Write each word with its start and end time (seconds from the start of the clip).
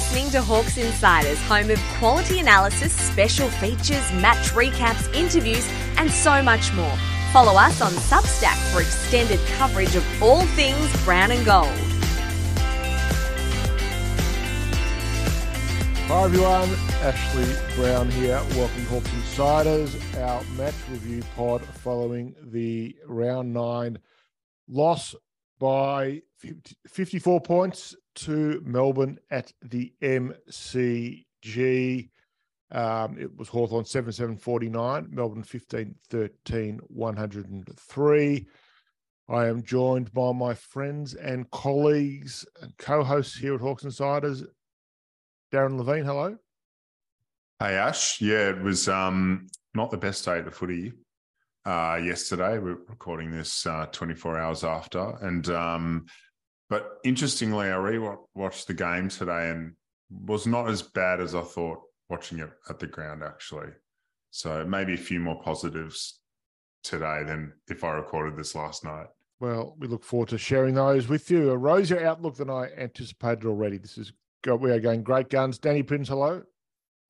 listening 0.00 0.30
to 0.30 0.40
Hawks 0.40 0.78
Insiders, 0.78 1.38
home 1.42 1.70
of 1.70 1.78
quality 1.98 2.38
analysis, 2.38 2.90
special 2.90 3.50
features, 3.50 4.10
match 4.14 4.48
recaps, 4.52 5.14
interviews, 5.14 5.68
and 5.98 6.10
so 6.10 6.42
much 6.42 6.72
more. 6.72 6.96
Follow 7.34 7.52
us 7.52 7.82
on 7.82 7.92
Substack 7.92 8.56
for 8.72 8.80
extended 8.80 9.38
coverage 9.58 9.94
of 9.96 10.22
all 10.22 10.40
things 10.56 11.04
brown 11.04 11.30
and 11.30 11.44
gold. 11.44 11.68
Hi 16.08 16.24
everyone, 16.24 16.70
Ashley 17.02 17.76
Brown 17.76 18.10
here. 18.10 18.40
Welcome 18.56 18.82
to 18.82 18.88
Hawks 18.88 19.12
Insiders, 19.12 19.94
our 20.16 20.42
match 20.56 20.74
review 20.90 21.22
pod 21.36 21.62
following 21.62 22.34
the 22.42 22.96
round 23.06 23.52
nine 23.52 23.98
loss 24.66 25.14
by 25.58 26.22
50, 26.38 26.74
54 26.88 27.40
points 27.42 27.94
to 28.16 28.62
Melbourne 28.64 29.18
at 29.30 29.52
the 29.62 29.92
MCG. 30.02 31.24
Um, 32.72 33.18
it 33.18 33.36
was 33.36 33.48
Hawthorn 33.48 33.84
7 33.84 34.12
7 34.12 34.36
49, 34.36 35.08
Melbourne 35.10 35.42
15 35.42 35.94
13 36.08 36.80
103. 36.86 38.46
I 39.28 39.46
am 39.46 39.62
joined 39.62 40.12
by 40.12 40.32
my 40.32 40.54
friends 40.54 41.14
and 41.14 41.50
colleagues 41.50 42.44
and 42.60 42.76
co 42.78 43.04
hosts 43.04 43.36
here 43.36 43.54
at 43.54 43.60
Hawks 43.60 43.84
Insiders. 43.84 44.44
Darren 45.52 45.76
Levine, 45.78 46.04
hello. 46.04 46.36
Hey 47.60 47.74
Ash, 47.74 48.20
yeah, 48.20 48.48
it 48.50 48.60
was 48.60 48.88
um, 48.88 49.48
not 49.74 49.90
the 49.90 49.96
best 49.96 50.24
day 50.24 50.40
the 50.40 50.50
footy 50.50 50.92
uh, 51.64 52.00
yesterday. 52.02 52.58
We're 52.58 52.78
recording 52.88 53.30
this 53.30 53.66
uh, 53.66 53.86
24 53.92 54.38
hours 54.38 54.64
after, 54.64 55.16
and 55.20 55.48
um, 55.50 56.06
but 56.70 56.98
interestingly, 57.04 57.66
I 57.66 57.72
rewatched 57.72 58.66
the 58.66 58.74
game 58.74 59.08
today 59.08 59.50
and 59.50 59.74
was 60.08 60.46
not 60.46 60.68
as 60.68 60.80
bad 60.80 61.20
as 61.20 61.34
I 61.34 61.42
thought 61.42 61.80
watching 62.08 62.38
it 62.38 62.50
at 62.68 62.78
the 62.78 62.86
ground 62.86 63.22
actually. 63.22 63.68
So 64.30 64.64
maybe 64.64 64.94
a 64.94 64.98
few 64.98 65.20
more 65.20 65.40
positives 65.42 66.20
today 66.82 67.24
than 67.26 67.52
if 67.68 67.84
I 67.84 67.90
recorded 67.90 68.36
this 68.36 68.54
last 68.54 68.84
night. 68.84 69.08
Well, 69.40 69.74
we 69.78 69.88
look 69.88 70.04
forward 70.04 70.28
to 70.28 70.38
sharing 70.38 70.74
those 70.74 71.08
with 71.08 71.30
you. 71.30 71.50
A 71.50 71.56
rosier 71.56 72.04
outlook 72.06 72.36
than 72.36 72.50
I 72.50 72.68
anticipated 72.78 73.46
already. 73.46 73.78
This 73.78 73.98
is 73.98 74.12
we 74.46 74.70
are 74.70 74.80
going 74.80 75.02
great 75.02 75.28
guns. 75.28 75.58
Danny 75.58 75.82
Prince, 75.82 76.08
hello. 76.08 76.42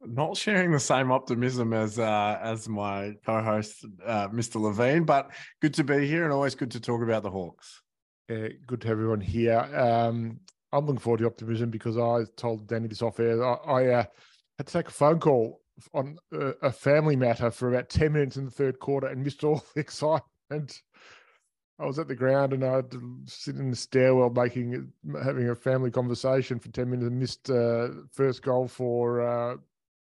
Not 0.02 0.36
sharing 0.36 0.72
the 0.72 0.80
same 0.80 1.12
optimism 1.12 1.72
as 1.72 1.98
uh, 1.98 2.38
as 2.42 2.68
my 2.68 3.14
co-host, 3.26 3.84
uh, 4.04 4.28
Mr. 4.28 4.60
Levine, 4.60 5.04
but 5.04 5.30
good 5.60 5.74
to 5.74 5.84
be 5.84 6.06
here 6.06 6.24
and 6.24 6.32
always 6.32 6.54
good 6.54 6.70
to 6.70 6.80
talk 6.80 7.02
about 7.02 7.22
the 7.22 7.30
Hawks. 7.30 7.82
Uh, 8.30 8.48
good 8.66 8.80
to 8.80 8.86
have 8.86 8.96
everyone 8.96 9.20
here. 9.20 9.58
Um, 9.58 10.38
I'm 10.72 10.86
looking 10.86 11.00
forward 11.00 11.18
to 11.18 11.26
optimism 11.26 11.70
because 11.70 11.98
I 11.98 12.30
told 12.36 12.68
Danny 12.68 12.86
this 12.86 13.02
off 13.02 13.18
air. 13.18 13.42
I, 13.42 13.54
I 13.54 13.86
uh, 13.86 14.04
had 14.56 14.66
to 14.68 14.72
take 14.72 14.88
a 14.88 14.92
phone 14.92 15.18
call 15.18 15.60
on 15.94 16.16
a, 16.32 16.52
a, 16.62 16.70
family 16.70 17.16
matter 17.16 17.50
for 17.50 17.68
about 17.68 17.88
10 17.88 18.12
minutes 18.12 18.36
in 18.36 18.44
the 18.44 18.50
third 18.50 18.78
quarter 18.78 19.08
and 19.08 19.24
missed 19.24 19.42
all 19.42 19.64
the 19.74 19.80
excitement. 19.80 20.80
I 21.80 21.86
was 21.86 21.98
at 21.98 22.06
the 22.06 22.14
ground 22.14 22.52
and 22.52 22.64
I 22.64 22.76
had 22.76 22.90
to 22.92 23.18
sit 23.26 23.56
in 23.56 23.70
the 23.70 23.76
stairwell 23.76 24.30
making 24.30 24.92
having 25.24 25.48
a 25.48 25.54
family 25.54 25.90
conversation 25.90 26.60
for 26.60 26.68
10 26.68 26.88
minutes 26.88 27.08
and 27.08 27.18
missed 27.18 27.50
uh, 27.50 27.88
first 28.12 28.42
goal 28.42 28.68
for 28.68 29.22
uh, 29.22 29.56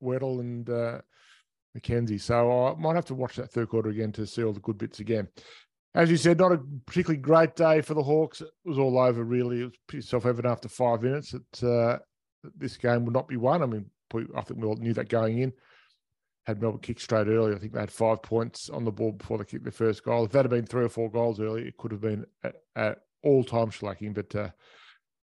Weddle 0.04 0.42
and 0.42 0.70
uh, 0.70 1.00
McKenzie. 1.76 2.22
So 2.22 2.68
I 2.68 2.80
might 2.80 2.98
have 2.98 3.06
to 3.06 3.16
watch 3.16 3.38
that 3.38 3.52
third 3.52 3.70
quarter 3.70 3.90
again 3.90 4.12
to 4.12 4.28
see 4.28 4.44
all 4.44 4.54
the 4.54 4.60
good 4.60 4.78
bits 4.78 5.00
again 5.00 5.30
as 5.94 6.10
you 6.10 6.18
said, 6.18 6.40
not 6.40 6.54
a 6.54 6.60
particularly 6.86 7.22
great 7.22 7.56
day 7.56 7.82
for 7.82 7.94
the 7.94 8.04
Hawks. 8.04 8.42
It 8.42 8.50
was 8.64 8.78
all 8.78 8.98
over, 8.98 9.24
really. 9.24 9.62
It 9.62 9.66
was 9.66 9.74
pretty 9.88 10.06
self 10.06 10.26
evident 10.26 10.52
after 10.52 10.70
five 10.70 11.02
minutes 11.02 11.32
that 11.32 11.64
uh, 11.64 12.00
this 12.56 12.78
game 12.78 13.06
would 13.06 13.14
not 13.14 13.28
be 13.28 13.38
won. 13.38 13.62
I 13.62 13.66
mean, 13.66 13.86
I 14.14 14.42
think 14.42 14.62
we 14.62 14.68
all 14.68 14.76
knew 14.76 14.94
that 14.94 15.10
going 15.10 15.40
in. 15.40 15.54
Had 16.46 16.62
Melbourne 16.62 16.82
kick 16.82 17.00
straight 17.00 17.28
early. 17.28 17.54
I 17.54 17.60
think 17.60 17.74
they 17.74 17.80
had 17.80 17.92
five 17.92 18.24
points 18.24 18.70
on 18.70 18.84
the 18.84 18.92
board 18.92 19.20
before 19.20 19.38
they 19.38 19.44
kicked 19.44 19.64
their 19.64 19.72
first 19.72 20.04
goal. 20.04 20.26
If 20.26 20.32
that 20.32 20.46
had 20.46 20.50
been 20.50 20.66
three 20.66 20.86
or 20.86 20.90
four 20.90 21.12
goals 21.12 21.40
early, 21.40 21.68
it 21.68 21.78
could 21.78 21.92
have 21.92 22.02
been 22.02 22.26
at, 22.76 23.00
all 23.24 23.44
time 23.44 23.70
shellacking. 23.70 24.16
But 24.16 24.36
uh, 24.36 24.50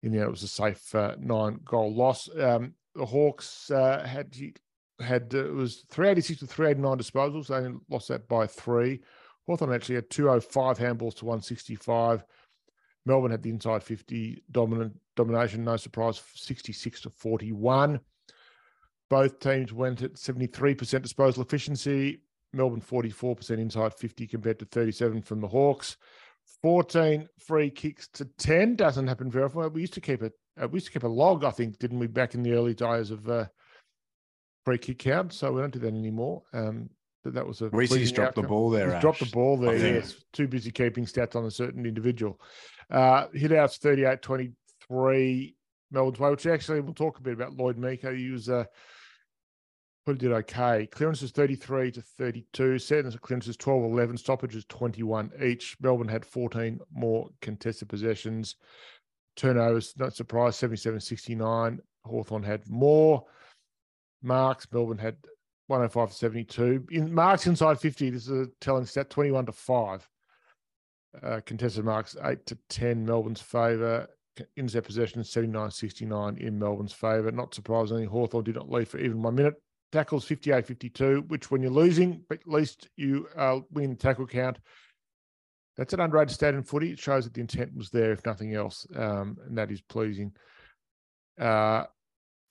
in 0.03 0.11
the 0.11 0.17
end, 0.17 0.27
it 0.27 0.31
was 0.31 0.43
a 0.43 0.49
safe 0.49 0.93
uh, 0.93 1.15
nine 1.19 1.59
goal 1.63 1.95
loss. 1.95 2.27
Um, 2.37 2.73
the 2.95 3.05
Hawks 3.05 3.71
uh, 3.71 4.05
had 4.05 4.35
had 4.99 5.33
uh, 5.33 5.45
it 5.45 5.53
was 5.53 5.85
386 5.89 6.39
to 6.41 6.47
389 6.47 6.97
disposals. 6.97 7.47
They 7.47 7.93
lost 7.93 8.09
that 8.09 8.27
by 8.27 8.47
three. 8.47 9.01
Hawthorn 9.47 9.73
actually 9.73 9.95
had 9.95 10.09
205 10.09 10.77
handballs 10.77 11.15
to 11.17 11.25
165. 11.25 12.23
Melbourne 13.05 13.31
had 13.31 13.43
the 13.43 13.51
inside 13.51 13.83
50 13.83 14.43
dominant 14.51 14.99
domination, 15.15 15.63
no 15.63 15.77
surprise, 15.77 16.21
66 16.33 17.01
to 17.01 17.09
41. 17.09 17.99
Both 19.09 19.39
teams 19.39 19.71
went 19.71 20.01
at 20.01 20.13
73% 20.13 21.01
disposal 21.03 21.43
efficiency. 21.43 22.21
Melbourne 22.53 22.81
44% 22.81 23.51
inside 23.59 23.93
50 23.93 24.27
compared 24.27 24.59
to 24.59 24.65
37 24.65 25.21
from 25.21 25.41
the 25.41 25.47
Hawks. 25.47 25.97
14 26.61 27.27
free 27.37 27.69
kicks 27.69 28.07
to 28.09 28.25
10 28.25 28.75
doesn't 28.75 29.07
happen 29.07 29.29
very 29.29 29.45
often. 29.45 29.71
We 29.73 29.81
used 29.81 29.93
to 29.93 30.01
keep 30.01 30.23
it. 30.23 30.33
Uh, 30.59 30.67
we 30.67 30.77
used 30.77 30.87
to 30.87 30.93
keep 30.93 31.03
a 31.03 31.07
log, 31.07 31.43
I 31.43 31.51
think, 31.51 31.77
didn't 31.77 31.99
we, 31.99 32.07
back 32.07 32.33
in 32.33 32.43
the 32.43 32.53
early 32.53 32.73
days 32.73 33.11
of 33.11 33.29
uh, 33.29 33.45
free 34.63 34.77
kick 34.77 34.99
count? 34.99 35.33
So 35.33 35.51
we 35.51 35.61
don't 35.61 35.73
do 35.73 35.79
that 35.79 35.87
anymore. 35.87 36.43
Um, 36.53 36.89
that 37.25 37.33
that 37.33 37.45
was 37.45 37.61
a 37.61 37.69
Reese's 37.69 38.11
dropped 38.11 38.29
outcome. 38.29 38.43
the 38.43 38.47
ball 38.47 38.69
there. 38.69 38.93
He's 38.93 39.01
dropped 39.01 39.19
the 39.19 39.25
ball 39.25 39.57
there. 39.57 39.75
Yes, 39.75 40.15
too 40.31 40.47
busy 40.47 40.71
keeping 40.71 41.05
stats 41.05 41.35
on 41.35 41.45
a 41.45 41.51
certain 41.51 41.85
individual. 41.85 42.39
Uh, 42.89 43.27
hit 43.33 43.51
outs 43.51 43.77
38 43.77 44.21
23 44.21 45.55
Melbourne's 45.91 46.19
way, 46.19 46.29
which 46.29 46.45
actually 46.45 46.79
we'll 46.81 46.93
talk 46.93 47.17
a 47.17 47.21
bit 47.21 47.33
about 47.33 47.57
Lloyd 47.57 47.77
Miko. 47.77 48.13
He 48.13 48.29
was 48.29 48.47
uh, 48.47 48.65
he 50.05 50.13
did 50.13 50.31
okay. 50.31 50.85
Clearances 50.85 51.31
33 51.31 51.91
to 51.93 52.01
32. 52.01 52.77
Centre 52.77 53.17
clearances 53.17 53.57
12 53.57 53.85
11. 53.85 54.17
Stoppages 54.17 54.65
21 54.65 55.31
each. 55.43 55.75
Melbourne 55.81 56.07
had 56.07 56.25
14 56.25 56.79
more 56.93 57.29
contested 57.41 57.89
possessions. 57.89 58.55
Turnovers, 59.35 59.95
not 59.97 60.13
surprised, 60.15 60.57
77 60.59 60.99
69. 61.01 61.79
Hawthorn 62.05 62.43
had 62.43 62.69
more. 62.69 63.25
Marks, 64.21 64.67
Melbourne 64.71 64.99
had 64.99 65.17
105 65.67 66.09
to 66.09 66.15
72. 66.15 66.87
In 66.91 67.13
marks 67.13 67.47
inside 67.47 67.79
50, 67.79 68.09
this 68.11 68.27
is 68.27 68.47
a 68.47 68.51
telling 68.61 68.85
stat 68.85 69.09
21 69.09 69.47
to 69.47 69.51
5. 69.51 70.09
Uh, 71.23 71.39
contested 71.45 71.85
marks 71.85 72.15
8 72.23 72.45
to 72.45 72.57
10, 72.69 73.05
Melbourne's 73.05 73.41
favour. 73.41 74.07
Intercept 74.57 74.85
possession 74.85 75.23
79 75.23 75.71
69 75.71 76.37
in 76.37 76.59
Melbourne's 76.59 76.91
favour. 76.91 77.31
Not 77.31 77.55
surprisingly, 77.55 78.05
Hawthorn 78.05 78.43
did 78.43 78.55
not 78.55 78.69
lead 78.69 78.87
for 78.87 78.99
even 78.99 79.21
one 79.21 79.35
minute. 79.35 79.55
Tackles 79.93 80.25
58 80.25 80.67
52, 80.67 81.23
which 81.27 81.49
when 81.49 81.61
you're 81.61 81.71
losing, 81.71 82.21
but 82.27 82.41
at 82.41 82.47
least 82.47 82.89
you 82.97 83.29
are 83.37 83.61
winning 83.71 83.91
the 83.91 83.95
tackle 83.95 84.27
count. 84.27 84.57
That's 85.77 85.93
an 85.93 86.01
underrated 86.01 86.33
stat 86.33 86.53
in 86.53 86.63
footy. 86.63 86.91
It 86.91 86.99
shows 86.99 87.23
that 87.23 87.33
the 87.33 87.41
intent 87.41 87.75
was 87.75 87.89
there, 87.89 88.11
if 88.11 88.25
nothing 88.25 88.53
else, 88.53 88.85
um, 88.95 89.37
and 89.45 89.57
that 89.57 89.71
is 89.71 89.81
pleasing. 89.81 90.33
Uh, 91.39 91.85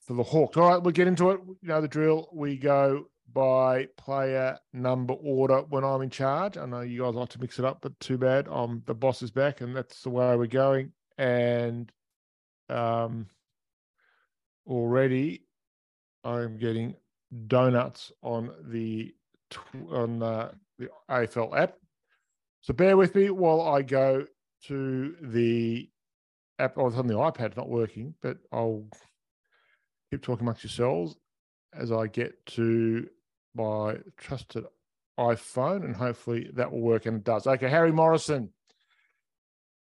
for 0.06 0.14
the 0.14 0.22
Hawks. 0.22 0.56
All 0.56 0.68
right, 0.68 0.82
we'll 0.82 0.92
get 0.92 1.08
into 1.08 1.30
it. 1.30 1.40
You 1.46 1.68
know 1.68 1.80
the 1.80 1.88
drill. 1.88 2.28
We 2.32 2.56
go 2.56 3.06
by 3.32 3.86
player 3.96 4.58
number 4.72 5.14
order 5.14 5.62
when 5.68 5.84
I'm 5.84 6.02
in 6.02 6.10
charge. 6.10 6.56
I 6.56 6.66
know 6.66 6.82
you 6.82 7.02
guys 7.02 7.14
like 7.14 7.30
to 7.30 7.40
mix 7.40 7.58
it 7.58 7.64
up, 7.64 7.78
but 7.82 7.98
too 8.00 8.18
bad. 8.18 8.46
I'm 8.50 8.82
the 8.86 8.94
boss 8.94 9.22
is 9.22 9.30
back, 9.30 9.60
and 9.60 9.74
that's 9.74 10.02
the 10.02 10.10
way 10.10 10.36
we're 10.36 10.46
going. 10.46 10.92
And 11.18 11.90
um, 12.68 13.26
already 14.66 15.44
I'm 16.22 16.58
getting 16.58 16.94
donuts 17.46 18.12
on 18.22 18.50
the 18.64 19.14
on 19.90 20.18
the, 20.18 20.52
the 20.78 20.88
AFL 21.10 21.56
app. 21.56 21.74
So 22.60 22.72
bear 22.72 22.96
with 22.96 23.14
me 23.14 23.30
while 23.30 23.60
I 23.60 23.82
go 23.82 24.26
to 24.66 25.16
the 25.20 25.88
app. 26.58 26.78
I 26.78 26.82
was 26.82 26.96
on 26.96 27.06
the 27.06 27.14
iPad, 27.14 27.56
not 27.56 27.68
working, 27.68 28.14
but 28.22 28.38
I'll 28.52 28.84
keep 30.14 30.22
talking 30.22 30.44
amongst 30.44 30.62
yourselves 30.62 31.16
as 31.76 31.90
I 31.90 32.06
get 32.06 32.46
to 32.46 33.08
my 33.54 33.96
trusted 34.16 34.64
iPhone, 35.18 35.84
and 35.84 35.94
hopefully 35.94 36.50
that 36.54 36.70
will 36.70 36.80
work. 36.80 37.06
And 37.06 37.16
it 37.16 37.24
does. 37.24 37.46
Okay, 37.46 37.68
Harry 37.68 37.92
Morrison, 37.92 38.50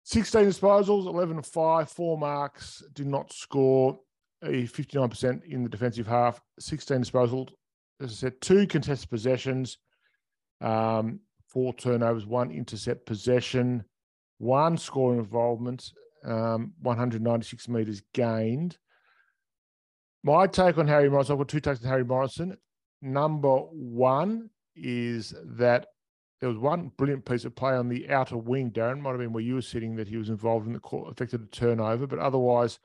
16 0.04 0.46
disposals, 0.46 1.06
11 1.06 1.38
of 1.38 1.46
5, 1.46 1.90
four 1.90 2.18
marks, 2.18 2.82
did 2.92 3.06
not 3.06 3.32
score 3.32 3.98
a 4.42 4.64
59% 4.64 5.44
in 5.44 5.62
the 5.62 5.68
defensive 5.68 6.06
half, 6.06 6.40
16 6.58 7.04
disposals. 7.04 7.50
As 8.00 8.10
I 8.10 8.14
said, 8.14 8.40
two 8.40 8.66
contested 8.66 9.10
possessions, 9.10 9.78
um, 10.60 11.20
four 11.48 11.74
turnovers, 11.74 12.24
one 12.24 12.50
intercept 12.50 13.04
possession, 13.04 13.84
one 14.38 14.78
scoring 14.78 15.18
involvement, 15.18 15.92
um, 16.24 16.72
196 16.80 17.68
metres 17.68 18.02
gained. 18.14 18.78
My 20.22 20.46
take 20.46 20.76
on 20.76 20.86
Harry 20.86 21.08
Morrison, 21.08 21.32
I've 21.32 21.38
got 21.38 21.48
two 21.48 21.60
takes 21.60 21.82
on 21.82 21.88
Harry 21.88 22.04
Morrison. 22.04 22.56
Number 23.00 23.56
one 23.56 24.50
is 24.76 25.34
that 25.56 25.86
there 26.40 26.48
was 26.48 26.58
one 26.58 26.92
brilliant 26.96 27.24
piece 27.24 27.44
of 27.44 27.54
play 27.54 27.72
on 27.72 27.88
the 27.88 28.08
outer 28.10 28.36
wing, 28.36 28.70
Darren. 28.70 29.00
Might 29.00 29.10
have 29.10 29.18
been 29.18 29.32
where 29.32 29.42
you 29.42 29.54
were 29.54 29.62
sitting 29.62 29.96
that 29.96 30.08
he 30.08 30.16
was 30.16 30.28
involved 30.28 30.66
in 30.66 30.72
the 30.72 30.80
court, 30.80 31.10
affected 31.10 31.42
a 31.42 31.46
turnover, 31.46 32.06
but 32.06 32.18
otherwise, 32.18 32.78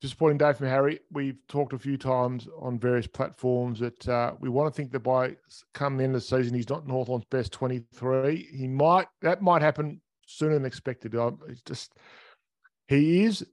disappointing 0.00 0.38
day 0.38 0.52
from 0.52 0.68
Harry. 0.68 1.00
We've 1.10 1.38
talked 1.48 1.72
a 1.72 1.78
few 1.78 1.96
times 1.96 2.48
on 2.60 2.78
various 2.78 3.06
platforms 3.06 3.80
that 3.80 4.08
uh, 4.08 4.34
we 4.40 4.48
want 4.48 4.72
to 4.72 4.76
think 4.76 4.92
that 4.92 5.00
by 5.00 5.36
come 5.74 5.96
the 5.96 6.04
end 6.04 6.14
of 6.14 6.22
the 6.22 6.26
season, 6.26 6.54
he's 6.54 6.68
not 6.68 6.86
Northland's 6.86 7.26
best 7.30 7.52
23. 7.52 8.48
He 8.52 8.68
might, 8.68 9.06
that 9.22 9.42
might 9.42 9.62
happen 9.62 10.00
sooner 10.26 10.54
than 10.54 10.64
expected. 10.64 11.14
It's 11.48 11.62
just, 11.62 11.94
he 12.88 13.24
is 13.24 13.46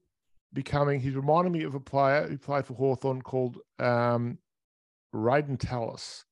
becoming, 0.53 0.99
he's 0.99 1.15
reminded 1.15 1.51
me 1.51 1.63
of 1.63 1.75
a 1.75 1.79
player 1.79 2.27
who 2.27 2.37
played 2.37 2.65
for 2.65 2.73
Hawthorn 2.73 3.21
called 3.21 3.57
um, 3.79 4.37
Rayden 5.13 5.59
Tallis. 5.59 6.25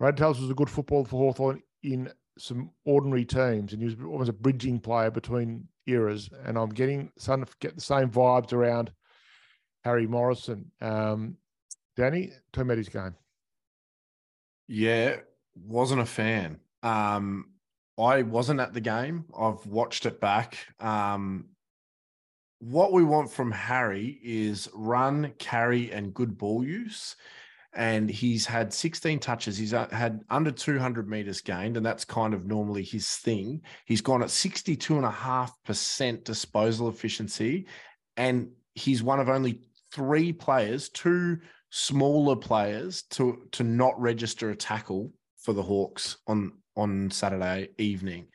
Rayden 0.00 0.16
Tallis 0.16 0.40
was 0.40 0.50
a 0.50 0.54
good 0.54 0.70
footballer 0.70 1.04
for 1.04 1.18
Hawthorn 1.18 1.62
in 1.82 2.10
some 2.38 2.70
ordinary 2.84 3.24
teams, 3.24 3.72
and 3.72 3.82
he 3.82 3.86
was 3.86 3.96
almost 4.04 4.30
a 4.30 4.34
bridging 4.34 4.80
player 4.80 5.10
between 5.10 5.68
eras. 5.86 6.30
And 6.44 6.56
I'm 6.56 6.70
getting 6.70 7.12
starting 7.18 7.44
to 7.44 7.52
get 7.60 7.74
the 7.74 7.80
same 7.80 8.10
vibes 8.10 8.52
around 8.52 8.92
Harry 9.84 10.06
Morrison. 10.06 10.70
Um, 10.80 11.36
Danny, 11.96 12.32
tell 12.52 12.64
me 12.64 12.68
about 12.68 12.78
his 12.78 12.88
game. 12.88 13.14
Yeah, 14.68 15.16
wasn't 15.54 16.00
a 16.00 16.06
fan. 16.06 16.60
Um, 16.82 17.52
I 17.98 18.22
wasn't 18.22 18.60
at 18.60 18.72
the 18.72 18.80
game. 18.80 19.26
I've 19.38 19.64
watched 19.66 20.06
it 20.06 20.20
back. 20.20 20.56
Um, 20.80 21.50
what 22.62 22.92
we 22.92 23.02
want 23.02 23.28
from 23.28 23.50
Harry 23.50 24.20
is 24.22 24.68
run, 24.72 25.32
carry, 25.38 25.90
and 25.90 26.14
good 26.14 26.38
ball 26.38 26.62
use. 26.62 27.16
And 27.74 28.08
he's 28.08 28.46
had 28.46 28.72
16 28.72 29.18
touches. 29.18 29.58
He's 29.58 29.74
uh, 29.74 29.88
had 29.88 30.20
under 30.30 30.52
200 30.52 31.08
meters 31.08 31.40
gained, 31.40 31.76
and 31.76 31.84
that's 31.84 32.04
kind 32.04 32.34
of 32.34 32.46
normally 32.46 32.84
his 32.84 33.08
thing. 33.16 33.62
He's 33.84 34.00
gone 34.00 34.22
at 34.22 34.28
62.5% 34.28 36.22
disposal 36.22 36.88
efficiency, 36.88 37.66
and 38.16 38.50
he's 38.74 39.02
one 39.02 39.18
of 39.18 39.28
only 39.28 39.62
three 39.92 40.32
players, 40.32 40.88
two 40.88 41.38
smaller 41.70 42.36
players, 42.36 43.02
to 43.10 43.48
to 43.52 43.64
not 43.64 44.00
register 44.00 44.50
a 44.50 44.56
tackle 44.56 45.10
for 45.38 45.52
the 45.52 45.62
Hawks 45.62 46.18
on 46.28 46.52
on 46.76 47.10
Saturday 47.10 47.68
evening. 47.78 48.28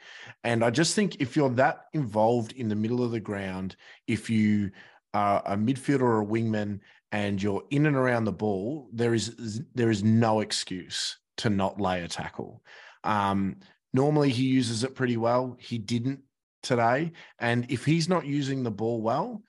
And 0.43 0.63
I 0.63 0.69
just 0.69 0.95
think 0.95 1.21
if 1.21 1.35
you're 1.35 1.49
that 1.51 1.85
involved 1.93 2.53
in 2.53 2.69
the 2.69 2.75
middle 2.75 3.03
of 3.03 3.11
the 3.11 3.19
ground, 3.19 3.75
if 4.07 4.29
you 4.29 4.71
are 5.13 5.41
a 5.45 5.55
midfielder 5.55 6.01
or 6.01 6.21
a 6.21 6.25
wingman 6.25 6.79
and 7.11 7.41
you're 7.41 7.63
in 7.71 7.85
and 7.85 7.95
around 7.95 8.25
the 8.25 8.31
ball, 8.31 8.89
there 8.93 9.13
is 9.13 9.61
there 9.73 9.89
is 9.89 10.03
no 10.03 10.41
excuse 10.41 11.17
to 11.37 11.49
not 11.49 11.79
lay 11.79 12.03
a 12.03 12.07
tackle. 12.07 12.61
Um, 13.03 13.57
normally 13.93 14.29
he 14.29 14.43
uses 14.43 14.83
it 14.83 14.95
pretty 14.95 15.17
well. 15.17 15.57
He 15.59 15.77
didn't 15.77 16.19
today, 16.63 17.13
and 17.39 17.65
if 17.69 17.85
he's 17.85 18.09
not 18.09 18.25
using 18.25 18.63
the 18.63 18.71
ball 18.71 19.01
well, 19.01 19.41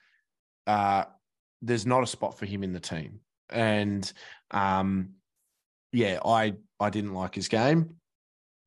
uh, 0.67 1.05
there's 1.61 1.85
not 1.85 2.03
a 2.03 2.07
spot 2.07 2.37
for 2.37 2.45
him 2.45 2.63
in 2.63 2.73
the 2.73 2.79
team. 2.79 3.19
And 3.49 4.11
um, 4.51 5.15
yeah, 5.91 6.19
I 6.23 6.53
I 6.79 6.89
didn't 6.89 7.13
like 7.13 7.35
his 7.35 7.47
game. 7.47 7.98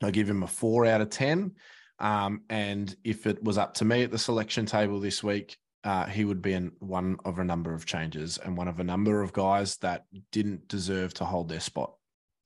I 0.02 0.10
give 0.10 0.28
him 0.28 0.42
a 0.42 0.46
four 0.46 0.86
out 0.86 1.00
of 1.00 1.10
ten. 1.10 1.52
Um, 1.98 2.42
and 2.50 2.94
if 3.04 3.26
it 3.26 3.42
was 3.42 3.58
up 3.58 3.74
to 3.74 3.84
me 3.84 4.02
at 4.02 4.10
the 4.10 4.18
selection 4.18 4.66
table 4.66 4.98
this 4.98 5.22
week, 5.22 5.56
uh, 5.84 6.06
he 6.06 6.24
would 6.24 6.42
be 6.42 6.52
in 6.52 6.72
one 6.78 7.16
of 7.24 7.38
a 7.38 7.44
number 7.44 7.72
of 7.74 7.86
changes 7.86 8.38
and 8.38 8.56
one 8.56 8.68
of 8.68 8.80
a 8.80 8.84
number 8.84 9.22
of 9.22 9.32
guys 9.32 9.76
that 9.78 10.06
didn't 10.30 10.68
deserve 10.68 11.14
to 11.14 11.24
hold 11.24 11.48
their 11.48 11.60
spot 11.60 11.94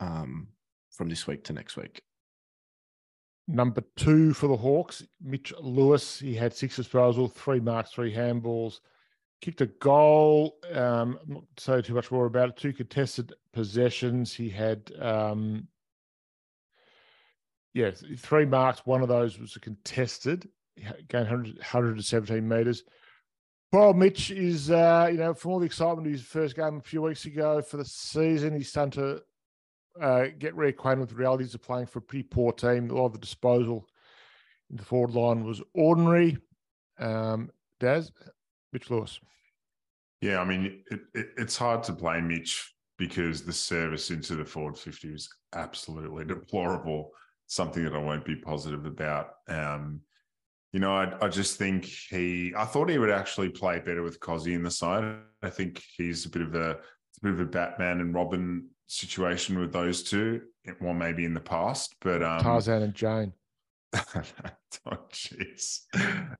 um, 0.00 0.48
from 0.90 1.08
this 1.08 1.26
week 1.26 1.44
to 1.44 1.52
next 1.52 1.76
week. 1.76 2.02
Number 3.48 3.82
two 3.96 4.34
for 4.34 4.48
the 4.48 4.56
Hawks, 4.56 5.04
Mitch 5.22 5.52
Lewis. 5.60 6.18
He 6.18 6.34
had 6.34 6.52
six 6.52 6.78
disposals, 6.78 7.32
three 7.32 7.60
marks, 7.60 7.92
three 7.92 8.12
handballs 8.12 8.80
kicked 9.40 9.60
a 9.60 9.66
goal. 9.66 10.58
Um, 10.72 11.18
not 11.26 11.44
say 11.58 11.82
too 11.82 11.94
much 11.94 12.10
more 12.10 12.26
about 12.26 12.50
it. 12.50 12.56
Two 12.56 12.72
contested 12.72 13.34
possessions. 13.52 14.32
He 14.32 14.48
had, 14.48 14.90
um, 15.00 15.68
yeah, 17.76 17.90
three 18.16 18.46
marks. 18.46 18.86
One 18.86 19.02
of 19.02 19.08
those 19.08 19.38
was 19.38 19.54
a 19.54 19.60
contested. 19.60 20.48
Gained 21.08 21.28
100, 21.28 21.58
117 21.58 22.48
meters. 22.48 22.84
Well, 23.70 23.92
Mitch 23.92 24.30
is, 24.30 24.70
uh, 24.70 25.10
you 25.12 25.18
know, 25.18 25.34
from 25.34 25.50
all 25.50 25.58
the 25.58 25.66
excitement 25.66 26.06
of 26.06 26.12
his 26.12 26.22
first 26.22 26.56
game 26.56 26.78
a 26.78 26.80
few 26.80 27.02
weeks 27.02 27.26
ago 27.26 27.60
for 27.60 27.76
the 27.76 27.84
season, 27.84 28.56
he's 28.56 28.70
starting 28.70 28.92
to 28.92 29.22
uh, 30.00 30.28
get 30.38 30.56
reacquainted 30.56 31.00
with 31.00 31.10
the 31.10 31.16
realities 31.16 31.54
of 31.54 31.60
playing 31.60 31.84
for 31.84 31.98
a 31.98 32.02
pretty 32.02 32.22
poor 32.22 32.50
team. 32.50 32.88
A 32.88 32.94
lot 32.94 33.06
of 33.06 33.12
the 33.12 33.18
disposal 33.18 33.86
in 34.70 34.76
the 34.76 34.82
forward 34.82 35.14
line 35.14 35.44
was 35.44 35.60
ordinary. 35.74 36.38
Um, 36.98 37.50
Daz, 37.78 38.10
Mitch 38.72 38.90
Lewis. 38.90 39.20
Yeah, 40.22 40.40
I 40.40 40.46
mean, 40.46 40.82
it, 40.90 41.00
it, 41.14 41.26
it's 41.36 41.58
hard 41.58 41.82
to 41.84 41.92
blame 41.92 42.28
Mitch 42.28 42.72
because 42.96 43.42
the 43.42 43.52
service 43.52 44.10
into 44.10 44.34
the 44.34 44.46
forward 44.46 44.78
50 44.78 45.12
was 45.12 45.28
absolutely 45.54 46.24
deplorable, 46.34 47.10
something 47.46 47.84
that 47.84 47.94
I 47.94 47.98
won't 47.98 48.24
be 48.24 48.36
positive 48.36 48.86
about. 48.86 49.30
Um, 49.48 50.00
you 50.72 50.80
know, 50.80 50.94
I, 50.94 51.24
I 51.24 51.28
just 51.28 51.58
think 51.58 51.84
he, 51.84 52.52
I 52.56 52.64
thought 52.64 52.90
he 52.90 52.98
would 52.98 53.10
actually 53.10 53.48
play 53.48 53.78
better 53.78 54.02
with 54.02 54.20
Cozzy 54.20 54.54
in 54.54 54.62
the 54.62 54.70
side. 54.70 55.18
I 55.42 55.50
think 55.50 55.82
he's 55.96 56.26
a 56.26 56.28
bit 56.28 56.42
of 56.42 56.54
a, 56.54 56.70
a 56.72 56.76
bit 57.22 57.32
of 57.32 57.40
a 57.40 57.46
Batman 57.46 58.00
and 58.00 58.14
Robin 58.14 58.68
situation 58.86 59.58
with 59.58 59.72
those 59.72 60.02
two. 60.02 60.42
Well, 60.80 60.94
maybe 60.94 61.24
in 61.24 61.34
the 61.34 61.40
past, 61.40 61.94
but 62.00 62.22
um, 62.22 62.40
Tarzan 62.40 62.82
and 62.82 62.94
Jane. 62.94 63.32
oh, 63.94 64.98
jeez, 65.12 65.80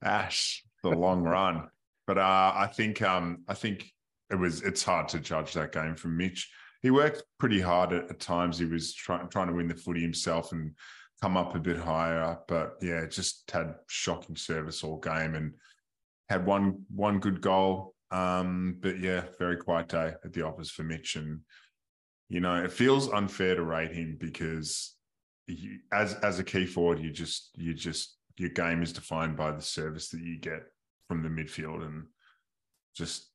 Ash, 0.02 0.64
the 0.82 0.91
long 0.91 1.23
run. 1.23 1.69
But 2.06 2.19
uh, 2.19 2.52
I 2.55 2.69
think 2.73 3.02
um, 3.02 3.44
I 3.49 3.55
think 3.55 3.91
it 4.31 4.35
was 4.35 4.62
it's 4.62 4.82
hard 4.82 5.09
to 5.09 5.20
judge 5.20 5.55
that 5.55 5.73
game 5.73 5.94
from 5.94 6.17
Mitch. 6.17 6.50
He 6.87 6.93
worked 6.93 7.25
pretty 7.41 7.61
hard 7.61 7.93
at, 7.93 8.09
at 8.11 8.21
times. 8.21 8.61
He 8.61 8.65
was 8.65 8.94
trying 8.94 9.29
trying 9.29 9.49
to 9.49 9.55
win 9.55 9.67
the 9.67 9.75
footy 9.75 10.00
himself 10.00 10.53
and 10.53 10.71
come 11.21 11.37
up 11.37 11.56
a 11.56 11.59
bit 11.59 11.79
higher. 11.79 12.38
But 12.47 12.75
yeah, 12.81 13.05
just 13.06 13.50
had 13.50 13.75
shocking 13.88 14.37
service 14.37 14.85
all 14.85 15.00
game 15.00 15.35
and 15.35 15.55
had 16.29 16.47
one 16.47 16.85
one 16.94 17.19
good 17.19 17.41
goal. 17.41 17.97
Um, 18.12 18.77
but 18.79 19.00
yeah, 19.00 19.23
very 19.37 19.56
quiet 19.56 19.88
day 19.88 20.12
at 20.25 20.33
the 20.33 20.43
office 20.43 20.71
for 20.71 20.85
Mitch. 20.85 21.17
And 21.17 21.41
you 22.29 22.38
know, 22.38 22.55
it 22.62 22.71
feels 22.71 23.11
unfair 23.11 23.56
to 23.56 23.65
rate 23.65 23.91
him 23.91 24.17
because 24.21 24.94
you, 25.49 25.81
as 25.93 26.15
as 26.23 26.38
a 26.38 26.44
key 26.44 26.67
forward, 26.67 27.00
you 27.00 27.11
just 27.11 27.50
you 27.57 27.75
just 27.75 28.16
your 28.37 28.50
game 28.50 28.81
is 28.81 28.93
defined 28.93 29.37
by 29.37 29.50
the 29.50 29.61
service 29.61 30.11
that 30.11 30.21
you 30.21 30.38
get 30.38 30.62
from 31.09 31.25
the 31.25 31.28
midfield 31.28 31.85
and 31.85 32.05
just 32.95 33.33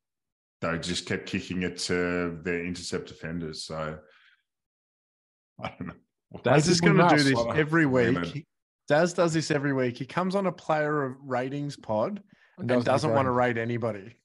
they 0.61 0.77
just 0.77 1.05
kept 1.07 1.25
kicking 1.25 1.63
it 1.63 1.77
to 1.77 2.39
their 2.43 2.63
intercept 2.63 3.07
defenders. 3.07 3.63
So 3.63 3.97
I 5.61 5.73
don't 5.77 5.87
know. 5.87 6.41
Daz 6.43 6.67
is 6.67 6.79
going 6.79 6.97
to 6.97 7.15
do 7.15 7.23
this 7.23 7.39
every 7.55 7.85
week. 7.85 8.45
Daz 8.87 9.13
does 9.13 9.33
this 9.33 9.51
every 9.51 9.73
week. 9.73 9.97
He 9.97 10.05
comes 10.05 10.35
on 10.35 10.47
a 10.47 10.51
player 10.51 11.03
of 11.03 11.15
ratings 11.23 11.75
pod 11.75 12.21
and, 12.57 12.71
and 12.71 12.85
doesn't 12.85 13.11
want 13.11 13.25
to 13.25 13.31
rate 13.31 13.57
anybody. 13.57 14.15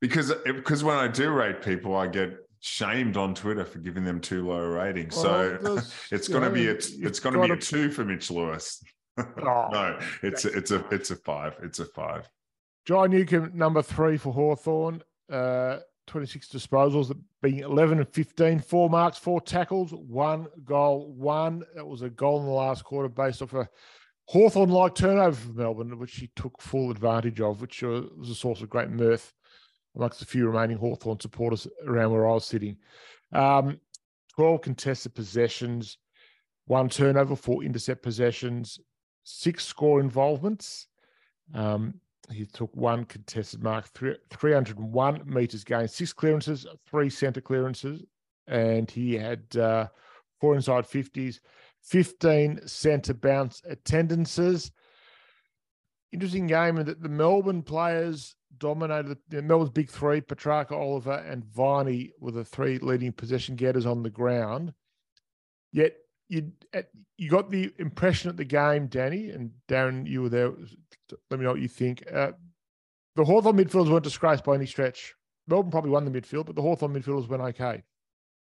Because 0.00 0.32
because 0.44 0.82
when 0.82 0.96
I 0.96 1.08
do 1.08 1.30
rate 1.30 1.62
people, 1.62 1.96
I 1.96 2.08
get 2.08 2.36
shamed 2.60 3.16
on 3.16 3.34
Twitter 3.34 3.64
for 3.64 3.78
giving 3.78 4.04
them 4.04 4.20
too 4.20 4.46
low 4.46 4.56
a 4.56 4.68
rating. 4.68 5.10
Well, 5.14 5.58
so 5.60 5.80
it's 6.10 6.28
going 6.28 6.42
to 6.42 6.50
be 6.50 6.68
a, 6.68 6.72
it's 6.72 7.20
going 7.20 7.34
to 7.34 7.42
be 7.42 7.50
a 7.50 7.56
two 7.56 7.90
for 7.90 8.04
Mitch 8.04 8.30
Lewis. 8.30 8.82
oh, 9.18 9.68
no, 9.70 9.98
it's 10.22 10.44
a, 10.44 10.48
it's 10.56 10.70
a 10.70 10.84
it's 10.90 11.10
a 11.10 11.16
five. 11.16 11.56
It's 11.62 11.78
a 11.78 11.84
five. 11.86 12.28
John 12.84 13.10
Newcombe, 13.10 13.52
number 13.54 13.80
three 13.80 14.16
for 14.16 14.32
Hawthorn, 14.32 15.02
uh, 15.32 15.78
26 16.06 16.48
disposals, 16.48 17.16
being 17.42 17.60
11 17.60 17.98
and 17.98 18.08
15, 18.08 18.60
four 18.60 18.90
marks, 18.90 19.18
four 19.18 19.40
tackles, 19.40 19.92
one 19.92 20.46
goal, 20.64 21.12
one. 21.16 21.64
That 21.74 21.86
was 21.86 22.02
a 22.02 22.10
goal 22.10 22.40
in 22.40 22.46
the 22.46 22.52
last 22.52 22.84
quarter 22.84 23.08
based 23.08 23.42
off 23.42 23.54
a 23.54 23.68
Hawthorn 24.26 24.70
like 24.70 24.94
turnover 24.94 25.36
for 25.36 25.52
Melbourne, 25.52 25.98
which 25.98 26.16
he 26.16 26.30
took 26.36 26.60
full 26.60 26.90
advantage 26.90 27.40
of, 27.40 27.60
which 27.60 27.82
was 27.82 28.30
a 28.30 28.34
source 28.34 28.60
of 28.60 28.70
great 28.70 28.90
mirth 28.90 29.32
amongst 29.96 30.22
a 30.22 30.26
few 30.26 30.46
remaining 30.46 30.78
Hawthorn 30.78 31.20
supporters 31.20 31.66
around 31.86 32.12
where 32.12 32.28
I 32.28 32.34
was 32.34 32.46
sitting. 32.46 32.76
Um, 33.32 33.80
12 34.34 34.62
contested 34.62 35.14
possessions, 35.14 35.98
one 36.66 36.88
turnover, 36.88 37.36
four 37.36 37.62
intercept 37.62 38.02
possessions, 38.02 38.78
six 39.24 39.64
score 39.64 40.00
involvements. 40.00 40.86
Um, 41.54 41.94
he 42.30 42.46
took 42.46 42.74
one 42.76 43.04
contested 43.04 43.62
mark, 43.62 43.88
301 43.94 45.22
metres 45.26 45.64
gained, 45.64 45.90
six 45.90 46.12
clearances, 46.12 46.66
three 46.88 47.10
centre 47.10 47.40
clearances, 47.40 48.02
and 48.46 48.90
he 48.90 49.14
had 49.14 49.44
uh, 49.56 49.88
four 50.40 50.54
inside 50.54 50.84
50s, 50.84 51.40
15 51.82 52.66
centre 52.66 53.14
bounce 53.14 53.62
attendances. 53.68 54.70
Interesting 56.12 56.46
game 56.46 56.78
in 56.78 56.86
that 56.86 57.02
the 57.02 57.08
Melbourne 57.08 57.62
players 57.62 58.36
dominated 58.58 59.16
the 59.28 59.42
Melbourne's 59.42 59.70
big 59.70 59.90
three, 59.90 60.20
Petracca, 60.20 60.72
Oliver, 60.72 61.24
and 61.26 61.44
Viney 61.44 62.12
were 62.20 62.32
the 62.32 62.44
three 62.44 62.78
leading 62.78 63.12
possession 63.12 63.56
getters 63.56 63.86
on 63.86 64.02
the 64.02 64.10
ground. 64.10 64.74
Yet 65.72 65.96
you 66.28 66.52
you 67.16 67.30
got 67.30 67.50
the 67.50 67.72
impression 67.78 68.30
at 68.30 68.36
the 68.36 68.44
game, 68.44 68.86
Danny 68.86 69.30
and 69.30 69.50
Darren, 69.68 70.06
you 70.06 70.22
were 70.22 70.28
there. 70.28 70.52
Let 71.30 71.38
me 71.38 71.44
know 71.44 71.52
what 71.52 71.60
you 71.60 71.68
think. 71.68 72.04
Uh, 72.12 72.32
the 73.16 73.24
Hawthorn 73.24 73.56
midfielders 73.56 73.90
weren't 73.90 74.04
disgraced 74.04 74.44
by 74.44 74.54
any 74.54 74.66
stretch. 74.66 75.14
Melbourne 75.48 75.70
probably 75.70 75.90
won 75.90 76.04
the 76.04 76.20
midfield, 76.20 76.46
but 76.46 76.56
the 76.56 76.62
Hawthorn 76.62 76.94
midfielders 76.94 77.28
went 77.28 77.42
okay. 77.42 77.82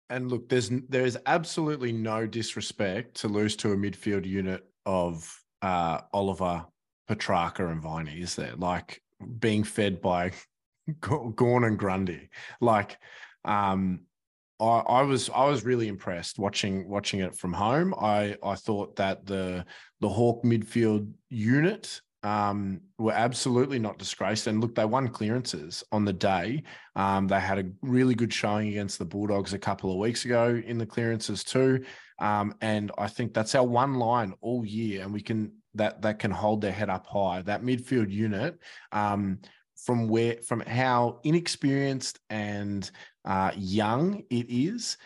And 0.09 0.31
look, 0.31 0.49
there's 0.49 0.71
there 0.89 1.05
is 1.05 1.19
absolutely 1.27 1.93
no 1.93 2.27
disrespect 2.27 3.15
to 3.17 3.29
lose 3.29 3.57
to 3.57 3.73
a 3.73 3.77
midfield 3.77 4.25
unit 4.25 4.65
of 4.85 5.33
uh, 5.63 6.01
Oliver, 6.13 6.65
Petracca, 7.09 7.71
and 7.71 7.83
Viney, 7.83 8.21
is 8.21 8.37
there? 8.37 8.55
Like 8.57 9.03
being 9.39 9.65
fed 9.65 10.01
by 10.01 10.33
Gawn 11.01 11.65
and 11.65 11.79
Grundy. 11.79 12.31
Like 12.61 12.99
um, 13.45 14.01
I, 14.61 14.65
I, 14.65 15.03
was 15.03 15.29
I 15.35 15.45
was 15.47 15.65
really 15.65 15.89
impressed 15.89 16.39
watching 16.39 16.89
watching 16.89 17.21
it 17.21 17.37
from 17.37 17.53
home. 17.53 17.95
I 18.01 18.37
I 18.43 18.55
thought 18.55 18.97
that 18.97 19.27
the 19.27 19.65
the 20.01 20.09
Hawk 20.09 20.45
midfield 20.45 21.13
unit 21.31 22.01
um, 22.27 22.81
were 22.99 23.13
absolutely 23.13 23.79
not 23.79 23.99
disgraced. 23.99 24.49
And 24.49 24.61
look, 24.61 24.75
they 24.75 24.85
won 24.85 25.07
clearances 25.07 25.85
on 25.93 26.05
the 26.05 26.13
day. 26.13 26.65
Um, 26.97 27.29
they 27.29 27.39
had 27.39 27.61
a 27.61 27.71
really 27.83 28.17
good 28.17 28.33
showing 28.33 28.67
against 28.69 28.99
the 28.99 29.05
Bulldogs 29.05 29.53
a 29.53 29.61
couple 29.61 29.93
of 29.93 29.99
weeks 29.99 30.25
ago 30.25 30.61
in 30.67 30.77
the 30.77 30.87
clearances 30.87 31.45
too. 31.45 31.85
Um, 32.19 32.53
and 32.61 32.91
I 32.99 33.07
think 33.07 33.33
that's 33.33 33.55
our 33.55 33.65
one 33.65 33.95
line 33.95 34.35
all 34.41 34.67
year, 34.67 35.03
and 35.03 35.13
we 35.13 35.21
can 35.21 35.53
that 35.75 36.03
that 36.03 36.19
can 36.19 36.33
hold 36.33 36.63
their 36.63 36.73
head 36.73 36.91
up 36.91 37.07
high. 37.07 37.43
That 37.43 37.63
midfield 37.63 38.11
unit, 38.11 38.59
um, 38.91 39.39
from 39.77 40.09
where 40.09 40.39
from 40.43 40.61
how 40.61 41.21
inexperienced 41.23 42.19
and 42.29 42.91
uh, 43.25 43.53
young 43.55 44.25
it 44.31 44.47
is, 44.49 44.97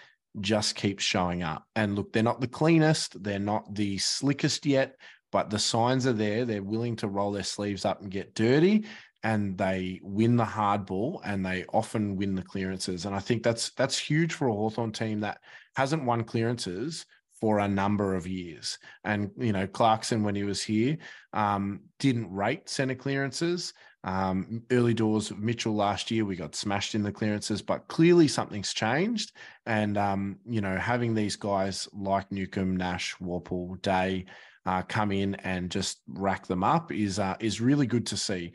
just 0.41 0.75
keeps 0.75 1.05
showing 1.05 1.43
up. 1.43 1.67
And 1.77 1.97
look, 1.97 2.13
they're 2.13 2.23
not 2.23 2.41
the 2.41 2.49
cleanest, 2.49 3.23
they're 3.23 3.39
not 3.39 3.75
the 3.75 3.99
slickest 3.99 4.65
yet, 4.65 4.95
but 5.31 5.51
the 5.51 5.59
signs 5.59 6.07
are 6.07 6.13
there. 6.13 6.45
They're 6.45 6.63
willing 6.63 6.97
to 6.97 7.09
roll 7.09 7.33
their 7.33 7.43
sleeves 7.43 7.85
up 7.85 8.03
and 8.03 8.11
get 8.11 8.35
dirty 8.35 8.85
and 9.23 9.57
they 9.59 10.01
win 10.03 10.37
the 10.37 10.45
hard 10.45 10.87
ball 10.87 11.21
and 11.25 11.45
they 11.45 11.65
often 11.73 12.17
win 12.17 12.35
the 12.35 12.43
clearances. 12.43 13.05
And 13.05 13.15
I 13.15 13.19
think 13.19 13.43
that's 13.43 13.71
that's 13.71 13.99
huge 13.99 14.33
for 14.33 14.49
a 14.49 14.53
Hawthorn 14.53 14.93
team 14.93 15.21
that 15.21 15.41
hasn't 15.77 16.05
won 16.05 16.25
clearances 16.25 17.05
for 17.41 17.59
a 17.59 17.69
number 17.69 18.15
of 18.15 18.27
years. 18.27 18.79
And 19.05 19.31
you 19.37 19.53
know, 19.53 19.67
Clarkson 19.67 20.23
when 20.23 20.35
he 20.35 20.45
was 20.45 20.63
here 20.63 20.99
um, 21.33 21.81
didn't 21.99 22.33
rate 22.33 22.69
center 22.69 22.95
clearances. 22.95 23.73
Um, 24.03 24.63
early 24.71 24.95
doors 24.95 25.31
Mitchell 25.37 25.75
last 25.75 26.11
year, 26.11 26.25
we 26.25 26.35
got 26.35 26.55
smashed 26.55 26.95
in 26.95 27.03
the 27.03 27.13
clearances, 27.13 27.61
but 27.61 27.87
clearly 27.89 28.29
something's 28.29 28.73
changed. 28.73 29.33
And 29.67 29.99
um, 29.99 30.39
you 30.47 30.63
know, 30.63 30.77
having 30.77 31.15
these 31.15 31.37
guys 31.37 31.87
like 31.93 32.33
Newcombe, 32.33 32.77
Nash, 32.77 33.15
Worpel, 33.21 33.81
Day 33.83 34.25
uh, 34.67 34.83
come 34.83 35.13
in 35.13 35.35
and 35.37 35.71
just 35.71 36.01
rack 36.09 36.47
them 36.47 36.63
up 36.63 36.93
is 36.93 37.19
uh, 37.19 37.37
is 37.41 37.61
really 37.61 37.87
good 37.87 38.07
to 38.07 38.17
see. 38.17 38.53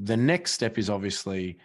The 0.00 0.16
next 0.16 0.52
step 0.52 0.78
is 0.78 0.90
obviously 0.90 1.58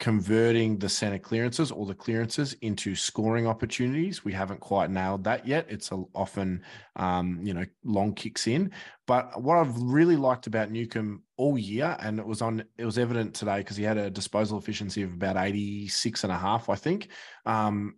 converting 0.00 0.78
the 0.78 0.88
center 0.88 1.18
clearances 1.18 1.70
or 1.70 1.84
the 1.84 1.94
clearances 1.94 2.54
into 2.62 2.94
scoring 2.94 3.46
opportunities. 3.46 4.24
We 4.24 4.32
haven't 4.32 4.60
quite 4.60 4.90
nailed 4.90 5.24
that 5.24 5.46
yet. 5.46 5.66
It's 5.68 5.92
a, 5.92 6.02
often, 6.14 6.62
um, 6.96 7.38
you 7.42 7.52
know, 7.52 7.66
long 7.84 8.14
kicks 8.14 8.46
in. 8.46 8.72
But 9.06 9.42
what 9.42 9.58
I've 9.58 9.76
really 9.76 10.16
liked 10.16 10.46
about 10.46 10.70
Newcombe 10.70 11.22
all 11.36 11.58
year, 11.58 11.98
and 12.00 12.18
it 12.18 12.26
was 12.26 12.40
on, 12.40 12.64
it 12.78 12.86
was 12.86 12.98
evident 12.98 13.34
today 13.34 13.58
because 13.58 13.76
he 13.76 13.84
had 13.84 13.98
a 13.98 14.10
disposal 14.10 14.58
efficiency 14.58 15.02
of 15.02 15.12
about 15.12 15.36
86 15.36 16.24
and 16.24 16.32
a 16.32 16.38
half, 16.38 16.70
I 16.70 16.76
think. 16.76 17.08
Um, 17.44 17.96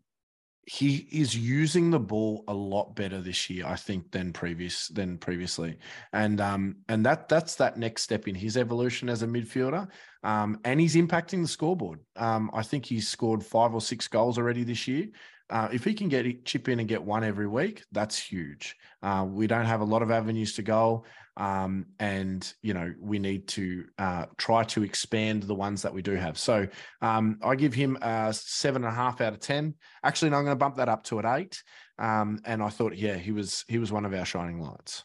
he 0.64 1.08
is 1.10 1.36
using 1.36 1.90
the 1.90 1.98
ball 1.98 2.44
a 2.46 2.54
lot 2.54 2.94
better 2.94 3.20
this 3.20 3.50
year, 3.50 3.66
I 3.66 3.74
think, 3.74 4.10
than 4.12 4.32
previous 4.32 4.88
than 4.88 5.18
previously, 5.18 5.76
and 6.12 6.40
um 6.40 6.76
and 6.88 7.04
that 7.04 7.28
that's 7.28 7.56
that 7.56 7.76
next 7.76 8.02
step 8.02 8.28
in 8.28 8.34
his 8.34 8.56
evolution 8.56 9.08
as 9.08 9.22
a 9.22 9.26
midfielder, 9.26 9.88
um 10.22 10.60
and 10.64 10.80
he's 10.80 10.94
impacting 10.94 11.42
the 11.42 11.48
scoreboard. 11.48 12.00
Um, 12.16 12.50
I 12.54 12.62
think 12.62 12.86
he's 12.86 13.08
scored 13.08 13.44
five 13.44 13.74
or 13.74 13.80
six 13.80 14.06
goals 14.08 14.38
already 14.38 14.64
this 14.64 14.86
year. 14.86 15.08
Uh, 15.50 15.68
if 15.70 15.84
he 15.84 15.92
can 15.92 16.08
get 16.08 16.44
chip 16.46 16.68
in 16.68 16.78
and 16.78 16.88
get 16.88 17.02
one 17.02 17.22
every 17.22 17.46
week, 17.46 17.84
that's 17.92 18.16
huge. 18.16 18.74
Uh, 19.02 19.26
we 19.28 19.46
don't 19.46 19.66
have 19.66 19.82
a 19.82 19.84
lot 19.84 20.00
of 20.00 20.10
avenues 20.10 20.54
to 20.54 20.62
go. 20.62 21.04
Um, 21.36 21.86
and 21.98 22.52
you 22.62 22.74
know 22.74 22.92
we 23.00 23.18
need 23.18 23.48
to 23.48 23.84
uh, 23.98 24.26
try 24.36 24.64
to 24.64 24.82
expand 24.82 25.44
the 25.44 25.54
ones 25.54 25.82
that 25.82 25.94
we 25.94 26.02
do 26.02 26.14
have. 26.14 26.36
So 26.36 26.66
um, 27.00 27.38
I 27.42 27.54
give 27.54 27.72
him 27.72 27.96
a 28.02 28.32
seven 28.34 28.84
and 28.84 28.92
a 28.92 28.94
half 28.94 29.20
out 29.20 29.32
of 29.32 29.40
ten. 29.40 29.74
Actually, 30.04 30.30
no, 30.30 30.38
I'm 30.38 30.44
going 30.44 30.56
to 30.56 30.60
bump 30.60 30.76
that 30.76 30.88
up 30.88 31.04
to 31.04 31.18
an 31.18 31.26
eight. 31.26 31.62
Um, 31.98 32.40
and 32.44 32.62
I 32.62 32.68
thought, 32.68 32.96
yeah, 32.96 33.16
he 33.16 33.32
was 33.32 33.64
he 33.68 33.78
was 33.78 33.92
one 33.92 34.04
of 34.04 34.12
our 34.12 34.24
shining 34.24 34.60
lights. 34.60 35.04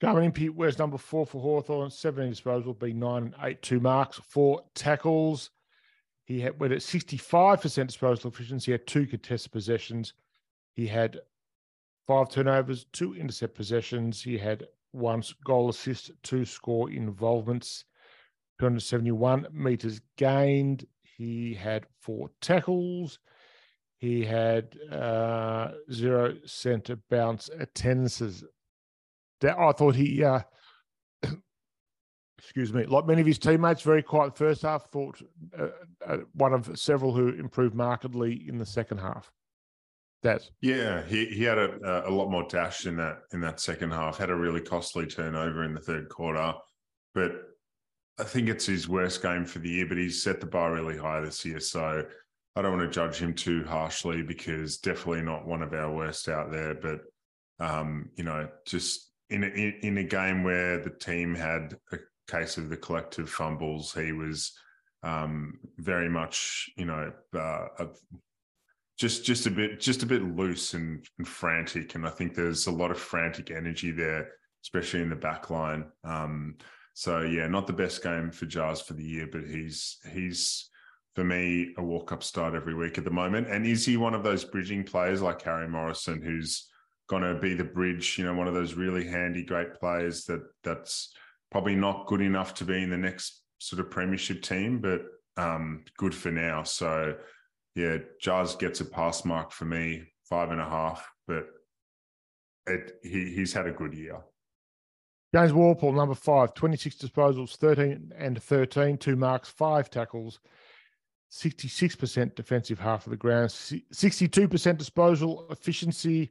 Going 0.00 0.24
in, 0.24 0.32
Pete 0.32 0.54
Where's 0.54 0.78
number 0.78 0.96
four 0.96 1.26
for 1.26 1.42
Hawthorn, 1.42 1.90
17 1.90 2.30
disposal, 2.30 2.72
be 2.72 2.94
nine 2.94 3.24
and 3.24 3.34
eight, 3.42 3.60
two 3.60 3.80
marks, 3.80 4.18
four 4.28 4.62
tackles. 4.74 5.50
He 6.24 6.40
had 6.40 6.58
went 6.58 6.72
at 6.72 6.78
65% 6.78 7.86
disposal 7.86 8.30
efficiency, 8.30 8.72
had 8.72 8.86
two 8.86 9.06
contested 9.06 9.52
possessions. 9.52 10.14
He 10.72 10.86
had 10.86 11.20
five 12.06 12.30
turnovers, 12.30 12.86
two 12.92 13.14
intercept 13.14 13.54
possessions. 13.54 14.22
He 14.22 14.38
had 14.38 14.66
one 14.92 15.22
goal 15.44 15.68
assist, 15.68 16.10
two 16.22 16.44
score 16.44 16.90
involvements, 16.90 17.84
271 18.60 19.46
meters 19.52 20.00
gained. 20.16 20.86
He 21.16 21.54
had 21.54 21.86
four 22.00 22.30
tackles. 22.40 23.18
He 23.98 24.24
had 24.24 24.76
uh, 24.90 25.72
zero 25.92 26.34
center 26.44 26.96
bounce 27.10 27.50
attendances. 27.58 28.44
That 29.40 29.58
I 29.58 29.72
thought 29.72 29.94
he, 29.94 30.22
uh, 30.22 30.40
excuse 32.38 32.72
me, 32.72 32.84
like 32.84 33.06
many 33.06 33.20
of 33.20 33.26
his 33.26 33.38
teammates, 33.38 33.82
very 33.82 34.02
quiet 34.02 34.36
first 34.36 34.62
half. 34.62 34.90
Thought 34.90 35.22
uh, 35.58 35.68
uh, 36.06 36.18
one 36.34 36.52
of 36.52 36.78
several 36.78 37.12
who 37.12 37.28
improved 37.28 37.74
markedly 37.74 38.44
in 38.48 38.58
the 38.58 38.66
second 38.66 38.98
half. 38.98 39.30
Yeah, 40.60 41.02
he 41.06 41.26
he 41.26 41.44
had 41.44 41.58
a, 41.58 42.08
a 42.08 42.10
lot 42.10 42.30
more 42.30 42.46
dash 42.48 42.86
in 42.86 42.96
that 42.96 43.20
in 43.32 43.40
that 43.40 43.60
second 43.60 43.90
half. 43.92 44.18
Had 44.18 44.30
a 44.30 44.34
really 44.34 44.60
costly 44.60 45.06
turnover 45.06 45.64
in 45.64 45.74
the 45.74 45.80
third 45.80 46.08
quarter, 46.08 46.54
but 47.14 47.32
I 48.18 48.24
think 48.24 48.48
it's 48.48 48.66
his 48.66 48.88
worst 48.88 49.22
game 49.22 49.46
for 49.46 49.60
the 49.60 49.70
year. 49.70 49.86
But 49.86 49.98
he's 49.98 50.22
set 50.22 50.40
the 50.40 50.46
bar 50.46 50.72
really 50.72 50.98
high 50.98 51.20
this 51.20 51.44
year, 51.44 51.60
so 51.60 52.04
I 52.54 52.62
don't 52.62 52.76
want 52.76 52.92
to 52.92 52.94
judge 52.94 53.18
him 53.18 53.32
too 53.32 53.64
harshly 53.64 54.22
because 54.22 54.78
definitely 54.78 55.22
not 55.22 55.46
one 55.46 55.62
of 55.62 55.72
our 55.72 55.94
worst 55.94 56.28
out 56.28 56.52
there. 56.52 56.74
But 56.74 57.00
um, 57.58 58.10
you 58.16 58.24
know, 58.24 58.48
just 58.66 59.12
in 59.30 59.44
a, 59.44 59.46
in 59.46 59.98
a 59.98 60.04
game 60.04 60.42
where 60.42 60.78
the 60.78 60.90
team 60.90 61.34
had 61.34 61.76
a 61.92 61.98
case 62.30 62.58
of 62.58 62.68
the 62.68 62.76
collective 62.76 63.30
fumbles, 63.30 63.94
he 63.94 64.12
was 64.12 64.52
um, 65.02 65.60
very 65.78 66.10
much 66.10 66.70
you 66.76 66.84
know 66.84 67.10
uh, 67.34 67.86
just 69.00 69.24
just 69.24 69.46
a 69.46 69.50
bit 69.50 69.80
just 69.80 70.02
a 70.02 70.06
bit 70.06 70.22
loose 70.22 70.74
and, 70.74 71.02
and, 71.16 71.26
frantic. 71.26 71.94
And 71.94 72.06
i 72.06 72.10
think 72.10 72.34
there's 72.34 72.66
a 72.66 72.70
lot 72.70 72.90
of 72.90 72.98
frantic 72.98 73.50
energy 73.50 73.90
there 73.90 74.28
especially 74.62 75.00
in 75.00 75.08
the 75.08 75.16
back 75.16 75.48
line. 75.48 75.86
Um, 76.04 76.56
so 76.92 77.22
yeah 77.22 77.46
not 77.46 77.66
the 77.66 77.72
best 77.72 78.02
game 78.02 78.30
for 78.30 78.44
jars 78.44 78.82
for 78.82 78.92
the 78.92 79.02
year 79.02 79.26
but 79.30 79.42
he's 79.42 79.96
he's 80.12 80.68
for 81.14 81.24
me 81.24 81.72
a 81.78 81.82
walk-up 81.82 82.22
start 82.22 82.54
every 82.54 82.74
week 82.74 82.98
at 82.98 83.04
the 83.04 83.10
moment. 83.10 83.48
And 83.48 83.66
is 83.66 83.84
he 83.86 83.96
one 83.96 84.14
of 84.14 84.22
those 84.22 84.44
bridging 84.44 84.84
players 84.84 85.22
like 85.22 85.42
harry 85.42 85.68
morrison 85.68 86.20
who's 86.22 86.68
going 87.08 87.22
to 87.22 87.40
be 87.40 87.54
the 87.54 87.64
bridge 87.64 88.18
you 88.18 88.24
know 88.24 88.34
one 88.34 88.46
of 88.46 88.54
those 88.54 88.74
really 88.74 89.04
handy 89.04 89.44
great 89.44 89.74
players 89.74 90.26
that 90.26 90.42
that's 90.62 91.12
probably 91.50 91.74
not 91.74 92.06
good 92.06 92.20
enough 92.20 92.54
to 92.54 92.64
be 92.64 92.82
in 92.82 92.90
the 92.90 92.96
next 92.96 93.42
sort 93.58 93.80
of 93.80 93.90
premiership 93.90 94.42
team 94.42 94.78
but 94.78 95.02
um, 95.36 95.84
good 95.96 96.14
for 96.14 96.30
now. 96.30 96.62
So 96.62 97.14
yeah, 97.74 97.98
Jars 98.20 98.56
gets 98.56 98.80
a 98.80 98.84
pass 98.84 99.24
mark 99.24 99.52
for 99.52 99.64
me, 99.64 100.04
five 100.24 100.50
and 100.50 100.60
a 100.60 100.68
half, 100.68 101.08
but 101.26 101.46
it, 102.66 102.98
he, 103.02 103.32
he's 103.34 103.52
had 103.52 103.66
a 103.66 103.72
good 103.72 103.94
year. 103.94 104.20
James 105.34 105.52
Worpel, 105.52 105.94
number 105.94 106.14
five, 106.14 106.54
26 106.54 106.96
disposals, 106.96 107.56
13 107.56 108.12
and 108.16 108.42
13, 108.42 108.98
two 108.98 109.14
marks, 109.14 109.48
five 109.48 109.88
tackles, 109.88 110.40
66% 111.30 112.34
defensive 112.34 112.80
half 112.80 113.06
of 113.06 113.10
the 113.10 113.16
ground, 113.16 113.50
62% 113.50 114.76
disposal 114.76 115.46
efficiency, 115.50 116.30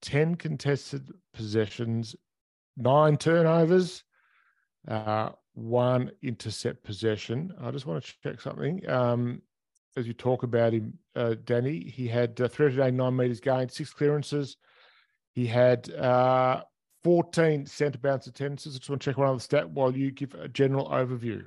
10 0.00 0.36
contested 0.36 1.10
possessions, 1.34 2.16
nine 2.78 3.18
turnovers, 3.18 4.04
uh, 4.88 5.30
one 5.52 6.10
intercept 6.22 6.82
possession. 6.82 7.52
I 7.60 7.70
just 7.70 7.84
want 7.84 8.02
to 8.02 8.14
check 8.22 8.40
something. 8.40 8.88
Um, 8.88 9.42
as 9.96 10.06
you 10.06 10.12
talk 10.12 10.42
about 10.42 10.72
him, 10.72 10.98
uh, 11.14 11.34
Danny, 11.44 11.80
he 11.80 12.08
had 12.08 12.40
uh, 12.40 12.48
389 12.48 13.16
meters 13.16 13.40
gained, 13.40 13.70
six 13.70 13.92
clearances. 13.92 14.56
He 15.34 15.46
had 15.46 15.90
uh, 15.92 16.62
14 17.04 17.66
centre 17.66 17.98
bounce 17.98 18.26
attendances. 18.26 18.74
I 18.74 18.78
just 18.78 18.90
want 18.90 19.02
to 19.02 19.10
check 19.10 19.18
one 19.18 19.28
other 19.28 19.38
stat 19.38 19.70
while 19.70 19.96
you 19.96 20.10
give 20.10 20.34
a 20.34 20.48
general 20.48 20.88
overview. 20.88 21.44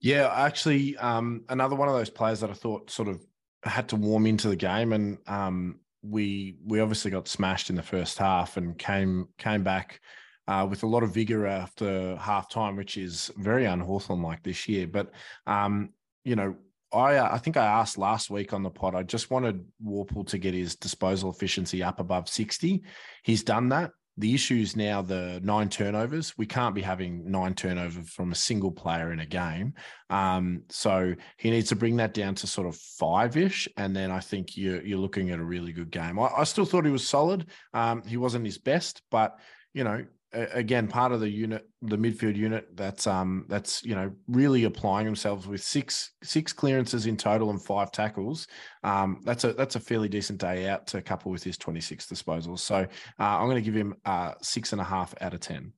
Yeah, 0.00 0.32
actually, 0.34 0.96
um, 0.96 1.44
another 1.48 1.76
one 1.76 1.88
of 1.88 1.94
those 1.94 2.10
players 2.10 2.40
that 2.40 2.50
I 2.50 2.54
thought 2.54 2.90
sort 2.90 3.08
of 3.08 3.24
had 3.62 3.88
to 3.90 3.96
warm 3.96 4.26
into 4.26 4.48
the 4.48 4.56
game, 4.56 4.92
and 4.92 5.18
um, 5.26 5.80
we 6.02 6.56
we 6.64 6.80
obviously 6.80 7.10
got 7.10 7.28
smashed 7.28 7.68
in 7.68 7.76
the 7.76 7.82
first 7.82 8.16
half 8.16 8.56
and 8.56 8.78
came 8.78 9.28
came 9.36 9.62
back 9.62 10.00
uh, 10.48 10.66
with 10.68 10.82
a 10.82 10.86
lot 10.86 11.02
of 11.02 11.12
vigor 11.12 11.46
after 11.46 12.16
half 12.16 12.48
time, 12.48 12.76
which 12.76 12.96
is 12.96 13.30
very 13.36 13.66
unhawthorn 13.66 14.22
like 14.22 14.42
this 14.42 14.66
year. 14.68 14.86
But 14.86 15.12
um, 15.46 15.90
you 16.24 16.34
know, 16.34 16.56
I 16.92 17.16
uh, 17.16 17.28
I 17.32 17.38
think 17.38 17.56
I 17.56 17.64
asked 17.64 17.98
last 17.98 18.30
week 18.30 18.52
on 18.52 18.62
the 18.62 18.70
pod. 18.70 18.94
I 18.94 19.02
just 19.02 19.30
wanted 19.30 19.64
Worpel 19.84 20.26
to 20.28 20.38
get 20.38 20.54
his 20.54 20.76
disposal 20.76 21.30
efficiency 21.30 21.82
up 21.82 22.00
above 22.00 22.28
sixty. 22.28 22.82
He's 23.22 23.44
done 23.44 23.68
that. 23.70 23.92
The 24.16 24.34
issue 24.34 24.56
is 24.56 24.76
now 24.76 25.00
the 25.00 25.40
nine 25.42 25.70
turnovers. 25.70 26.36
We 26.36 26.44
can't 26.44 26.74
be 26.74 26.82
having 26.82 27.30
nine 27.30 27.54
turnovers 27.54 28.10
from 28.10 28.32
a 28.32 28.34
single 28.34 28.70
player 28.70 29.12
in 29.12 29.20
a 29.20 29.24
game. 29.24 29.72
Um, 30.10 30.64
so 30.68 31.14
he 31.38 31.50
needs 31.50 31.70
to 31.70 31.76
bring 31.76 31.96
that 31.98 32.12
down 32.12 32.34
to 32.34 32.46
sort 32.46 32.66
of 32.66 32.76
five 32.76 33.38
ish. 33.38 33.66
And 33.78 33.96
then 33.96 34.10
I 34.10 34.20
think 34.20 34.58
you're, 34.58 34.82
you're 34.84 34.98
looking 34.98 35.30
at 35.30 35.38
a 35.38 35.44
really 35.44 35.72
good 35.72 35.90
game. 35.90 36.18
I, 36.18 36.28
I 36.38 36.44
still 36.44 36.66
thought 36.66 36.84
he 36.84 36.90
was 36.90 37.08
solid. 37.08 37.46
Um, 37.72 38.02
he 38.04 38.18
wasn't 38.18 38.44
his 38.44 38.58
best, 38.58 39.00
but, 39.10 39.38
you 39.72 39.84
know, 39.84 40.04
again 40.32 40.86
part 40.86 41.10
of 41.10 41.20
the 41.20 41.28
unit 41.28 41.68
the 41.82 41.96
midfield 41.96 42.36
unit 42.36 42.68
that's 42.76 43.06
um 43.06 43.44
that's 43.48 43.84
you 43.84 43.96
know 43.96 44.12
really 44.28 44.64
applying 44.64 45.04
themselves 45.04 45.46
with 45.46 45.60
six 45.60 46.12
six 46.22 46.52
clearances 46.52 47.06
in 47.06 47.16
total 47.16 47.50
and 47.50 47.64
five 47.64 47.90
tackles. 47.90 48.46
Um 48.84 49.20
that's 49.24 49.42
a 49.44 49.52
that's 49.52 49.74
a 49.74 49.80
fairly 49.80 50.08
decent 50.08 50.38
day 50.38 50.68
out 50.68 50.86
to 50.88 51.02
couple 51.02 51.32
with 51.32 51.42
his 51.42 51.58
26 51.58 52.06
disposals 52.06 52.60
so 52.60 52.76
uh, 52.76 52.86
i'm 53.18 53.46
going 53.46 53.56
to 53.56 53.62
give 53.62 53.74
him 53.74 53.94
uh 54.04 54.32
six 54.40 54.72
and 54.72 54.80
a 54.80 54.84
half 54.84 55.14
out 55.20 55.34
of 55.34 55.40
ten. 55.40 55.72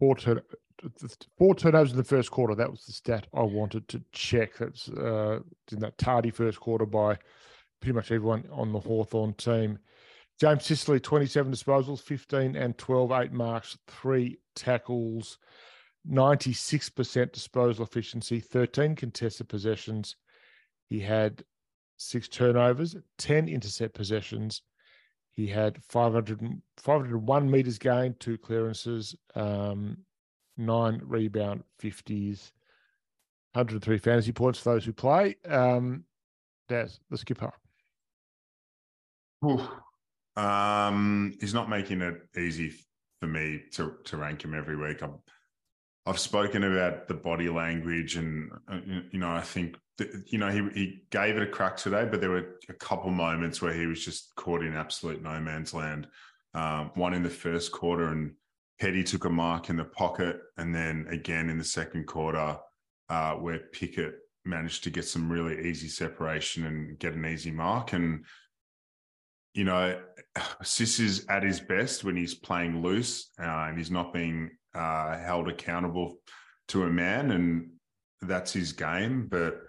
Four, 0.00 0.16
turn, 0.16 0.40
four 1.38 1.54
turnovers 1.54 1.92
in 1.92 1.96
the 1.96 2.02
first 2.02 2.32
quarter. 2.32 2.56
That 2.56 2.70
was 2.70 2.84
the 2.84 2.92
stat 2.92 3.28
i 3.32 3.42
wanted 3.42 3.86
to 3.88 4.02
check. 4.10 4.56
That's 4.58 4.88
uh 4.88 5.40
in 5.70 5.78
that 5.78 5.96
tardy 5.98 6.30
first 6.30 6.58
quarter 6.58 6.86
by 6.86 7.18
pretty 7.80 7.94
much 7.94 8.10
everyone 8.10 8.48
on 8.50 8.72
the 8.72 8.80
hawthorn 8.80 9.34
team 9.34 9.78
James 10.40 10.64
Sicily, 10.64 10.98
27 10.98 11.52
disposals, 11.52 12.00
15 12.00 12.56
and 12.56 12.76
12, 12.76 13.12
eight 13.12 13.32
marks, 13.32 13.78
three 13.86 14.38
tackles, 14.56 15.38
96% 16.08 17.32
disposal 17.32 17.84
efficiency, 17.84 18.40
13 18.40 18.96
contested 18.96 19.48
possessions. 19.48 20.16
He 20.88 21.00
had 21.00 21.44
six 21.96 22.28
turnovers, 22.28 22.96
10 23.18 23.48
intercept 23.48 23.94
possessions. 23.94 24.62
He 25.30 25.46
had 25.46 25.82
500, 25.84 26.60
501 26.78 27.50
meters 27.50 27.78
gained, 27.78 28.20
two 28.20 28.38
clearances, 28.38 29.16
um, 29.34 29.98
nine 30.56 31.00
rebound 31.04 31.64
50s, 31.80 32.52
103 33.52 33.98
fantasy 33.98 34.32
points 34.32 34.58
for 34.58 34.74
those 34.74 34.84
who 34.84 34.92
play. 34.92 35.36
Um, 35.48 36.04
Daz, 36.68 37.00
the 37.10 37.18
skipper. 37.18 37.52
Ooh. 39.44 39.68
Um, 40.36 41.34
he's 41.40 41.54
not 41.54 41.68
making 41.68 42.00
it 42.02 42.16
easy 42.36 42.74
for 43.20 43.26
me 43.26 43.62
to 43.72 43.94
to 44.04 44.16
rank 44.16 44.44
him 44.44 44.54
every 44.54 44.76
week. 44.76 45.02
I'm, 45.02 45.18
I've 46.06 46.18
spoken 46.18 46.64
about 46.64 47.08
the 47.08 47.14
body 47.14 47.48
language, 47.48 48.16
and 48.16 48.50
uh, 48.68 48.80
you 49.10 49.18
know, 49.18 49.30
I 49.30 49.40
think 49.40 49.76
that, 49.98 50.10
you 50.26 50.38
know 50.38 50.50
he 50.50 50.68
he 50.74 51.02
gave 51.10 51.36
it 51.36 51.42
a 51.42 51.46
crack 51.46 51.76
today, 51.76 52.06
but 52.10 52.20
there 52.20 52.30
were 52.30 52.58
a 52.68 52.74
couple 52.74 53.10
moments 53.10 53.62
where 53.62 53.72
he 53.72 53.86
was 53.86 54.04
just 54.04 54.34
caught 54.36 54.62
in 54.62 54.74
absolute 54.74 55.22
no 55.22 55.40
man's 55.40 55.72
land. 55.72 56.08
Um, 56.52 56.90
one 56.94 57.14
in 57.14 57.22
the 57.22 57.30
first 57.30 57.72
quarter, 57.72 58.08
and 58.08 58.32
Petty 58.80 59.02
took 59.04 59.24
a 59.24 59.30
mark 59.30 59.70
in 59.70 59.76
the 59.76 59.84
pocket, 59.84 60.40
and 60.56 60.74
then 60.74 61.06
again 61.10 61.48
in 61.48 61.58
the 61.58 61.64
second 61.64 62.06
quarter, 62.06 62.58
uh, 63.08 63.34
where 63.34 63.60
Pickett 63.72 64.16
managed 64.44 64.84
to 64.84 64.90
get 64.90 65.06
some 65.06 65.32
really 65.32 65.66
easy 65.68 65.88
separation 65.88 66.66
and 66.66 66.98
get 66.98 67.14
an 67.14 67.24
easy 67.24 67.50
mark, 67.50 67.92
and 67.92 68.24
you 69.54 69.64
know, 69.64 70.00
Sis 70.62 70.98
is 70.98 71.26
at 71.28 71.42
his 71.42 71.60
best 71.60 72.04
when 72.04 72.16
he's 72.16 72.34
playing 72.34 72.82
loose 72.82 73.30
uh, 73.40 73.66
and 73.68 73.78
he's 73.78 73.90
not 73.90 74.12
being 74.12 74.50
uh, 74.74 75.16
held 75.16 75.48
accountable 75.48 76.18
to 76.68 76.82
a 76.84 76.90
man, 76.90 77.30
and 77.30 77.70
that's 78.20 78.52
his 78.52 78.72
game. 78.72 79.28
But 79.30 79.60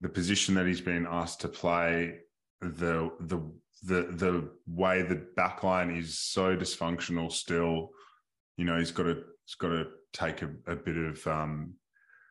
the 0.00 0.08
position 0.08 0.54
that 0.54 0.66
he's 0.66 0.80
been 0.80 1.06
asked 1.10 1.40
to 1.40 1.48
play, 1.48 2.20
the 2.60 3.10
the 3.20 3.40
the 3.82 4.02
the 4.12 4.50
way 4.68 5.02
the 5.02 5.26
backline 5.36 5.98
is 5.98 6.18
so 6.18 6.56
dysfunctional 6.56 7.32
still, 7.32 7.90
you 8.56 8.64
know, 8.64 8.78
he's 8.78 8.92
got 8.92 9.04
to 9.04 9.22
he's 9.44 9.56
got 9.56 9.70
to 9.70 9.86
take 10.12 10.42
a, 10.42 10.50
a 10.68 10.76
bit 10.76 10.96
of 10.96 11.26
um, 11.26 11.74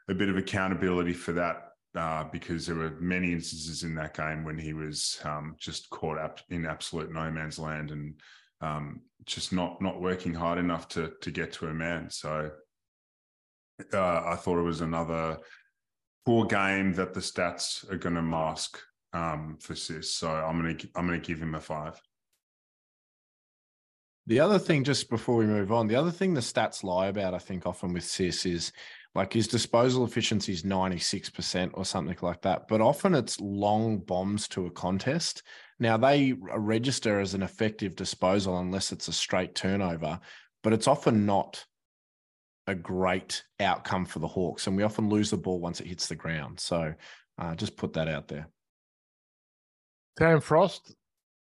a 0.08 0.14
bit 0.14 0.30
of 0.30 0.38
accountability 0.38 1.14
for 1.14 1.34
that 1.34 1.69
uh, 1.96 2.26
because 2.26 2.66
there 2.66 2.76
were 2.76 2.96
many 3.00 3.32
instances 3.32 3.84
in 3.84 3.96
that 3.96 4.16
game 4.16 4.44
when 4.44 4.58
he 4.58 4.74
was 4.74 5.20
um, 5.24 5.56
just 5.60 5.90
caught 5.90 6.18
up 6.18 6.40
in 6.50 6.66
absolute 6.66 7.12
no 7.12 7.32
man's 7.32 7.60
land 7.60 7.92
and 7.92 8.16
um, 8.62 9.02
just 9.26 9.54
not 9.54 9.82
not 9.82 10.02
working 10.02 10.34
hard 10.34 10.60
enough 10.60 10.88
to 10.90 11.14
to 11.22 11.32
get 11.32 11.54
to 11.54 11.68
a 11.68 11.74
man. 11.74 12.10
So 12.10 12.52
uh, 13.94 14.24
I 14.26 14.36
thought 14.36 14.60
it 14.60 14.64
was 14.64 14.82
another 14.82 15.38
poor 16.26 16.46
game 16.46 16.94
that 16.94 17.14
the 17.14 17.22
stats 17.22 17.90
are 17.92 17.98
going 17.98 18.16
to 18.16 18.22
mask 18.22 18.80
um, 19.14 19.58
for 19.60 19.76
Sis. 19.76 20.14
So 20.14 20.30
I'm 20.30 20.62
gonna 20.62 20.76
I'm 20.96 21.08
gonna 21.08 21.20
give 21.20 21.42
him 21.42 21.56
a 21.56 21.60
five. 21.60 22.00
The 24.28 24.42
other 24.42 24.60
thing, 24.60 24.84
just 24.84 25.10
before 25.10 25.38
we 25.38 25.48
move 25.48 25.72
on, 25.72 25.88
the 25.88 25.96
other 25.96 26.12
thing 26.12 26.36
the 26.36 26.42
stats 26.42 26.84
lie 26.84 27.08
about, 27.08 27.34
I 27.34 27.40
think, 27.40 27.66
often 27.66 27.94
with 27.94 28.04
Sis 28.04 28.46
is 28.46 28.72
like 29.16 29.34
his 29.34 29.48
disposal 29.48 30.06
efficiency 30.06 30.54
is 30.54 30.64
96% 30.64 31.72
or 31.74 31.84
something 31.84 32.18
like 32.22 32.42
that. 32.42 32.68
But 32.68 32.82
often 32.82 33.16
it's 33.16 33.40
long 33.40 33.98
bombs 33.98 34.48
to 34.50 34.68
a 34.68 34.72
contest. 34.72 35.44
Now 35.80 35.98
they 35.98 36.34
register 36.34 37.20
as 37.20 37.34
an 37.34 37.42
effective 37.42 37.96
disposal 37.96 38.60
unless 38.60 38.92
it's 38.92 39.08
a 39.08 39.14
straight 39.14 39.56
turnover, 39.56 40.20
but 40.64 40.74
it's 40.74 40.88
often 40.88 41.26
not 41.26 41.66
a 42.68 42.76
great 42.76 43.44
outcome 43.60 44.06
for 44.06 44.20
the 44.20 44.28
Hawks. 44.28 44.68
And 44.68 44.78
we 44.78 44.84
often 44.84 45.10
lose 45.10 45.32
the 45.32 45.38
ball 45.38 45.60
once 45.60 45.82
it 45.82 45.88
hits 45.88 46.08
the 46.08 46.16
ground. 46.16 46.60
So 46.60 46.94
uh, 47.40 47.56
just 47.56 47.78
put 47.78 47.94
that 47.94 48.08
out 48.08 48.28
there. 48.28 48.48
Sam 50.20 50.40
Frost, 50.40 50.94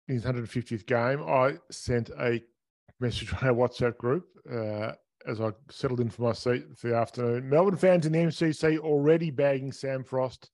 in 0.07 0.15
his 0.15 0.25
150th 0.25 0.85
game, 0.85 1.23
I 1.23 1.55
sent 1.71 2.09
a 2.09 2.43
message 2.99 3.33
on 3.33 3.47
our 3.47 3.55
WhatsApp 3.55 3.97
group. 3.97 4.25
Uh, 4.49 4.91
as 5.25 5.41
I 5.41 5.51
settled 5.69 5.99
in 5.99 6.09
for 6.09 6.23
my 6.23 6.33
seat 6.33 6.65
for 6.75 6.89
the 6.89 6.95
afternoon. 6.95 7.49
Melbourne 7.49 7.77
fans 7.77 8.05
in 8.05 8.11
the 8.11 8.19
MCC 8.19 8.77
already 8.77 9.31
bagging 9.31 9.71
Sam 9.71 10.03
Frost. 10.03 10.49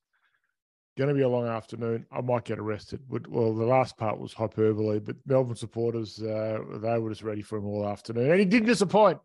Going 0.98 1.10
to 1.10 1.16
be 1.16 1.22
a 1.22 1.30
long 1.30 1.48
afternoon. 1.48 2.06
I 2.12 2.22
might 2.22 2.46
get 2.46 2.60
arrested. 2.60 3.02
Well, 3.10 3.56
the 3.56 3.66
last 3.66 3.98
part 3.98 4.20
was 4.20 4.32
hyperbole, 4.32 5.00
but 5.00 5.16
Melbourne 5.26 5.56
supporters, 5.56 6.22
uh, 6.22 6.60
they 6.82 7.00
were 7.00 7.10
just 7.10 7.24
ready 7.24 7.42
for 7.42 7.58
him 7.58 7.66
all 7.66 7.88
afternoon. 7.88 8.30
And 8.30 8.40
he 8.40 8.46
didn't 8.46 8.68
disappoint 8.68 9.20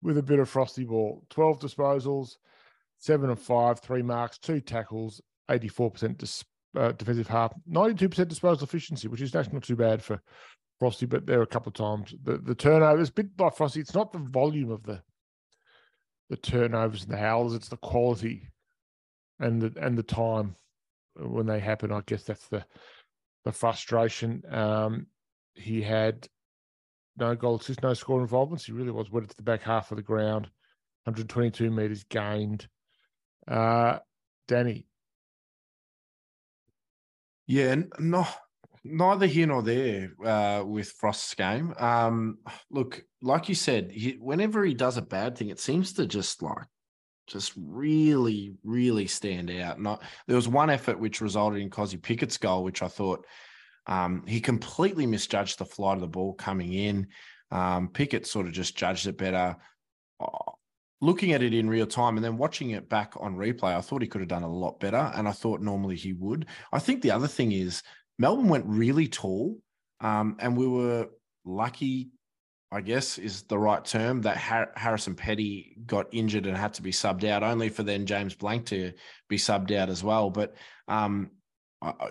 with 0.00 0.18
a 0.18 0.22
bit 0.22 0.38
of 0.38 0.48
frosty 0.48 0.84
ball. 0.84 1.24
12 1.30 1.58
disposals, 1.58 2.36
seven 2.98 3.30
and 3.30 3.38
five, 3.38 3.80
three 3.80 4.02
marks, 4.02 4.38
two 4.38 4.60
tackles, 4.60 5.20
84% 5.50 6.18
dis- 6.18 6.44
uh, 6.76 6.92
defensive 6.92 7.26
half, 7.26 7.52
92% 7.68 8.28
disposal 8.28 8.64
efficiency, 8.64 9.08
which 9.08 9.20
is 9.20 9.34
actually 9.34 9.54
not 9.54 9.64
too 9.64 9.76
bad 9.76 10.02
for 10.02 10.22
Frosty, 10.82 11.06
but 11.06 11.26
there 11.26 11.38
are 11.38 11.44
a 11.44 11.46
couple 11.46 11.70
of 11.70 11.74
times 11.74 12.12
the 12.24 12.38
the 12.38 12.56
turnovers. 12.56 13.08
Bit 13.08 13.36
by 13.36 13.50
Frosty, 13.50 13.78
it's 13.78 13.94
not 13.94 14.10
the 14.10 14.18
volume 14.18 14.72
of 14.72 14.82
the 14.82 15.00
the 16.28 16.36
turnovers 16.36 17.04
and 17.04 17.12
the 17.12 17.18
howls; 17.18 17.54
it's 17.54 17.68
the 17.68 17.76
quality 17.76 18.48
and 19.38 19.62
the 19.62 19.72
and 19.80 19.96
the 19.96 20.02
time 20.02 20.56
when 21.14 21.46
they 21.46 21.60
happen. 21.60 21.92
I 21.92 22.00
guess 22.04 22.24
that's 22.24 22.48
the 22.48 22.64
the 23.44 23.52
frustration. 23.52 24.42
Um, 24.50 25.06
he 25.54 25.82
had 25.82 26.26
no 27.16 27.36
goal 27.36 27.60
assist, 27.60 27.84
no 27.84 27.94
score 27.94 28.20
involvements. 28.20 28.64
He 28.64 28.72
really 28.72 28.90
was 28.90 29.08
wet 29.08 29.28
to 29.28 29.36
the 29.36 29.44
back 29.44 29.62
half 29.62 29.92
of 29.92 29.98
the 29.98 30.02
ground. 30.02 30.50
122 31.04 31.70
meters 31.70 32.02
gained. 32.10 32.66
Uh, 33.46 34.00
Danny. 34.48 34.88
Yeah, 37.46 37.76
no, 38.00 38.26
neither 38.84 39.26
here 39.26 39.46
nor 39.46 39.62
there 39.62 40.12
uh, 40.24 40.64
with 40.64 40.90
Frost's 40.92 41.34
game. 41.34 41.74
Um, 41.78 42.38
look, 42.70 43.04
like 43.20 43.48
you 43.48 43.54
said, 43.54 43.90
he, 43.90 44.12
whenever 44.12 44.64
he 44.64 44.74
does 44.74 44.96
a 44.96 45.02
bad 45.02 45.36
thing, 45.36 45.50
it 45.50 45.60
seems 45.60 45.92
to 45.94 46.06
just 46.06 46.42
like 46.42 46.66
just 47.26 47.52
really, 47.56 48.54
really 48.64 49.06
stand 49.06 49.50
out. 49.50 49.80
Not 49.80 50.02
there 50.26 50.36
was 50.36 50.48
one 50.48 50.70
effort 50.70 50.98
which 50.98 51.20
resulted 51.20 51.62
in 51.62 51.70
Kozzy 51.70 52.00
Pickett's 52.00 52.38
goal, 52.38 52.64
which 52.64 52.82
I 52.82 52.88
thought 52.88 53.24
um, 53.86 54.24
he 54.26 54.40
completely 54.40 55.06
misjudged 55.06 55.58
the 55.58 55.64
flight 55.64 55.96
of 55.96 56.00
the 56.00 56.08
ball 56.08 56.34
coming 56.34 56.72
in. 56.72 57.08
Um, 57.50 57.88
Pickett 57.88 58.26
sort 58.26 58.46
of 58.46 58.52
just 58.52 58.76
judged 58.76 59.06
it 59.06 59.18
better. 59.18 59.56
Uh, 60.20 60.52
looking 61.00 61.32
at 61.32 61.42
it 61.42 61.52
in 61.52 61.68
real 61.68 61.86
time 61.86 62.16
and 62.16 62.24
then 62.24 62.38
watching 62.38 62.70
it 62.70 62.88
back 62.88 63.14
on 63.18 63.36
replay, 63.36 63.76
I 63.76 63.80
thought 63.80 64.02
he 64.02 64.08
could 64.08 64.20
have 64.20 64.28
done 64.28 64.44
a 64.44 64.52
lot 64.52 64.80
better, 64.80 65.12
and 65.14 65.28
I 65.28 65.32
thought 65.32 65.60
normally 65.60 65.96
he 65.96 66.12
would. 66.12 66.46
I 66.72 66.78
think 66.78 67.02
the 67.02 67.10
other 67.10 67.28
thing 67.28 67.52
is 67.52 67.82
Melbourne 68.18 68.48
went 68.48 68.66
really 68.66 69.08
tall, 69.08 69.58
um, 70.00 70.36
and 70.38 70.56
we 70.56 70.66
were 70.66 71.08
lucky. 71.44 72.10
I 72.74 72.80
guess 72.80 73.18
is 73.18 73.42
the 73.42 73.58
right 73.58 73.84
term 73.84 74.22
that 74.22 74.38
Har- 74.38 74.72
Harrison 74.76 75.14
Petty 75.14 75.76
got 75.84 76.06
injured 76.10 76.46
and 76.46 76.56
had 76.56 76.72
to 76.74 76.82
be 76.82 76.90
subbed 76.90 77.24
out, 77.24 77.42
only 77.42 77.68
for 77.68 77.82
then 77.82 78.06
James 78.06 78.34
Blake 78.34 78.64
to 78.66 78.92
be 79.28 79.36
subbed 79.36 79.76
out 79.76 79.90
as 79.90 80.02
well. 80.02 80.30
But 80.30 80.54
um, 80.88 81.32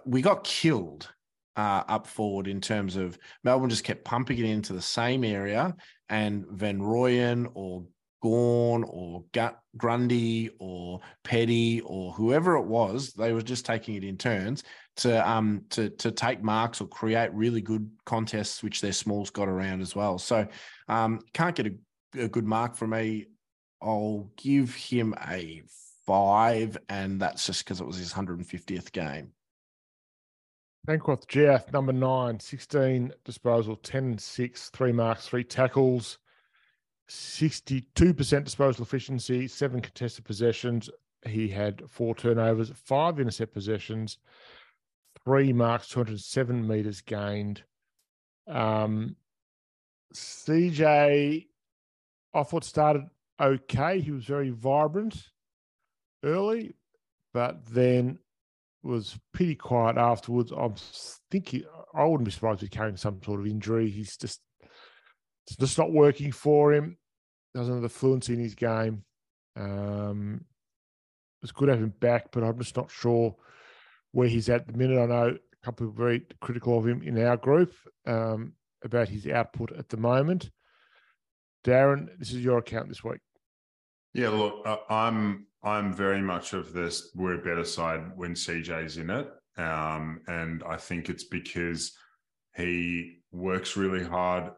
we 0.06 0.22
got 0.22 0.44
killed 0.44 1.12
uh, 1.58 1.84
up 1.88 2.06
forward 2.06 2.48
in 2.48 2.62
terms 2.62 2.96
of 2.96 3.18
Melbourne 3.44 3.72
just 3.72 3.84
kept 3.84 4.06
pumping 4.06 4.38
it 4.38 4.46
into 4.46 4.74
the 4.74 4.82
same 4.82 5.24
area, 5.24 5.76
and 6.10 6.46
Van 6.48 6.80
Rooyen 6.80 7.50
or 7.56 7.86
Gawn 8.22 8.84
or 8.84 9.24
Grundy 9.78 10.50
or 10.60 11.00
Petty 11.24 11.82
or 11.82 12.14
whoever 12.14 12.56
it 12.56 12.66
was, 12.66 13.14
they 13.14 13.34
were 13.34 13.42
just 13.42 13.66
taking 13.66 13.96
it 13.96 14.04
in 14.04 14.18
turns 14.18 14.64
to 14.98 15.30
um 15.30 15.64
to 15.70 15.90
to 15.90 16.12
take 16.12 16.44
marks 16.44 16.82
or 16.82 16.88
create 16.88 17.34
really 17.34 17.62
good 17.62 17.90
contests, 18.06 18.62
which 18.64 18.82
their 18.82 18.92
smalls 18.94 19.30
got 19.30 19.48
around 19.48 19.82
as 19.82 19.96
well. 19.96 20.18
So 20.18 20.48
um 20.88 21.20
can't 21.34 21.56
get 21.56 21.68
a, 21.68 22.24
a 22.24 22.28
good 22.28 22.46
mark 22.46 22.76
from 22.76 22.92
me. 22.92 23.28
I'll 23.82 24.30
give 24.38 24.76
him 24.76 25.16
a 25.28 25.64
five, 26.06 26.78
and 26.90 27.20
that's 27.20 27.46
just 27.46 27.64
because 27.64 27.82
it 27.82 27.88
was 27.88 27.98
his 27.98 28.14
150th 28.14 28.92
game. 28.92 29.32
Changkuoth 30.88 31.26
Jiath, 31.28 31.72
number 31.72 31.94
nine, 31.94 32.40
16 32.40 33.14
disposal, 33.24 33.76
10 33.76 34.04
and 34.04 34.22
6, 34.22 34.70
three 34.70 34.92
marks, 34.92 35.28
three 35.28 35.44
tackles, 35.44 36.18
62% 37.10 38.44
disposal 38.44 38.84
efficiency, 38.84 39.48
seven 39.48 39.82
contested 39.82 40.26
possessions. 40.26 40.90
He 41.26 41.50
had 41.50 41.84
four 41.90 42.16
turnovers, 42.16 42.72
five 42.76 43.20
intercept 43.20 43.54
possessions, 43.54 44.18
three 45.24 45.54
marks, 45.54 45.88
207 45.90 46.68
meters 46.68 47.02
gained. 47.02 47.64
Um, 48.48 49.16
CJ, 50.14 51.48
I 52.34 52.44
thought 52.44 52.64
started 52.64 53.04
okay. 53.40 54.00
He 54.00 54.12
was 54.12 54.26
very 54.26 54.50
vibrant 54.50 55.30
early, 56.24 56.76
but 57.34 57.66
then 57.66 58.20
was 58.84 59.18
pretty 59.34 59.56
quiet 59.56 59.98
afterwards. 59.98 60.52
I'm 60.52 60.76
thinking 61.30 61.64
I 61.94 62.04
wouldn't 62.06 62.26
be 62.26 62.32
surprised 62.32 62.58
if 62.64 62.70
he's 62.70 62.78
carrying 62.78 62.98
some 62.98 63.22
sort 63.24 63.40
of 63.40 63.48
injury. 63.48 63.90
He's 63.90 64.18
just 64.18 64.42
it's 65.48 65.56
just 65.56 65.78
not 65.78 65.92
working 65.92 66.32
for 66.32 66.74
him. 66.74 66.98
Doesn't 67.54 67.74
have 67.74 67.84
the 67.84 67.90
fluency 67.90 68.34
in 68.34 68.40
his 68.40 68.56
game. 68.56 69.04
Um, 69.56 70.46
it's 71.42 71.52
good 71.52 71.68
to 71.68 71.74
have 71.74 71.82
him 71.84 71.94
back, 72.00 72.32
but 72.32 72.44
I'm 72.44 72.58
just 72.60 72.78
not 72.78 72.92
sure 72.92 73.36
where 74.12 74.28
he's 74.28 74.50
at 74.50 74.68
the 74.68 74.74
minute. 74.74 75.02
I 75.02 75.06
know 75.06 75.38
a 75.38 75.66
couple 75.66 75.88
of 75.88 75.96
very 75.96 76.26
critical 76.40 76.78
of 76.78 76.88
him 76.88 77.02
in 77.02 77.22
our 77.24 77.38
group 77.38 77.74
um, 78.06 78.54
about 78.84 79.10
his 79.10 79.28
output 79.28 79.72
at 79.78 79.90
the 79.90 79.98
moment. 79.98 80.52
Darren, 81.66 82.08
this 82.18 82.32
is 82.32 82.44
your 82.44 82.60
account 82.60 82.90
this 82.90 83.04
week. 83.04 83.20
Yeah, 84.14 84.30
look, 84.30 84.66
I'm 84.90 85.48
I'm 85.64 85.94
very 85.94 86.22
much 86.22 86.54
of 86.54 86.74
this. 86.74 87.12
We're 87.16 87.36
a 87.40 87.44
better 87.44 87.64
side 87.64 88.12
when 88.16 88.34
CJ's 88.34 88.98
in 88.98 89.10
it, 89.10 89.30
um, 89.58 90.22
and 90.28 90.64
I 90.68 90.76
think 90.76 91.08
it's 91.08 91.24
because 91.24 91.94
he 92.56 93.20
works 93.32 93.78
really 93.78 94.04
hard 94.04 94.52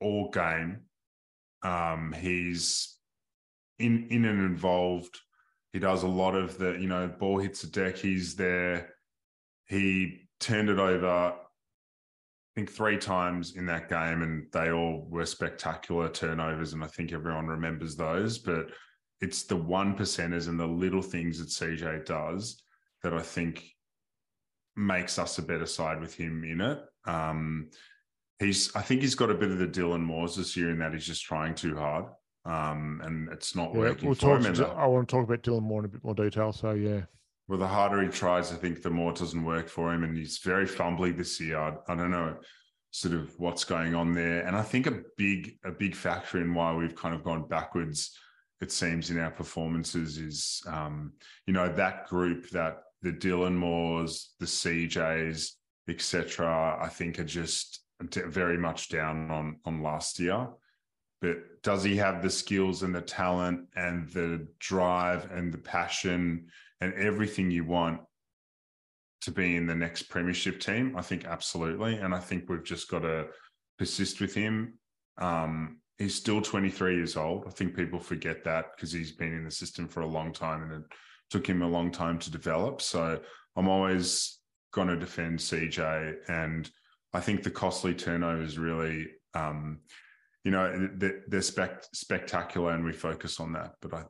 all 0.00 0.30
game. 0.30 0.80
Um, 1.62 2.14
he's 2.18 2.96
in 3.78 4.08
in 4.10 4.24
and 4.24 4.40
involved. 4.40 5.18
He 5.72 5.78
does 5.78 6.02
a 6.02 6.08
lot 6.08 6.34
of 6.34 6.56
the, 6.58 6.72
you 6.72 6.88
know, 6.88 7.06
ball 7.06 7.38
hits 7.38 7.62
the 7.62 7.68
deck. 7.68 7.96
He's 7.96 8.34
there. 8.34 8.94
He 9.66 10.28
turned 10.40 10.70
it 10.70 10.78
over, 10.78 11.06
I 11.06 11.34
think, 12.54 12.70
three 12.70 12.96
times 12.96 13.56
in 13.56 13.66
that 13.66 13.88
game, 13.88 14.22
and 14.22 14.46
they 14.52 14.70
all 14.70 15.06
were 15.10 15.26
spectacular 15.26 16.08
turnovers. 16.08 16.72
And 16.72 16.82
I 16.82 16.86
think 16.86 17.12
everyone 17.12 17.46
remembers 17.46 17.96
those. 17.96 18.38
But 18.38 18.70
it's 19.20 19.44
the 19.44 19.56
one 19.56 19.96
percenters 19.96 20.48
and 20.48 20.58
the 20.58 20.66
little 20.66 21.02
things 21.02 21.38
that 21.38 21.48
CJ 21.48 22.04
does 22.04 22.62
that 23.02 23.12
I 23.12 23.22
think 23.22 23.64
makes 24.76 25.18
us 25.18 25.38
a 25.38 25.42
better 25.42 25.66
side 25.66 26.00
with 26.00 26.14
him 26.14 26.44
in 26.44 26.60
it. 26.60 26.78
Um, 27.06 27.70
he's, 28.38 28.74
I 28.74 28.82
think 28.82 29.02
he's 29.02 29.14
got 29.14 29.30
a 29.30 29.34
bit 29.34 29.50
of 29.50 29.58
the 29.58 29.66
Dylan 29.66 30.02
Moores 30.02 30.36
this 30.36 30.56
year 30.56 30.70
in 30.70 30.78
that 30.78 30.92
he's 30.92 31.06
just 31.06 31.24
trying 31.24 31.54
too 31.54 31.76
hard. 31.76 32.06
Um, 32.44 33.00
and 33.04 33.28
it's 33.32 33.56
not 33.56 33.72
yeah, 33.72 33.80
working 33.80 34.08
we'll 34.08 34.14
for 34.14 34.38
him. 34.38 34.46
I 34.76 34.86
want 34.86 35.08
to 35.08 35.16
talk 35.16 35.24
about 35.24 35.42
Dylan 35.42 35.62
Moore 35.62 35.80
in 35.80 35.86
a 35.86 35.88
bit 35.88 36.04
more 36.04 36.14
detail. 36.14 36.52
So 36.52 36.72
yeah. 36.72 37.02
Well, 37.48 37.58
the 37.58 37.66
harder 37.66 38.02
he 38.02 38.08
tries, 38.08 38.52
I 38.52 38.56
think 38.56 38.82
the 38.82 38.90
more 38.90 39.12
it 39.12 39.18
doesn't 39.18 39.44
work 39.44 39.68
for 39.68 39.92
him, 39.92 40.04
and 40.04 40.16
he's 40.16 40.38
very 40.38 40.66
fumbly 40.66 41.16
this 41.16 41.40
year. 41.40 41.58
I, 41.58 41.74
I 41.88 41.94
don't 41.94 42.10
know 42.10 42.36
sort 42.90 43.14
of 43.14 43.38
what's 43.38 43.64
going 43.64 43.94
on 43.94 44.12
there, 44.12 44.46
and 44.46 44.56
I 44.56 44.62
think 44.62 44.86
a 44.86 45.02
big 45.16 45.58
a 45.64 45.70
big 45.70 45.94
factor 45.94 46.40
in 46.40 46.54
why 46.54 46.72
we've 46.74 46.94
kind 46.94 47.14
of 47.14 47.24
gone 47.24 47.46
backwards 47.48 48.16
it 48.60 48.72
seems 48.72 49.10
in 49.10 49.18
our 49.18 49.30
performances 49.30 50.18
is 50.18 50.62
um, 50.66 51.12
you 51.46 51.52
know 51.52 51.68
that 51.68 52.06
group 52.08 52.48
that 52.50 52.78
the 53.02 53.12
Dylan 53.12 53.54
Moores, 53.54 54.34
the 54.40 54.46
CJs, 54.46 55.50
etc. 55.88 56.78
I 56.80 56.88
think 56.88 57.18
are 57.18 57.24
just 57.24 57.80
very 58.00 58.58
much 58.58 58.88
down 58.88 59.30
on 59.30 59.58
on 59.64 59.82
last 59.82 60.18
year. 60.18 60.48
But 61.20 61.62
does 61.62 61.82
he 61.82 61.96
have 61.96 62.22
the 62.22 62.30
skills 62.30 62.82
and 62.82 62.94
the 62.94 63.00
talent 63.00 63.68
and 63.74 64.08
the 64.10 64.46
drive 64.58 65.30
and 65.32 65.52
the 65.52 65.58
passion 65.58 66.48
and 66.80 66.92
everything 66.94 67.50
you 67.50 67.64
want 67.64 68.00
to 69.22 69.30
be 69.30 69.56
in 69.56 69.66
the 69.66 69.74
next 69.74 70.04
premiership 70.04 70.60
team? 70.60 70.94
I 70.96 71.02
think 71.02 71.24
absolutely, 71.24 71.96
and 71.96 72.14
I 72.14 72.20
think 72.20 72.48
we've 72.48 72.64
just 72.64 72.90
got 72.90 73.00
to 73.00 73.28
persist 73.78 74.20
with 74.20 74.34
him. 74.34 74.74
Um, 75.18 75.78
he's 75.98 76.14
still 76.14 76.42
23 76.42 76.96
years 76.96 77.16
old. 77.16 77.44
I 77.46 77.50
think 77.50 77.74
people 77.74 77.98
forget 77.98 78.44
that 78.44 78.66
because 78.74 78.92
he's 78.92 79.12
been 79.12 79.32
in 79.32 79.44
the 79.44 79.50
system 79.50 79.88
for 79.88 80.00
a 80.00 80.06
long 80.06 80.32
time 80.32 80.62
and 80.62 80.72
it 80.72 80.82
took 81.30 81.46
him 81.46 81.62
a 81.62 81.68
long 81.68 81.90
time 81.90 82.18
to 82.18 82.30
develop. 82.30 82.82
So 82.82 83.18
I'm 83.56 83.68
always 83.68 84.38
going 84.72 84.88
to 84.88 84.96
defend 84.96 85.38
CJ. 85.38 86.16
And 86.28 86.70
I 87.16 87.20
think 87.20 87.42
the 87.42 87.50
costly 87.50 87.94
turnovers 87.94 88.58
really, 88.58 89.08
um, 89.32 89.80
you 90.44 90.50
know, 90.50 90.90
they're, 90.96 91.22
they're 91.26 91.40
spect- 91.40 91.88
spectacular 91.96 92.72
and 92.72 92.84
we 92.84 92.92
focus 92.92 93.40
on 93.40 93.54
that. 93.54 93.72
But 93.80 93.94
I, 93.94 94.04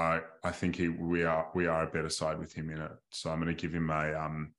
I, 0.00 0.20
I 0.44 0.50
think 0.52 0.76
he, 0.76 0.88
we 0.88 1.24
are 1.24 1.50
we 1.56 1.66
are 1.66 1.82
a 1.82 1.90
better 1.90 2.08
side 2.08 2.38
with 2.38 2.52
him 2.52 2.70
in 2.70 2.80
it. 2.80 2.92
So 3.10 3.30
I'm 3.30 3.40
going 3.40 3.52
to 3.52 3.60
give 3.60 3.74
him 3.74 3.90
a 3.90 4.14
um, 4.14 4.52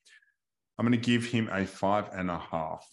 I'm 0.78 0.86
going 0.86 1.00
to 1.00 1.06
give 1.12 1.26
him 1.26 1.47
a 1.50 1.65
five 1.65 2.10
and 2.12 2.30
a 2.30 2.38
half. 2.38 2.86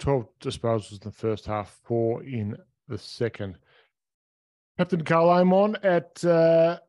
12 0.00 0.26
disposals 0.40 0.92
in 0.92 0.98
the 1.04 1.12
first 1.12 1.46
half, 1.46 1.78
four 1.84 2.24
in 2.24 2.56
the 2.88 2.98
second. 2.98 3.56
Captain 4.78 5.04
Karl 5.04 5.30
Amon 5.30 5.76
at 5.84 6.24
uh, 6.24 6.80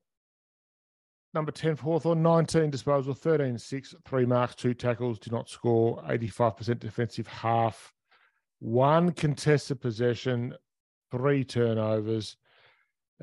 number 1.34 1.52
10 1.52 1.76
for 1.76 1.84
Hawthorn, 1.84 2.22
19 2.22 2.70
disposal, 2.70 3.14
13 3.14 3.58
6, 3.58 3.96
three 4.06 4.26
marks, 4.26 4.56
two 4.56 4.74
tackles, 4.74 5.20
did 5.20 5.34
not 5.34 5.50
score, 5.50 6.02
85% 6.04 6.80
defensive 6.80 7.28
half, 7.28 7.94
one 8.60 9.12
contested 9.12 9.82
possession, 9.82 10.54
three 11.12 11.44
turnovers, 11.44 12.38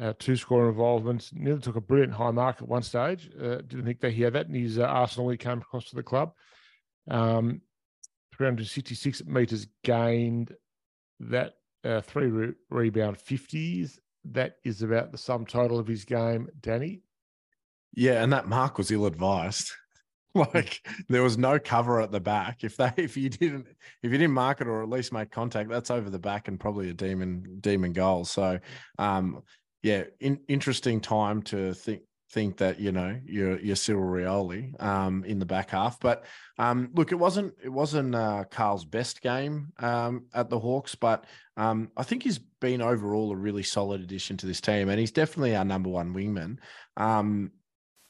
uh, 0.01 0.13
two 0.19 0.37
score 0.37 0.69
involvements. 0.69 1.31
Nearly 1.35 1.61
took 1.61 1.77
a 1.77 1.81
brilliant 1.81 2.13
high 2.13 2.31
mark 2.31 2.63
at 2.63 2.69
one 2.69 2.83
stage. 2.83 3.31
Uh, 3.37 3.57
didn't 3.57 3.85
think 3.85 4.01
that 4.01 4.13
he 4.13 4.23
had 4.23 4.35
that 4.35 4.47
in 4.47 4.55
his 4.55 4.79
uh, 4.79 4.83
Arsenal 4.83 5.31
he 5.31 5.37
came 5.37 5.59
across 5.59 5.91
to 5.91 5.97
the 5.97 6.03
club. 6.03 6.33
Um, 7.11 7.63
366 8.37 9.25
meters 9.27 9.67
gained. 9.83 10.55
That 11.21 11.55
uh, 11.85 12.01
three 12.01 12.29
re- 12.29 12.55
rebound 12.71 13.19
50s. 13.19 13.99
That 14.25 14.57
is 14.65 14.83
about 14.83 15.11
the 15.11 15.19
sum 15.19 15.47
total 15.47 15.79
of 15.79 15.87
his 15.87 16.05
game, 16.05 16.49
Danny. 16.61 17.03
Yeah, 17.95 18.23
and 18.23 18.33
that 18.33 18.49
mark 18.49 18.79
was 18.79 18.91
ill 18.91 19.07
advised. 19.07 19.73
like 20.35 20.87
there 21.09 21.23
was 21.23 21.39
no 21.39 21.59
cover 21.59 22.01
at 22.01 22.13
the 22.13 22.21
back. 22.21 22.63
If 22.63 22.77
they 22.77 22.93
if 22.97 23.17
you 23.17 23.29
didn't 23.29 23.67
if 24.03 24.13
you 24.13 24.19
didn't 24.19 24.35
mark 24.35 24.61
it 24.61 24.67
or 24.67 24.83
at 24.83 24.89
least 24.89 25.13
make 25.13 25.31
contact, 25.31 25.71
that's 25.71 25.91
over 25.91 26.11
the 26.11 26.19
back 26.19 26.49
and 26.49 26.61
probably 26.61 26.91
a 26.91 26.95
demon 26.95 27.59
demon 27.61 27.93
goal. 27.93 28.25
So 28.25 28.59
um 28.99 29.43
yeah, 29.83 30.05
in, 30.21 30.41
interesting 30.49 31.01
time 31.01 31.43
to 31.43 31.73
think 31.75 32.03
think 32.31 32.59
that 32.59 32.79
you 32.79 32.93
know 32.93 33.19
you're 33.25 33.59
you're 33.59 33.77
Cyril 33.77 34.05
Rioli 34.05 34.81
um, 34.83 35.25
in 35.25 35.39
the 35.39 35.47
back 35.47 35.71
half. 35.71 35.99
But 36.01 36.25
um, 36.59 36.91
look, 36.95 37.13
it 37.13 37.19
wasn't 37.19 37.55
it 37.63 37.69
wasn't 37.69 38.15
uh, 38.15 38.45
Karl's 38.51 38.85
best 38.85 39.23
game 39.23 39.73
um, 39.79 40.27
at 40.35 40.51
the 40.51 40.59
Hawks, 40.59 40.95
but 40.95 41.25
um, 41.57 41.91
I 41.97 42.03
think 42.03 42.23
he's 42.23 42.39
been 42.61 42.83
overall 42.83 43.33
a 43.33 43.37
really 43.37 43.63
solid 43.63 44.01
addition 44.01 44.37
to 44.39 44.47
this 44.47 44.61
team, 44.61 44.89
and 44.89 44.99
he's 44.99 45.13
definitely 45.13 45.57
our 45.57 45.65
number 45.65 45.89
one 45.89 46.13
wingman. 46.15 46.59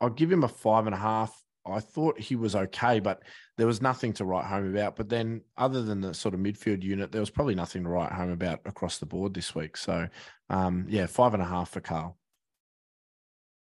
I'll 0.00 0.10
give 0.10 0.30
him 0.30 0.44
a 0.44 0.48
five 0.48 0.86
and 0.86 0.94
a 0.94 0.98
half. 0.98 1.42
I 1.66 1.80
thought 1.80 2.18
he 2.18 2.34
was 2.34 2.56
okay, 2.56 2.98
but 2.98 3.22
there 3.56 3.66
was 3.66 3.82
nothing 3.82 4.12
to 4.14 4.24
write 4.24 4.46
home 4.46 4.70
about. 4.70 4.96
But 4.96 5.08
then, 5.08 5.42
other 5.56 5.82
than 5.82 6.00
the 6.00 6.14
sort 6.14 6.34
of 6.34 6.40
midfield 6.40 6.82
unit, 6.82 7.12
there 7.12 7.20
was 7.20 7.30
probably 7.30 7.54
nothing 7.54 7.82
to 7.82 7.90
write 7.90 8.12
home 8.12 8.30
about 8.30 8.60
across 8.64 8.98
the 8.98 9.06
board 9.06 9.34
this 9.34 9.54
week. 9.54 9.76
So, 9.76 10.08
um, 10.48 10.86
yeah, 10.88 11.06
five 11.06 11.34
and 11.34 11.42
a 11.42 11.46
half 11.46 11.70
for 11.70 11.80
Karl. 11.80 12.16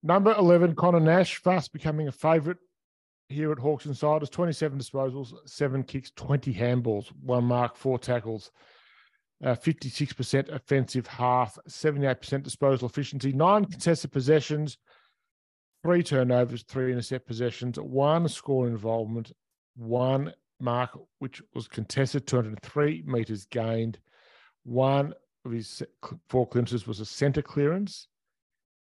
Number 0.03 0.35
11, 0.37 0.75
Connor 0.75 1.01
Nash, 1.01 1.37
fast 1.37 1.73
becoming 1.73 2.09
a 2.09 2.13
favourite 2.13 2.59
here 3.29 3.53
at 3.53 3.59
Hawks 3.59 3.87
Insiders. 3.87 4.31
27 4.31 4.79
disposals, 4.79 5.33
seven 5.47 5.83
kicks, 5.83 6.13
20 6.15 6.53
handballs, 6.55 7.09
one 7.23 7.45
mark, 7.45 7.77
four 7.77 7.99
tackles, 7.99 8.51
uh, 9.45 9.55
56% 9.55 10.51
offensive 10.51 11.07
half, 11.07 11.59
78% 11.69 12.43
disposal 12.43 12.89
efficiency, 12.89 13.33
nine 13.33 13.65
contested 13.65 14.13
possessions, 14.13 14.79
three 15.83 16.03
turnovers, 16.03 16.63
three 16.63 16.93
intercept 16.93 17.27
possessions, 17.27 17.79
one 17.79 18.29
score 18.29 18.67
involvement, 18.67 19.33
one 19.77 20.33
mark, 20.61 20.99
which 21.19 21.43
was 21.55 21.69
contested, 21.69 22.27
203 22.27 23.05
metres 23.07 23.47
gained, 23.47 23.99
one 24.65 25.15
of 25.45 25.53
his 25.53 25.83
four 26.29 26.47
clearances 26.47 26.87
was 26.87 27.01
a 27.01 27.05
centre 27.05 27.43
clearance. 27.43 28.09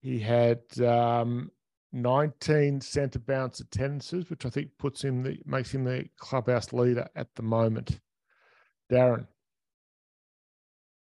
He 0.00 0.18
had 0.18 0.60
um, 0.80 1.50
19 1.92 2.80
centre 2.80 3.18
bounce 3.18 3.60
attendances, 3.60 4.30
which 4.30 4.46
I 4.46 4.50
think 4.50 4.70
puts 4.78 5.02
him 5.02 5.22
the 5.22 5.38
makes 5.44 5.72
him 5.72 5.84
the 5.84 6.06
clubhouse 6.18 6.72
leader 6.72 7.08
at 7.16 7.28
the 7.34 7.42
moment. 7.42 8.00
Darren. 8.90 9.26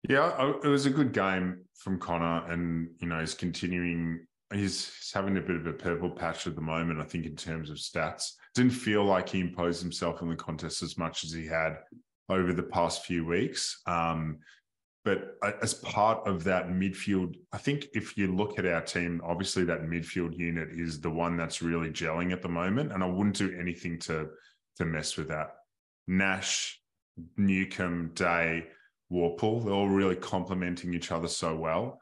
Yeah, 0.08 0.54
it 0.63 0.68
was 0.68 0.86
a 0.86 0.90
good 0.90 1.12
game 1.12 1.66
from 1.74 2.00
Connor, 2.00 2.50
and 2.52 2.90
you 3.00 3.08
know 3.08 3.20
he's 3.20 3.34
continuing. 3.34 4.27
He's, 4.54 4.94
he's 4.98 5.12
having 5.14 5.38
a 5.38 5.42
bit 5.42 5.58
of 5.58 5.68
a 5.68 5.74
purple 5.74 6.10
patch 6.10 6.48
at 6.48 6.56
the 6.56 6.62
moment. 6.62 7.02
I 7.02 7.04
think 7.04 7.26
in 7.26 7.36
terms 7.36 7.70
of 7.70 7.78
stats, 7.78 8.32
didn't 8.56 8.72
feel 8.72 9.04
like 9.04 9.30
he 9.30 9.40
imposed 9.40 9.82
himself 9.82 10.22
in 10.22 10.30
the 10.30 10.36
contest 10.36 10.82
as 10.82 10.98
much 10.98 11.24
as 11.24 11.32
he 11.32 11.46
had 11.46 11.78
over 12.30 12.54
the 12.54 12.64
past 12.64 13.06
few 13.06 13.26
weeks. 13.26 13.82
Um, 13.86 14.40
but 15.08 15.38
as 15.62 15.74
part 15.74 16.28
of 16.28 16.44
that 16.44 16.68
midfield, 16.68 17.36
I 17.54 17.58
think 17.58 17.88
if 17.94 18.18
you 18.18 18.36
look 18.36 18.60
at 18.60 18.66
our 18.66 18.82
team, 18.82 19.22
obviously 19.24 19.64
that 19.64 19.84
midfield 19.84 20.38
unit 20.38 20.68
is 20.72 21.00
the 21.00 21.10
one 21.10 21.38
that's 21.38 21.62
really 21.62 21.92
gelling 21.92 22.34
at 22.34 22.42
the 22.42 22.50
moment, 22.50 22.92
and 22.92 23.02
I 23.02 23.08
wouldn't 23.08 23.38
do 23.38 23.56
anything 23.58 24.00
to 24.00 24.28
to 24.76 24.86
mess 24.86 25.16
with 25.16 25.30
that. 25.30 25.52
Nash, 26.08 26.82
Newcombe, 27.38 28.12
Day, 28.16 28.68
Worpel, 29.10 29.64
they're 29.64 29.74
all 29.74 29.88
really 29.88 30.18
complementing 30.18 30.94
each 30.94 31.12
other 31.12 31.30
so 31.30 31.56
well, 31.56 32.00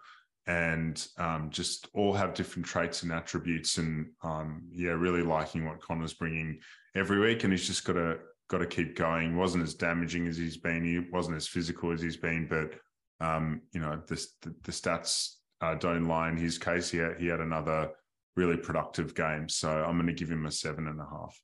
and 0.47 1.07
um, 1.17 1.49
just 1.49 1.87
all 1.93 2.13
have 2.13 2.33
different 2.33 2.65
traits 2.65 3.03
and 3.03 3.11
attributes. 3.11 3.77
And 3.77 4.07
um, 4.23 4.63
yeah, 4.71 4.91
really 4.91 5.23
liking 5.23 5.65
what 5.65 5.81
Connor's 5.81 6.13
bringing 6.13 6.59
every 6.95 7.19
week, 7.19 7.43
and 7.43 7.53
he's 7.53 7.67
just 7.67 7.85
got 7.85 7.93
to 7.93 8.19
got 8.47 8.59
to 8.59 8.67
keep 8.67 8.95
going. 8.95 9.35
wasn't 9.35 9.63
as 9.63 9.73
damaging 9.73 10.27
as 10.27 10.37
he's 10.37 10.57
been. 10.57 10.83
He 10.83 10.99
wasn't 11.11 11.37
as 11.37 11.47
physical 11.47 11.91
as 11.91 12.01
he's 12.01 12.17
been, 12.17 12.47
but 12.47 12.75
um, 13.25 13.61
you 13.71 13.79
know, 13.79 14.01
the, 14.07 14.15
the, 14.41 14.55
the 14.63 14.71
stats 14.71 15.35
uh, 15.61 15.75
don't 15.75 16.07
lie 16.07 16.29
in 16.29 16.37
his 16.37 16.57
case. 16.57 16.89
He 16.89 16.97
had, 16.99 17.19
he 17.19 17.27
had 17.27 17.39
another 17.39 17.91
really 18.35 18.57
productive 18.57 19.15
game. 19.15 19.49
So 19.49 19.69
I'm 19.69 19.95
going 19.95 20.07
to 20.07 20.13
give 20.13 20.29
him 20.29 20.45
a 20.45 20.51
seven 20.51 20.87
and 20.87 20.99
a 20.99 21.05
half. 21.05 21.39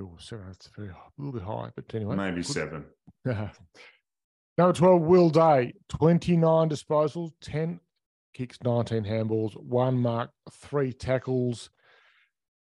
Oh, 0.00 0.16
seven. 0.18 0.46
That's 0.46 0.68
very, 0.76 0.88
a 0.88 0.96
little 1.18 1.32
bit 1.32 1.42
high, 1.42 1.70
but 1.74 1.92
anyway. 1.94 2.16
Maybe 2.16 2.36
good. 2.36 2.46
seven. 2.46 2.84
Number 4.58 4.72
12, 4.72 5.02
Will 5.02 5.28
Day, 5.28 5.74
29 5.90 6.70
disposals, 6.70 7.32
10 7.42 7.78
kicks, 8.32 8.58
19 8.64 9.04
handballs, 9.04 9.54
one 9.56 9.98
mark, 9.98 10.30
three 10.50 10.92
tackles, 10.92 11.68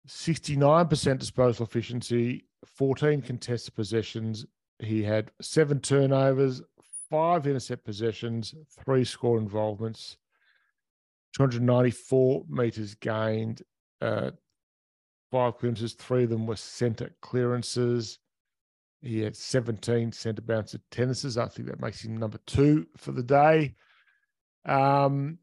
69% 0.07 1.19
disposal 1.19 1.67
efficiency, 1.67 2.47
14 2.67 3.23
contested 3.23 3.75
possessions. 3.75 4.47
He 4.79 5.03
had 5.03 5.33
seven 5.41 5.81
turnovers, 5.81 6.63
five 7.11 7.47
intercept 7.47 7.85
possessions, 7.85 8.55
three 8.85 9.05
score 9.05 9.39
involvements, 9.39 10.17
294 11.37 12.45
meters 12.49 12.95
gained, 12.95 13.63
uh, 14.01 14.31
five 15.31 15.57
clearances, 15.57 15.95
three 15.95 16.25
of 16.25 16.31
them 16.31 16.47
were 16.47 16.57
centre 16.57 17.15
clearances. 17.23 18.19
He 19.03 19.21
had 19.21 19.37
17 19.37 20.13
centre 20.13 20.43
bounce 20.43 20.75
attendances. 20.75 21.37
I 21.37 21.49
think 21.49 21.69
that 21.69 21.81
makes 21.81 22.05
him 22.05 22.17
number 22.17 22.39
two 22.47 22.87
for 22.97 23.11
the 23.11 23.23
day. 23.23 23.75
Um, 24.65 25.39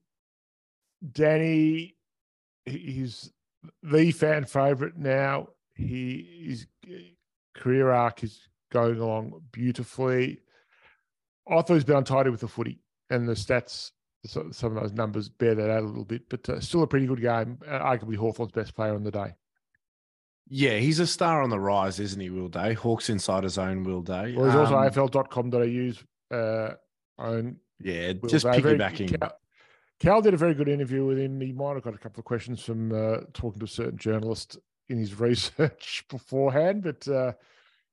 Danny, 1.11 1.97
he's 2.65 3.31
the 3.83 4.11
fan 4.11 4.45
favourite 4.45 4.97
now. 4.97 5.49
He 5.75 6.45
his 6.47 6.67
career 7.53 7.91
arc 7.91 8.23
is 8.23 8.47
going 8.71 8.99
along 8.99 9.41
beautifully. 9.51 10.39
I 11.47 11.61
thought 11.61 11.73
he's 11.73 11.83
been 11.83 11.97
untidy 11.97 12.29
with 12.29 12.41
the 12.41 12.47
footy, 12.47 12.79
and 13.09 13.27
the 13.27 13.33
stats, 13.33 13.91
some 14.25 14.77
of 14.77 14.81
those 14.81 14.93
numbers 14.93 15.27
bear 15.27 15.55
that 15.55 15.69
out 15.69 15.83
a 15.83 15.87
little 15.87 16.05
bit, 16.05 16.29
but 16.29 16.47
uh, 16.47 16.59
still 16.59 16.83
a 16.83 16.87
pretty 16.87 17.07
good 17.07 17.21
game. 17.21 17.59
Uh, 17.67 17.79
arguably 17.79 18.15
Hawthorn's 18.15 18.51
best 18.51 18.75
player 18.75 18.93
on 18.93 19.03
the 19.03 19.11
day. 19.11 19.33
Yeah, 20.49 20.77
he's 20.77 20.99
a 20.99 21.07
star 21.07 21.43
on 21.43 21.51
the 21.51 21.59
rise, 21.59 21.99
isn't 21.99 22.19
he, 22.19 22.31
Will 22.31 22.47
Day? 22.47 22.73
Hawks 22.73 23.09
Insiders' 23.09 23.57
own 23.57 23.83
Will 23.83 24.01
Day. 24.01 24.33
Well, 24.35 24.45
he's 24.45 24.55
um, 24.55 24.73
also 24.73 25.07
AFL.com.au's 25.07 26.03
uh, 26.31 26.73
own. 27.19 27.57
Yeah, 27.79 28.13
Will 28.19 28.29
just 28.29 28.45
Day. 28.45 28.59
piggybacking. 28.59 29.19
Cal, 29.19 29.33
Cal, 29.99 30.21
did 30.21 30.33
a 30.33 30.37
very 30.37 30.55
good 30.55 30.67
interview 30.67 31.05
with 31.05 31.19
him. 31.19 31.39
He 31.39 31.51
might 31.51 31.75
have 31.75 31.83
got 31.83 31.93
a 31.93 31.99
couple 31.99 32.19
of 32.19 32.25
questions 32.25 32.63
from 32.63 32.91
uh, 32.91 33.21
talking 33.33 33.59
to 33.59 33.65
a 33.65 33.67
certain 33.67 33.97
journalist 33.97 34.57
in 34.89 34.97
his 34.97 35.19
research 35.19 36.03
beforehand, 36.09 36.81
but 36.83 37.07
uh, 37.07 37.33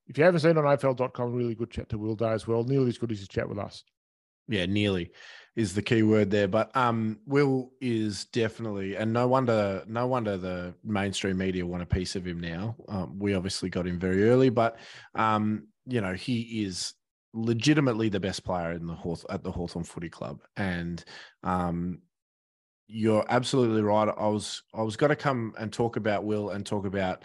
if 0.07 0.17
you 0.17 0.25
haven't 0.25 0.41
seen 0.41 0.57
on 0.57 0.65
AFL.com, 0.65 1.33
really 1.33 1.55
good 1.55 1.71
chat 1.71 1.89
to 1.91 1.99
Will 1.99 2.15
Day 2.15 2.31
as 2.31 2.47
well. 2.47 2.65
Nearly 2.65 2.89
as 2.89 2.99
good 2.99 3.13
as 3.13 3.19
his 3.19 3.29
chat 3.29 3.49
with 3.49 3.59
us. 3.59 3.85
Yeah, 4.49 4.67
nearly 4.67 5.11
is 5.57 5.75
the 5.75 5.83
key 5.83 6.03
word 6.03 6.31
there. 6.31 6.47
But 6.47 6.75
um, 6.77 7.19
Will 7.27 7.73
is 7.81 8.27
definitely, 8.27 8.97
and 8.97 9.13
no 9.13 9.27
wonder, 9.27 9.83
no 9.89 10.07
wonder 10.07 10.37
the 10.37 10.75
mainstream 10.85 11.39
media 11.39 11.67
want 11.67 11.83
a 11.83 11.87
piece 11.87 12.15
of 12.15 12.27
him 12.27 12.41
now. 12.41 12.77
Um, 12.89 13.19
we 13.19 13.35
obviously 13.35 13.71
got 13.71 13.87
him 13.87 13.99
very 13.99 14.29
early, 14.29 14.51
but 14.51 14.79
um, 15.15 15.67
you 15.87 16.01
know 16.01 16.13
he 16.13 16.65
is 16.65 16.95
legitimately 17.33 18.09
the 18.09 18.21
best 18.21 18.45
player 18.45 18.73
in 18.73 18.87
the 18.87 18.95
Hawth- 18.95 19.27
at 19.31 19.43
the 19.43 19.51
Hawthorn 19.51 19.85
Footy 19.85 20.11
Club, 20.11 20.41
and 20.57 21.03
um, 21.43 22.01
you're 22.87 23.25
absolutely 23.29 23.83
right. 23.83 24.09
I 24.17 24.29
was 24.29 24.63
I 24.75 24.83
was 24.83 24.97
going 24.97 25.11
to 25.11 25.17
come 25.17 25.55
and 25.59 25.73
talk 25.73 25.97
about 25.97 26.25
Will 26.25 26.51
and 26.51 26.65
talk 26.65 26.87
about 26.87 27.25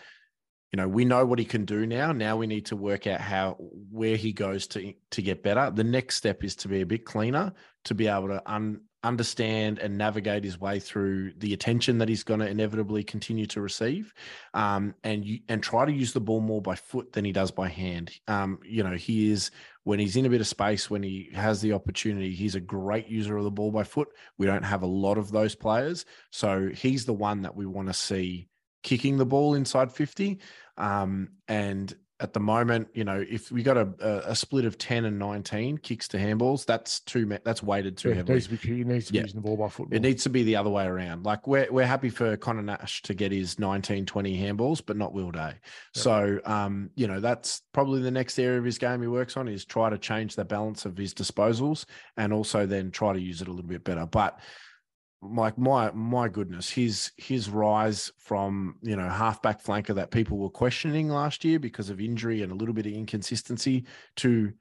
you 0.72 0.78
know 0.78 0.88
we 0.88 1.04
know 1.04 1.26
what 1.26 1.40
he 1.40 1.46
can 1.46 1.66
do 1.66 1.86
now. 1.86 2.12
Now 2.12 2.38
we 2.38 2.48
need 2.48 2.66
to 2.68 2.76
work 2.76 3.06
out 3.06 3.20
how 3.20 3.58
where 3.60 4.16
he 4.16 4.32
goes 4.32 4.68
to 4.68 4.94
to 5.12 5.22
get 5.22 5.44
better. 5.44 5.72
The 5.72 5.84
next 5.84 6.16
step 6.16 6.44
is 6.44 6.56
to 6.58 6.68
be 6.68 6.82
a 6.82 6.86
bit 6.86 7.06
cleaner 7.06 7.54
to 7.84 7.96
be 7.96 8.08
able 8.08 8.28
to 8.30 8.42
un, 8.46 8.80
understand 9.04 9.80
and 9.80 9.98
navigate 9.98 10.44
his 10.44 10.60
way 10.60 10.80
through 10.80 11.34
the 11.40 11.54
attention 11.54 11.98
that 11.98 12.08
he's 12.08 12.24
going 12.24 12.40
to 12.40 12.48
inevitably 12.48 13.04
continue 13.04 13.48
to 13.48 13.60
receive 13.60 14.14
um, 14.54 14.94
and 15.04 15.26
you, 15.26 15.40
and 15.50 15.64
try 15.64 15.86
to 15.86 15.92
use 15.92 16.14
the 16.14 16.20
ball 16.22 16.40
more 16.40 16.62
by 16.62 16.76
foot 16.76 17.12
than 17.12 17.26
he 17.26 17.32
does 17.32 17.50
by 17.52 17.68
hand. 17.68 18.12
Um, 18.28 18.60
you 18.64 18.84
know 18.84 18.94
he 18.94 19.32
is 19.32 19.52
when 19.84 20.00
he's 20.00 20.16
in 20.16 20.26
a 20.26 20.30
bit 20.30 20.42
of 20.42 20.48
space 20.48 20.90
when 20.90 21.04
he 21.04 21.32
has 21.34 21.60
the 21.60 21.74
opportunity 21.74 22.36
he's 22.36 22.56
a 22.56 22.60
great 22.60 23.08
user 23.08 23.36
of 23.36 23.44
the 23.44 23.52
ball 23.52 23.72
by 23.72 23.84
foot. 23.84 24.10
We 24.38 24.46
don't 24.46 24.64
have 24.64 24.84
a 24.84 24.88
lot 24.88 25.18
of 25.18 25.32
those 25.32 25.56
players. 25.56 26.06
So 26.30 26.70
he's 26.74 27.06
the 27.06 27.14
one 27.14 27.42
that 27.42 27.56
we 27.56 27.66
want 27.66 27.90
to 27.90 27.94
see 27.94 28.48
kicking 28.84 29.18
the 29.18 29.26
ball 29.26 29.54
inside 29.54 29.92
50. 29.92 30.40
Um, 30.78 31.30
and 31.48 31.94
at 32.22 32.34
the 32.34 32.40
moment, 32.40 32.88
you 32.94 33.04
know, 33.04 33.26
if 33.28 33.52
we 33.52 33.64
got 33.64 33.78
a, 33.78 34.30
a, 34.30 34.36
split 34.36 34.64
of 34.64 34.78
10 34.78 35.06
and 35.06 35.18
19 35.18 35.80
kicks 35.80 36.08
to 36.10 36.18
handballs, 36.18 36.66
that's 36.66 37.00
too, 37.00 37.26
that's 37.44 37.64
weighted 37.64 37.98
too 37.98 38.10
yeah, 38.10 38.16
heavily. 38.16 38.36
Needs 38.36 38.48
to 38.48 38.52
be, 38.52 38.76
he 38.76 38.84
needs 38.84 39.08
to 39.08 39.14
yeah. 39.16 39.22
using 39.22 39.42
the 39.42 39.48
ball 39.48 39.58
by 39.58 39.70
football. 39.70 39.96
It 39.96 40.04
needs 40.04 40.22
to 40.24 40.30
be 40.30 40.44
the 40.44 40.56
other 40.56 40.70
way 40.70 40.86
around. 40.86 41.26
Like 41.26 41.48
we're, 41.48 41.68
we're 41.72 41.88
happy 41.88 42.10
for 42.10 42.38
Connor 42.38 42.62
Nash 42.62 43.02
to 43.04 43.16
get 43.16 43.32
his 43.32 43.58
19, 43.58 44.06
20 44.06 44.38
handballs, 44.38 44.84
but 44.86 44.98
not 44.98 45.14
Will 45.14 45.32
Day. 45.32 45.40
Yep. 45.40 45.58
So, 45.94 46.40
um, 46.46 46.92
you 46.96 47.08
know, 47.08 47.20
that's 47.20 47.64
probably 47.74 48.02
the 48.04 48.12
next 48.12 48.38
area 48.38 48.60
of 48.60 48.66
his 48.66 48.78
game 48.78 49.02
he 49.02 49.08
works 49.08 49.36
on 49.36 49.48
is 49.48 49.66
try 49.66 49.90
to 49.90 49.98
change 49.98 50.36
the 50.36 50.46
balance 50.46 50.86
of 50.86 50.96
his 50.96 51.16
disposals 51.16 51.86
and 52.18 52.32
also 52.32 52.68
then 52.68 52.92
try 52.92 53.14
to 53.14 53.20
use 53.20 53.42
it 53.42 53.48
a 53.48 53.52
little 53.52 53.68
bit 53.68 53.84
better. 53.84 54.06
But, 54.06 54.40
like 55.22 55.58
my 55.58 55.92
my 55.92 56.28
goodness, 56.28 56.70
his 56.70 57.12
his 57.18 57.50
rise 57.50 58.12
from 58.18 58.76
you 58.82 58.96
know 58.96 59.08
halfback 59.08 59.64
flanker 59.64 59.94
that 59.96 60.12
people 60.12 60.38
were 60.38 60.50
questioning 60.50 61.10
last 61.10 61.46
year 61.46 61.60
because 61.60 61.90
of 61.90 62.02
injury 62.02 62.42
and 62.42 62.52
a 62.52 62.56
little 62.56 62.74
bit 62.74 62.88
of 62.88 62.94
inconsistency 62.94 63.86
to 64.18 64.52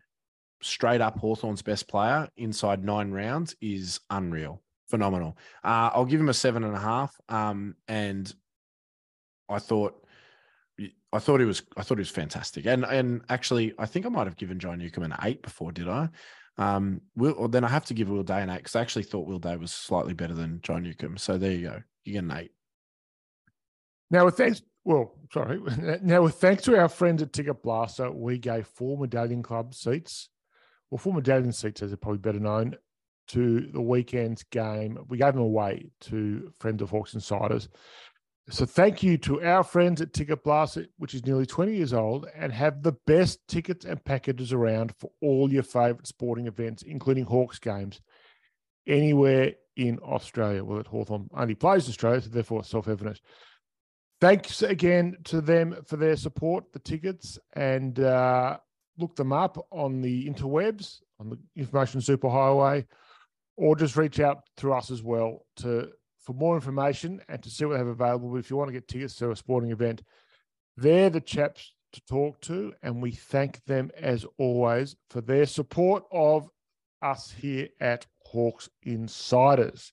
straight 0.63 1.01
up 1.01 1.19
Hawthorn's 1.19 1.63
best 1.63 1.89
player 1.89 2.29
inside 2.37 2.85
nine 2.85 3.11
rounds 3.11 3.57
is 3.63 4.01
unreal, 4.11 4.63
phenomenal. 4.89 5.39
Uh, 5.65 5.91
I'll 5.95 6.05
give 6.05 6.21
him 6.21 6.29
a 6.29 6.35
seven 6.35 6.65
and 6.65 6.77
a 6.77 6.81
half. 6.81 7.19
Um, 7.29 7.77
and 7.89 8.33
I 9.49 9.59
thought. 9.59 9.97
I 11.13 11.19
thought 11.19 11.41
he 11.41 11.47
was. 11.47 11.63
I 11.77 11.83
thought 11.83 11.99
he 11.99 12.03
was 12.03 12.11
fantastic, 12.11 12.67
and 12.67 12.85
and 12.85 13.23
actually, 13.29 13.75
I 13.79 13.87
think 13.87 14.07
I 14.07 14.11
might 14.11 14.29
have 14.29 14.37
given 14.37 14.61
John 14.61 14.79
Newcombe 14.79 15.03
an 15.03 15.15
eight 15.25 15.43
before. 15.43 15.73
Did 15.73 15.89
I? 15.89 16.09
Um, 16.59 17.01
Will, 17.17 17.49
then 17.49 17.65
I 17.65 17.69
have 17.69 17.87
to 17.87 17.95
give 17.95 18.09
Will 18.09 18.23
Day 18.23 18.43
an 18.43 18.51
eight 18.51 18.59
because 18.59 18.77
I 18.77 18.83
actually 18.83 19.05
thought 19.05 19.27
Will 19.27 19.39
Day 19.39 19.57
was 19.57 19.73
slightly 19.73 20.15
better 20.15 20.35
than 20.35 20.61
John 20.63 20.83
Newcombe. 20.83 21.19
So 21.19 21.39
there 21.39 21.53
you 21.53 21.69
go. 21.69 21.83
You 22.05 22.13
get 22.15 22.25
an 22.25 22.33
eight. 22.33 22.53
Now, 24.11 24.25
with 24.25 24.37
thanks, 24.37 24.63
well, 24.85 25.15
sorry. 25.33 25.61
Now, 26.03 26.23
with 26.23 26.35
thanks 26.35 26.65
to 26.65 26.79
our 26.79 26.89
friends 26.89 27.23
at 27.23 27.33
Ticketblaster, 27.33 28.15
we 28.15 28.39
gave 28.39 28.67
four 28.67 28.99
medallion 28.99 29.43
club 29.43 29.75
seats, 29.75 30.29
or 30.91 30.99
four 30.99 31.15
medallion 31.15 31.53
seats, 31.53 31.83
as 31.83 31.91
they're 31.91 31.97
probably 31.97 32.19
better 32.19 32.41
known, 32.41 32.75
to 33.29 33.69
the 33.73 33.81
weekend's 33.81 34.43
game. 34.43 34.99
We 35.09 35.19
gave 35.19 35.35
them 35.35 35.43
away 35.43 35.91
to 36.03 36.53
friends 36.59 36.83
of 36.83 36.91
Hawks 36.91 37.15
Insiders. 37.15 37.69
So 38.51 38.67
thank 38.67 39.05
you 39.05 39.17
to 39.19 39.45
our 39.45 39.63
friends 39.63 40.01
at 40.01 40.13
Ticket 40.13 40.43
Blast, 40.43 40.77
which 40.99 41.15
is 41.15 41.25
nearly 41.25 41.47
20 41.47 41.77
years 41.77 41.93
old 41.93 42.27
and 42.35 42.53
have 42.53 42.83
the 42.83 42.97
best 43.07 43.39
tickets 43.47 43.85
and 43.85 44.05
packages 44.05 44.53
around 44.53 44.93
for 44.99 45.09
all 45.23 45.53
your 45.53 45.63
favourite 45.63 46.09
sporting 46.09 46.49
events, 46.49 46.83
including 46.83 47.25
Hawks 47.25 47.61
games, 47.61 48.01
anywhere 48.89 49.53
in 49.77 50.01
Australia. 50.01 50.65
Well, 50.65 50.81
at 50.81 50.89
Hawthorn 50.89 51.29
only 51.33 51.55
plays 51.55 51.89
Australia, 51.89 52.23
so 52.23 52.29
therefore 52.29 52.65
self-evident. 52.65 53.21
Thanks 54.21 54.63
again 54.63 55.19
to 55.25 55.41
them 55.41 55.77
for 55.87 55.97
their 55.97 56.17
support, 56.17 56.73
the 56.73 56.81
tickets, 56.81 57.39
and 57.55 58.01
uh, 58.01 58.59
look 58.99 59.15
them 59.15 59.33
up 59.33 59.65
on 59.71 60.01
the 60.01 60.29
interwebs 60.29 60.99
on 61.21 61.31
the 61.31 61.39
information 61.55 62.01
superhighway, 62.01 62.85
or 63.57 63.77
just 63.77 63.97
reach 63.97 64.19
out 64.19 64.43
through 64.57 64.73
us 64.73 64.91
as 64.91 65.05
well 65.05 65.47
to 65.57 65.91
for 66.21 66.33
more 66.35 66.55
information 66.55 67.21
and 67.29 67.43
to 67.43 67.51
see 67.51 67.65
what 67.65 67.73
they 67.73 67.79
have 67.79 67.87
available. 67.87 68.37
If 68.37 68.51
you 68.51 68.57
want 68.57 68.69
to 68.69 68.73
get 68.73 68.89
tickets 68.89 69.17
to 69.17 69.31
a 69.31 69.37
sporting 69.37 69.71
event, 69.71 70.03
they're 70.77 71.11
the 71.11 71.21
chaps 71.21 71.73
to 71.93 72.01
talk 72.03 72.41
to, 72.43 72.73
and 72.83 73.03
we 73.03 73.11
thank 73.11 73.65
them 73.65 73.91
as 73.97 74.25
always 74.39 74.97
for 75.09 75.21
their 75.21 75.47
support 75.47 76.05
of 76.13 76.49
us 77.03 77.31
here 77.31 77.69
at 77.81 78.07
Hawks 78.25 78.69
Insiders. 78.83 79.93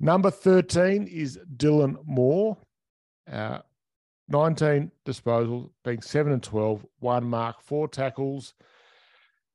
Number 0.00 0.30
13 0.30 1.06
is 1.06 1.38
Dylan 1.56 1.96
Moore. 2.04 2.56
Uh, 3.30 3.58
19 4.28 4.90
disposals, 5.06 5.70
being 5.84 6.00
7 6.00 6.32
and 6.32 6.42
12, 6.42 6.84
one 7.00 7.24
mark, 7.24 7.60
four 7.60 7.86
tackles, 7.86 8.54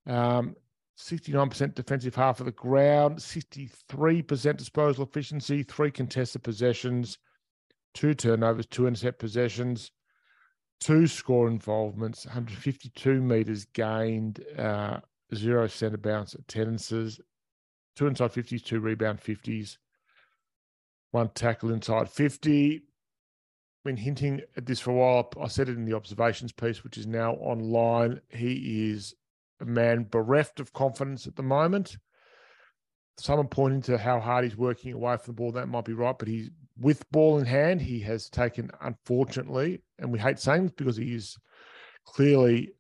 um, 0.06 0.56
69% 1.00 1.76
defensive 1.76 2.14
half 2.14 2.40
of 2.40 2.46
the 2.46 2.52
ground, 2.52 3.18
63% 3.18 4.58
disposal 4.58 5.06
efficiency, 5.06 5.64
three 5.64 5.92
contested 5.92 6.44
possessions, 6.44 7.18
two 7.94 8.14
turnovers, 8.14 8.66
two 8.66 8.86
intercept 8.86 9.18
possessions, 9.18 9.92
two 10.82 11.08
score 11.08 11.48
involvements, 11.48 12.26
152 12.26 13.22
metres 13.22 13.66
gained, 13.66 14.44
uh, 14.58 15.00
zero 15.34 15.68
centre 15.68 15.98
bounce 15.98 16.34
attendances, 16.34 17.20
two 17.96 18.08
inside 18.08 18.34
50s, 18.34 18.64
two 18.64 18.82
rebound 18.82 19.22
50s, 19.22 19.78
one 21.12 21.30
tackle 21.30 21.72
inside 21.72 22.10
50. 22.10 22.84
Been 23.86 23.96
hinting 23.96 24.42
at 24.58 24.66
this 24.66 24.82
for 24.82 24.92
a 24.92 24.94
while. 24.94 25.32
I 25.42 25.48
said 25.48 25.70
it 25.70 25.78
in 25.78 25.86
the 25.86 25.96
observations 25.96 26.52
piece, 26.52 26.84
which 26.84 26.98
is 26.98 27.08
now 27.08 27.36
online. 27.36 28.20
He 28.28 28.92
is 28.92 29.16
a 29.62 29.66
man 29.66 30.06
bereft 30.10 30.60
of 30.60 30.74
confidence 30.74 31.28
at 31.28 31.36
the 31.36 31.44
moment. 31.44 31.98
Someone 33.20 33.48
pointing 33.48 33.82
to 33.82 33.98
how 33.98 34.20
hard 34.20 34.46
he's 34.46 34.56
working 34.56 34.94
away 34.94 35.18
from 35.18 35.34
the 35.34 35.34
ball, 35.34 35.52
that 35.52 35.68
might 35.68 35.86
be 35.86 35.94
right, 35.94 36.18
but 36.18 36.28
he's 36.28 36.50
with 36.80 37.10
ball 37.12 37.38
in 37.38 37.46
hand, 37.46 37.82
he 37.82 38.00
has 38.00 38.30
taken, 38.30 38.72
unfortunately, 38.82 39.82
and 39.98 40.12
we 40.12 40.20
hate 40.20 40.40
saying 40.40 40.64
this 40.64 40.72
because 40.78 40.96
he 40.96 41.14
is 41.14 41.36
clearly 42.06 42.72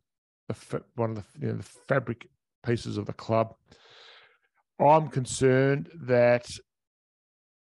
one 0.95 1.11
of 1.11 1.15
the, 1.17 1.23
you 1.39 1.47
know, 1.47 1.57
the 1.57 1.63
fabric 1.63 2.27
pieces 2.65 2.97
of 2.97 3.05
the 3.05 3.13
club. 3.13 3.53
I'm 4.79 5.09
concerned 5.09 5.89
that 6.03 6.49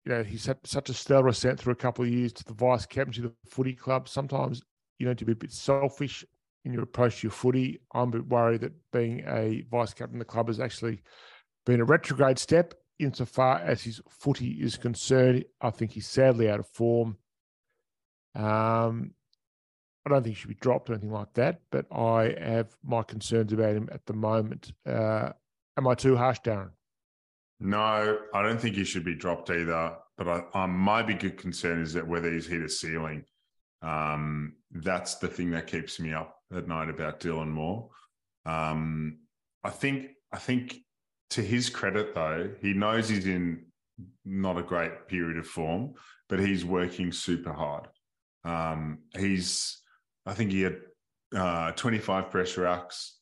you 0.04 0.12
know 0.12 0.22
he's 0.22 0.46
had 0.46 0.58
such 0.64 0.88
a 0.88 0.94
stellar 0.94 1.28
ascent 1.28 1.60
through 1.60 1.74
a 1.74 1.76
couple 1.76 2.04
of 2.04 2.10
years 2.10 2.32
to 2.32 2.44
the 2.44 2.54
vice 2.54 2.86
captaincy 2.86 3.22
of 3.22 3.32
the 3.44 3.50
footy 3.50 3.74
club. 3.74 4.08
Sometimes 4.08 4.62
you 4.98 5.06
know 5.06 5.14
to 5.14 5.24
be 5.24 5.32
a 5.32 5.36
bit 5.36 5.52
selfish 5.52 6.24
in 6.64 6.72
your 6.72 6.82
approach 6.82 7.20
to 7.20 7.26
your 7.26 7.32
footy. 7.32 7.80
I'm 7.92 8.08
a 8.08 8.12
bit 8.12 8.26
worried 8.26 8.60
that 8.62 8.72
being 8.92 9.24
a 9.26 9.64
vice 9.70 9.94
captain 9.94 10.16
of 10.16 10.20
the 10.20 10.24
club 10.24 10.48
has 10.48 10.60
actually 10.60 11.02
been 11.66 11.80
a 11.80 11.84
retrograde 11.84 12.38
step 12.38 12.74
insofar 12.98 13.58
as 13.58 13.82
his 13.82 14.00
footy 14.08 14.58
is 14.60 14.76
concerned. 14.76 15.44
I 15.60 15.70
think 15.70 15.92
he's 15.92 16.06
sadly 16.06 16.48
out 16.48 16.60
of 16.60 16.68
form. 16.68 17.16
Um, 18.34 19.12
I 20.04 20.10
don't 20.10 20.22
think 20.22 20.36
he 20.36 20.40
should 20.40 20.48
be 20.48 20.54
dropped 20.54 20.90
or 20.90 20.94
anything 20.94 21.12
like 21.12 21.32
that, 21.34 21.60
but 21.70 21.86
I 21.92 22.34
have 22.40 22.74
my 22.82 23.02
concerns 23.02 23.52
about 23.52 23.76
him 23.76 23.88
at 23.92 24.04
the 24.06 24.14
moment. 24.14 24.72
Uh, 24.86 25.30
am 25.76 25.86
I 25.86 25.94
too 25.94 26.16
harsh, 26.16 26.40
Darren? 26.40 26.70
No, 27.60 28.18
I 28.34 28.42
don't 28.42 28.60
think 28.60 28.74
he 28.74 28.84
should 28.84 29.04
be 29.04 29.14
dropped 29.14 29.50
either. 29.50 29.96
But 30.18 30.48
I, 30.54 30.66
my 30.66 31.02
big 31.02 31.36
concern 31.36 31.80
is 31.80 31.92
that 31.94 32.06
whether 32.06 32.30
he's 32.30 32.46
hit 32.46 32.62
a 32.62 32.68
ceiling. 32.68 33.24
Um, 33.80 34.54
that's 34.70 35.16
the 35.16 35.28
thing 35.28 35.50
that 35.52 35.66
keeps 35.66 35.98
me 35.98 36.12
up 36.12 36.36
at 36.54 36.68
night 36.68 36.88
about 36.88 37.20
Dylan 37.20 37.48
Moore. 37.48 37.88
Um, 38.44 39.18
I 39.64 39.70
think 39.70 40.10
I 40.32 40.38
think 40.38 40.76
to 41.30 41.42
his 41.42 41.70
credit 41.70 42.14
though, 42.14 42.50
he 42.60 42.74
knows 42.74 43.08
he's 43.08 43.26
in 43.26 43.66
not 44.24 44.58
a 44.58 44.62
great 44.62 45.08
period 45.08 45.38
of 45.38 45.46
form, 45.46 45.94
but 46.28 46.40
he's 46.40 46.64
working 46.64 47.12
super 47.12 47.52
hard. 47.52 47.88
Um, 48.44 48.98
he's 49.16 49.80
I 50.26 50.34
think 50.34 50.52
he 50.52 50.62
had 50.62 50.76
uh, 51.34 51.72
25 51.72 52.30
pressure 52.30 52.66
acts, 52.66 53.18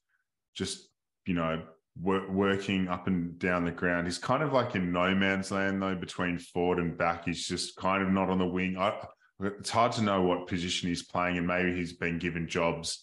just 0.54 0.88
you 1.26 1.34
know 1.34 1.62
working 2.02 2.88
up 2.88 3.08
and 3.08 3.38
down 3.38 3.64
the 3.64 3.70
ground. 3.70 4.06
He's 4.06 4.18
kind 4.18 4.42
of 4.42 4.52
like 4.52 4.74
in 4.74 4.92
no 4.92 5.14
man's 5.14 5.50
land 5.50 5.82
though 5.82 5.94
between 5.94 6.38
forward 6.38 6.78
and 6.78 6.96
back. 6.96 7.26
He's 7.26 7.46
just 7.46 7.76
kind 7.76 8.02
of 8.02 8.10
not 8.10 8.30
on 8.30 8.38
the 8.38 8.46
wing. 8.46 8.76
I, 8.78 8.96
it's 9.42 9.70
hard 9.70 9.92
to 9.92 10.02
know 10.02 10.22
what 10.22 10.46
position 10.46 10.88
he's 10.88 11.02
playing, 11.02 11.38
and 11.38 11.46
maybe 11.46 11.74
he's 11.74 11.94
been 11.94 12.18
given 12.18 12.48
jobs 12.48 13.02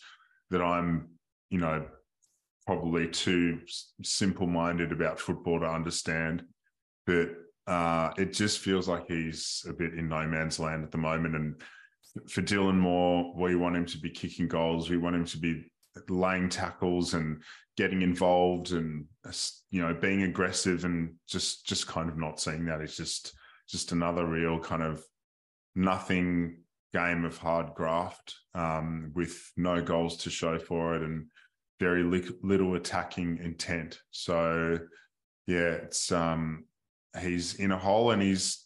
that 0.51 0.61
I'm, 0.61 1.09
you 1.49 1.59
know, 1.59 1.85
probably 2.65 3.07
too 3.07 3.59
simple-minded 4.03 4.91
about 4.91 5.19
football 5.19 5.59
to 5.59 5.65
understand. 5.65 6.43
But 7.05 7.29
uh, 7.65 8.11
it 8.17 8.33
just 8.33 8.59
feels 8.59 8.87
like 8.87 9.07
he's 9.07 9.65
a 9.69 9.73
bit 9.73 9.93
in 9.93 10.09
no 10.09 10.25
man's 10.27 10.59
land 10.59 10.83
at 10.83 10.91
the 10.91 10.97
moment. 10.97 11.35
And 11.35 11.61
for 12.29 12.41
Dylan 12.41 12.77
Moore, 12.77 13.33
we 13.35 13.55
want 13.55 13.75
him 13.75 13.85
to 13.85 13.97
be 13.97 14.09
kicking 14.09 14.47
goals. 14.47 14.89
We 14.89 14.97
want 14.97 15.15
him 15.15 15.25
to 15.25 15.37
be 15.37 15.65
laying 16.09 16.49
tackles 16.49 17.13
and 17.13 17.41
getting 17.75 18.01
involved 18.01 18.71
and 18.71 19.05
you 19.69 19.81
know 19.81 19.93
being 19.93 20.23
aggressive 20.23 20.83
and 20.83 21.13
just 21.27 21.65
just 21.65 21.87
kind 21.87 22.09
of 22.09 22.17
not 22.17 22.39
seeing 22.39 22.65
that. 22.65 22.81
It's 22.81 22.97
just 22.97 23.33
just 23.67 23.91
another 23.91 24.25
real 24.25 24.59
kind 24.59 24.83
of 24.83 25.03
nothing 25.75 26.59
game 26.97 27.25
of 27.25 27.37
hard 27.37 27.73
graft 27.75 28.35
um, 28.55 29.11
with 29.13 29.51
no 29.55 29.81
goals 29.81 30.17
to 30.17 30.29
show 30.29 30.57
for 30.57 30.95
it 30.95 31.03
and 31.03 31.27
very 31.79 32.03
li- 32.03 32.35
little 32.41 32.75
attacking 32.75 33.37
intent. 33.37 33.99
So 34.09 34.79
yeah, 35.45 35.73
it's 35.85 36.11
um, 36.11 36.65
he's 37.21 37.55
in 37.55 37.71
a 37.71 37.77
hole 37.77 38.11
and 38.11 38.21
he's 38.21 38.65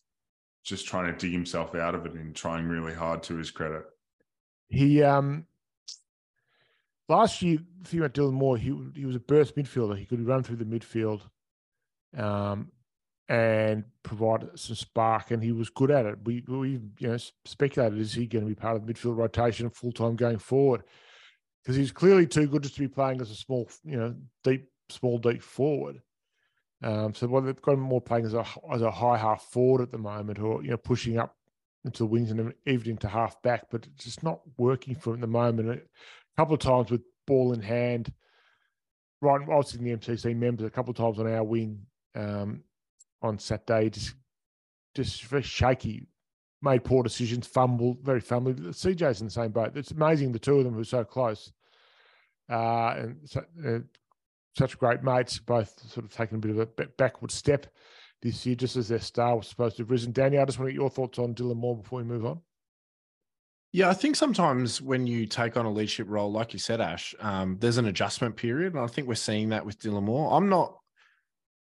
just 0.63 0.87
trying 0.87 1.07
to 1.07 1.17
dig 1.17 1.33
himself 1.33 1.75
out 1.75 1.95
of 1.95 2.05
it 2.05 2.13
and 2.13 2.33
trying 2.35 2.67
really 2.67 2.93
hard 2.93 3.23
to 3.23 3.35
his 3.35 3.51
credit. 3.51 3.83
He 4.69 5.03
um 5.03 5.45
last 7.09 7.41
year, 7.41 7.59
if 7.83 7.93
you 7.93 8.01
about 8.01 8.13
Dylan 8.13 8.33
Moore, 8.33 8.57
he 8.57 8.73
he 8.95 9.05
was 9.05 9.15
a 9.15 9.19
burst 9.19 9.55
midfielder. 9.55 9.97
He 9.97 10.05
could 10.05 10.25
run 10.25 10.43
through 10.43 10.57
the 10.57 10.65
midfield. 10.65 11.21
Um, 12.17 12.71
and 13.29 13.83
provide 14.03 14.47
some 14.55 14.75
spark, 14.75 15.31
and 15.31 15.43
he 15.43 15.51
was 15.51 15.69
good 15.69 15.91
at 15.91 16.05
it. 16.05 16.17
We 16.23 16.43
we 16.47 16.79
you 16.99 17.07
know 17.07 17.17
speculated 17.45 17.99
is 17.99 18.13
he 18.13 18.27
going 18.27 18.45
to 18.45 18.49
be 18.49 18.55
part 18.55 18.75
of 18.75 18.85
the 18.85 18.93
midfield 18.93 19.17
rotation 19.17 19.69
full 19.69 19.91
time 19.91 20.15
going 20.15 20.39
forward 20.39 20.83
because 21.63 21.75
he's 21.75 21.91
clearly 21.91 22.27
too 22.27 22.47
good 22.47 22.63
just 22.63 22.75
to 22.75 22.81
be 22.81 22.87
playing 22.87 23.21
as 23.21 23.31
a 23.31 23.35
small 23.35 23.69
you 23.83 23.97
know 23.97 24.15
deep 24.43 24.67
small 24.89 25.17
deep 25.17 25.41
forward. 25.41 26.01
Um, 26.83 27.13
so 27.13 27.27
well, 27.27 27.41
they've 27.41 27.61
got 27.61 27.73
him 27.73 27.81
more 27.81 28.01
playing 28.01 28.25
as 28.25 28.33
a 28.33 28.45
as 28.71 28.81
a 28.81 28.91
high 28.91 29.17
half 29.17 29.43
forward 29.43 29.81
at 29.81 29.91
the 29.91 29.97
moment, 29.97 30.39
or 30.39 30.63
you 30.63 30.71
know 30.71 30.77
pushing 30.77 31.17
up 31.17 31.35
into 31.85 31.99
the 31.99 32.07
wings 32.07 32.31
and 32.31 32.53
even 32.65 32.91
into 32.91 33.07
half 33.07 33.41
back, 33.41 33.65
but 33.71 33.87
it's 33.87 34.05
just 34.05 34.23
not 34.23 34.41
working 34.57 34.95
for 34.95 35.11
him 35.11 35.15
at 35.15 35.21
the 35.21 35.27
moment. 35.27 35.69
A 35.69 35.81
couple 36.37 36.53
of 36.53 36.59
times 36.59 36.91
with 36.91 37.01
ball 37.25 37.53
in 37.53 37.61
hand, 37.61 38.11
right? 39.21 39.41
I 39.41 39.55
was 39.55 39.73
in 39.75 39.83
the 39.83 39.95
MCC 39.95 40.35
members 40.35 40.65
a 40.65 40.71
couple 40.71 40.91
of 40.91 40.97
times 40.97 41.19
on 41.19 41.31
our 41.31 41.43
wing. 41.43 41.85
Um, 42.15 42.63
on 43.21 43.39
Saturday, 43.39 43.89
just 43.89 44.15
just 44.93 45.23
very 45.23 45.43
shaky, 45.43 46.07
made 46.61 46.83
poor 46.83 47.03
decisions, 47.03 47.47
fumbled, 47.47 47.99
very 48.03 48.19
fumbled. 48.19 48.57
CJ's 48.57 49.21
in 49.21 49.27
the 49.27 49.31
same 49.31 49.51
boat. 49.51 49.77
It's 49.77 49.91
amazing 49.91 50.31
the 50.31 50.39
two 50.39 50.57
of 50.57 50.65
them 50.65 50.75
were 50.75 50.83
so 50.83 51.03
close, 51.03 51.51
uh, 52.49 52.93
and 52.97 53.17
so, 53.25 53.43
uh, 53.65 53.79
such 54.57 54.77
great 54.77 55.03
mates, 55.03 55.39
both 55.39 55.79
sort 55.89 56.05
of 56.05 56.13
taking 56.13 56.37
a 56.37 56.39
bit 56.39 56.51
of 56.51 56.59
a 56.59 56.65
backward 56.97 57.31
step 57.31 57.67
this 58.21 58.45
year, 58.45 58.55
just 58.55 58.75
as 58.75 58.89
their 58.89 58.99
star 58.99 59.37
was 59.37 59.47
supposed 59.47 59.77
to 59.77 59.83
have 59.83 59.91
risen. 59.91 60.11
Danny, 60.11 60.37
I 60.37 60.45
just 60.45 60.59
want 60.59 60.67
to 60.69 60.73
get 60.73 60.79
your 60.81 60.89
thoughts 60.89 61.19
on 61.19 61.33
Dylan 61.33 61.55
Moore 61.55 61.77
before 61.77 61.99
we 61.99 62.05
move 62.05 62.25
on. 62.25 62.41
Yeah, 63.73 63.89
I 63.89 63.93
think 63.93 64.17
sometimes 64.17 64.81
when 64.81 65.07
you 65.07 65.25
take 65.25 65.55
on 65.55 65.65
a 65.65 65.71
leadership 65.71 66.07
role, 66.09 66.29
like 66.29 66.51
you 66.51 66.59
said, 66.59 66.81
Ash, 66.81 67.15
um, 67.21 67.57
there's 67.59 67.77
an 67.77 67.85
adjustment 67.85 68.35
period. 68.35 68.73
And 68.73 68.83
I 68.83 68.87
think 68.87 69.07
we're 69.07 69.15
seeing 69.15 69.49
that 69.49 69.65
with 69.65 69.79
Dylan 69.79 70.03
Moore. 70.03 70.33
I'm 70.33 70.49
not 70.49 70.77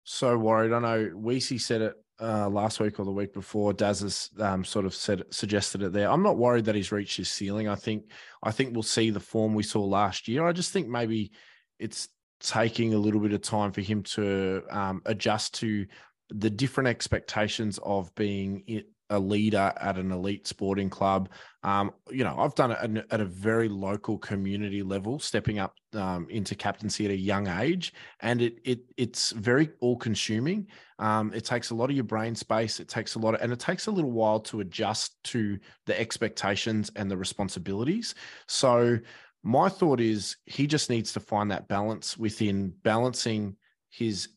so 0.04 0.38
worried. 0.38 0.74
I 0.74 0.80
know 0.80 1.12
Weesey 1.16 1.60
said 1.60 1.82
it 1.82 1.94
uh, 2.22 2.50
last 2.50 2.80
week 2.80 3.00
or 3.00 3.06
the 3.06 3.12
week 3.12 3.34
before. 3.34 3.74
Daz 3.74 4.02
has 4.02 4.30
um, 4.40 4.64
sort 4.64 4.86
of 4.86 4.94
said 4.94 5.24
suggested 5.30 5.84
it 5.84 5.94
there. 5.94 6.10
I'm 6.10 6.24
not 6.24 6.38
worried 6.38 6.66
that 6.66 6.76
he's 6.76 6.92
reached 6.92 7.18
his 7.18 7.30
ceiling. 7.30 7.68
I 7.68 7.76
think 7.76 8.12
I 8.44 8.52
think 8.52 8.74
we'll 8.74 8.84
see 8.84 9.10
the 9.10 9.20
form 9.20 9.54
we 9.54 9.64
saw 9.64 9.84
last 9.84 10.28
year. 10.28 10.46
I 10.46 10.52
just 10.52 10.72
think 10.72 10.88
maybe 10.88 11.32
it's 11.80 12.10
taking 12.42 12.94
a 12.94 12.98
little 12.98 13.20
bit 13.20 13.34
of 13.34 13.42
time 13.42 13.72
for 13.72 13.82
him 13.82 14.04
to 14.04 14.64
um, 14.70 15.02
adjust 15.06 15.56
to 15.56 15.86
the 16.30 16.50
different 16.50 16.88
expectations 16.88 17.80
of 17.84 18.14
being 18.16 18.64
a 19.10 19.20
leader 19.20 19.74
at 19.78 19.98
an 19.98 20.12
elite 20.12 20.48
sporting 20.48 20.90
club. 20.90 21.30
Um, 21.64 21.92
you 22.10 22.24
know, 22.24 22.36
I've 22.38 22.56
done 22.56 22.72
it 22.72 23.06
at 23.12 23.22
a 23.22 23.26
very 23.26 23.68
local 23.68 24.18
community 24.18 24.84
level, 24.84 25.20
stepping 25.20 25.60
up 25.60 25.76
um, 25.94 26.28
into 26.30 26.56
captaincy 26.56 27.06
at 27.06 27.12
a 27.12 27.18
young 27.18 27.48
age, 27.48 27.94
and 28.22 28.42
it 28.42 28.60
it 28.64 28.80
it's 28.98 29.32
very 29.32 29.70
all 29.80 29.98
consuming. 29.98 30.68
Um, 31.00 31.34
it 31.34 31.46
takes 31.46 31.72
a 31.72 31.76
lot 31.76 31.90
of 31.90 31.96
your 31.96 32.06
brain 32.06 32.36
space. 32.36 32.80
It 32.80 32.88
takes 32.88 33.16
a 33.16 33.20
lot 33.20 33.34
of, 33.34 33.42
and 33.42 33.52
it 33.52 33.60
takes 33.60 33.88
a 33.88 33.92
little 33.92 34.12
while 34.12 34.40
to 34.42 34.60
adjust 34.60 35.22
to 35.26 35.58
the 35.86 36.00
expectations 36.00 36.92
and 36.96 37.10
the 37.10 37.18
responsibilities. 37.18 38.16
So 38.48 39.00
my 39.44 39.70
thought 39.70 40.00
is 40.00 40.38
he 40.46 40.68
just 40.68 40.90
needs 40.90 41.14
to 41.14 41.20
find 41.20 41.52
that 41.52 41.68
balance 41.68 42.18
within 42.18 42.74
balancing 42.84 43.56
his 43.90 44.30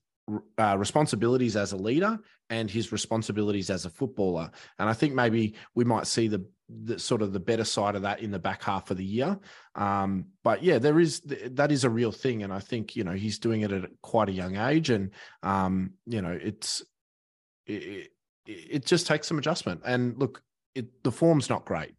uh, 0.59 0.77
responsibilities 0.79 1.57
as 1.57 1.73
a 1.73 1.77
leader 1.77 2.18
and 2.53 2.70
his 2.70 2.92
responsibilities 2.92 3.70
as 3.70 3.86
a 3.86 3.90
footballer. 3.90 4.50
And 4.78 4.86
I 4.86 4.92
think 4.92 5.14
maybe 5.14 5.55
we 5.74 5.84
might 5.84 6.07
see 6.07 6.28
the, 6.28 6.44
the 6.84 6.98
sort 6.98 7.22
of 7.22 7.32
the 7.32 7.40
better 7.40 7.64
side 7.64 7.96
of 7.96 8.03
that 8.03 8.20
in 8.20 8.30
the 8.30 8.38
back 8.38 8.62
half 8.62 8.90
of 8.90 8.98
the 8.98 9.05
year. 9.05 9.38
Um, 9.74 10.26
but 10.44 10.62
yeah, 10.62 10.78
there 10.78 11.00
is 11.00 11.22
that 11.22 11.72
is 11.72 11.84
a 11.84 11.90
real 11.90 12.12
thing, 12.12 12.42
and 12.42 12.53
I 12.53 12.59
think 12.59 12.94
you 12.94 13.05
know 13.05 13.12
he's 13.12 13.38
doing 13.38 13.62
it 13.62 13.72
at 13.72 13.88
quite 14.03 14.28
a 14.28 14.32
young 14.32 14.57
age, 14.57 14.90
and 14.90 15.11
um, 15.42 15.92
you 16.05 16.20
know 16.20 16.38
it's 16.42 16.82
it, 17.66 18.11
it 18.44 18.84
just 18.84 19.07
takes 19.07 19.28
some 19.28 19.38
adjustment. 19.38 19.80
And 19.86 20.18
look, 20.18 20.42
it, 20.74 21.03
the 21.05 21.12
form's 21.12 21.48
not 21.48 21.64
great, 21.64 21.94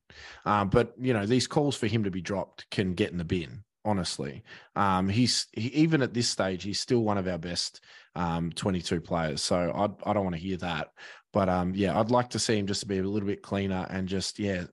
um, 0.45 0.69
but 0.69 0.93
you 0.99 1.13
know 1.13 1.25
these 1.25 1.47
calls 1.47 1.75
for 1.75 1.87
him 1.87 2.03
to 2.03 2.11
be 2.11 2.21
dropped 2.21 2.69
can 2.69 2.93
get 2.93 3.11
in 3.11 3.17
the 3.17 3.25
bin. 3.25 3.63
Honestly, 3.85 4.43
um, 4.75 5.09
he's 5.09 5.47
he, 5.53 5.69
even 5.69 6.03
at 6.03 6.13
this 6.13 6.29
stage, 6.29 6.61
he's 6.63 6.79
still 6.79 7.01
one 7.01 7.17
of 7.17 7.27
our 7.27 7.39
best 7.39 7.81
um, 8.15 8.51
22 8.51 9.01
players. 9.01 9.41
So 9.41 9.71
I, 9.73 10.09
I 10.09 10.13
don't 10.13 10.23
want 10.23 10.35
to 10.35 10.41
hear 10.41 10.57
that. 10.57 10.89
But 11.31 11.49
um, 11.49 11.73
yeah, 11.75 11.99
I'd 11.99 12.11
like 12.11 12.29
to 12.31 12.39
see 12.39 12.57
him 12.57 12.67
just 12.67 12.81
to 12.81 12.87
be 12.87 12.99
a 12.99 13.03
little 13.03 13.27
bit 13.27 13.41
cleaner 13.41 13.87
and 13.89 14.07
just 14.07 14.39
yeah, 14.39 14.65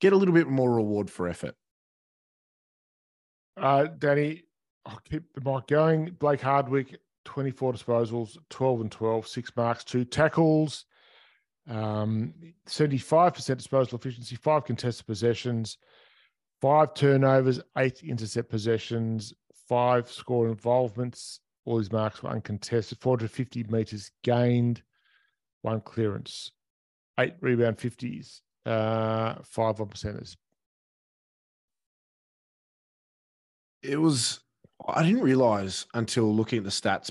get 0.00 0.12
a 0.12 0.16
little 0.16 0.34
bit 0.34 0.48
more 0.48 0.72
reward 0.72 1.10
for 1.10 1.28
effort. 1.28 1.54
Uh, 3.56 3.86
Danny, 3.98 4.42
I'll 4.84 5.00
keep 5.08 5.24
the 5.34 5.40
mic 5.40 5.66
going. 5.66 6.16
Blake 6.18 6.40
Hardwick, 6.40 6.98
24 7.24 7.74
disposals, 7.74 8.36
12 8.50 8.80
and 8.82 8.92
12, 8.92 9.26
six 9.26 9.52
marks, 9.56 9.84
two 9.84 10.04
tackles, 10.04 10.84
um, 11.68 12.32
75% 12.66 13.56
disposal 13.56 13.98
efficiency, 13.98 14.36
five 14.36 14.64
contested 14.64 15.06
possessions, 15.06 15.78
five 16.60 16.94
turnovers, 16.94 17.60
eight 17.76 18.02
intercept 18.02 18.48
possessions, 18.48 19.34
five 19.68 20.10
score 20.10 20.48
involvements. 20.48 21.40
All 21.66 21.78
his 21.78 21.92
marks 21.92 22.22
were 22.22 22.30
uncontested. 22.30 22.98
450 23.00 23.64
meters 23.64 24.12
gained, 24.22 24.82
one 25.62 25.80
clearance, 25.80 26.52
eight 27.18 27.34
rebound 27.40 27.76
50s, 27.76 28.40
uh, 28.64 29.34
five 29.42 29.78
one 29.80 29.88
percenters. 29.88 30.36
It 33.82 34.00
was, 34.00 34.40
I 34.88 35.02
didn't 35.02 35.22
realize 35.22 35.86
until 35.92 36.34
looking 36.34 36.58
at 36.58 36.64
the 36.64 36.70
stats 36.70 37.10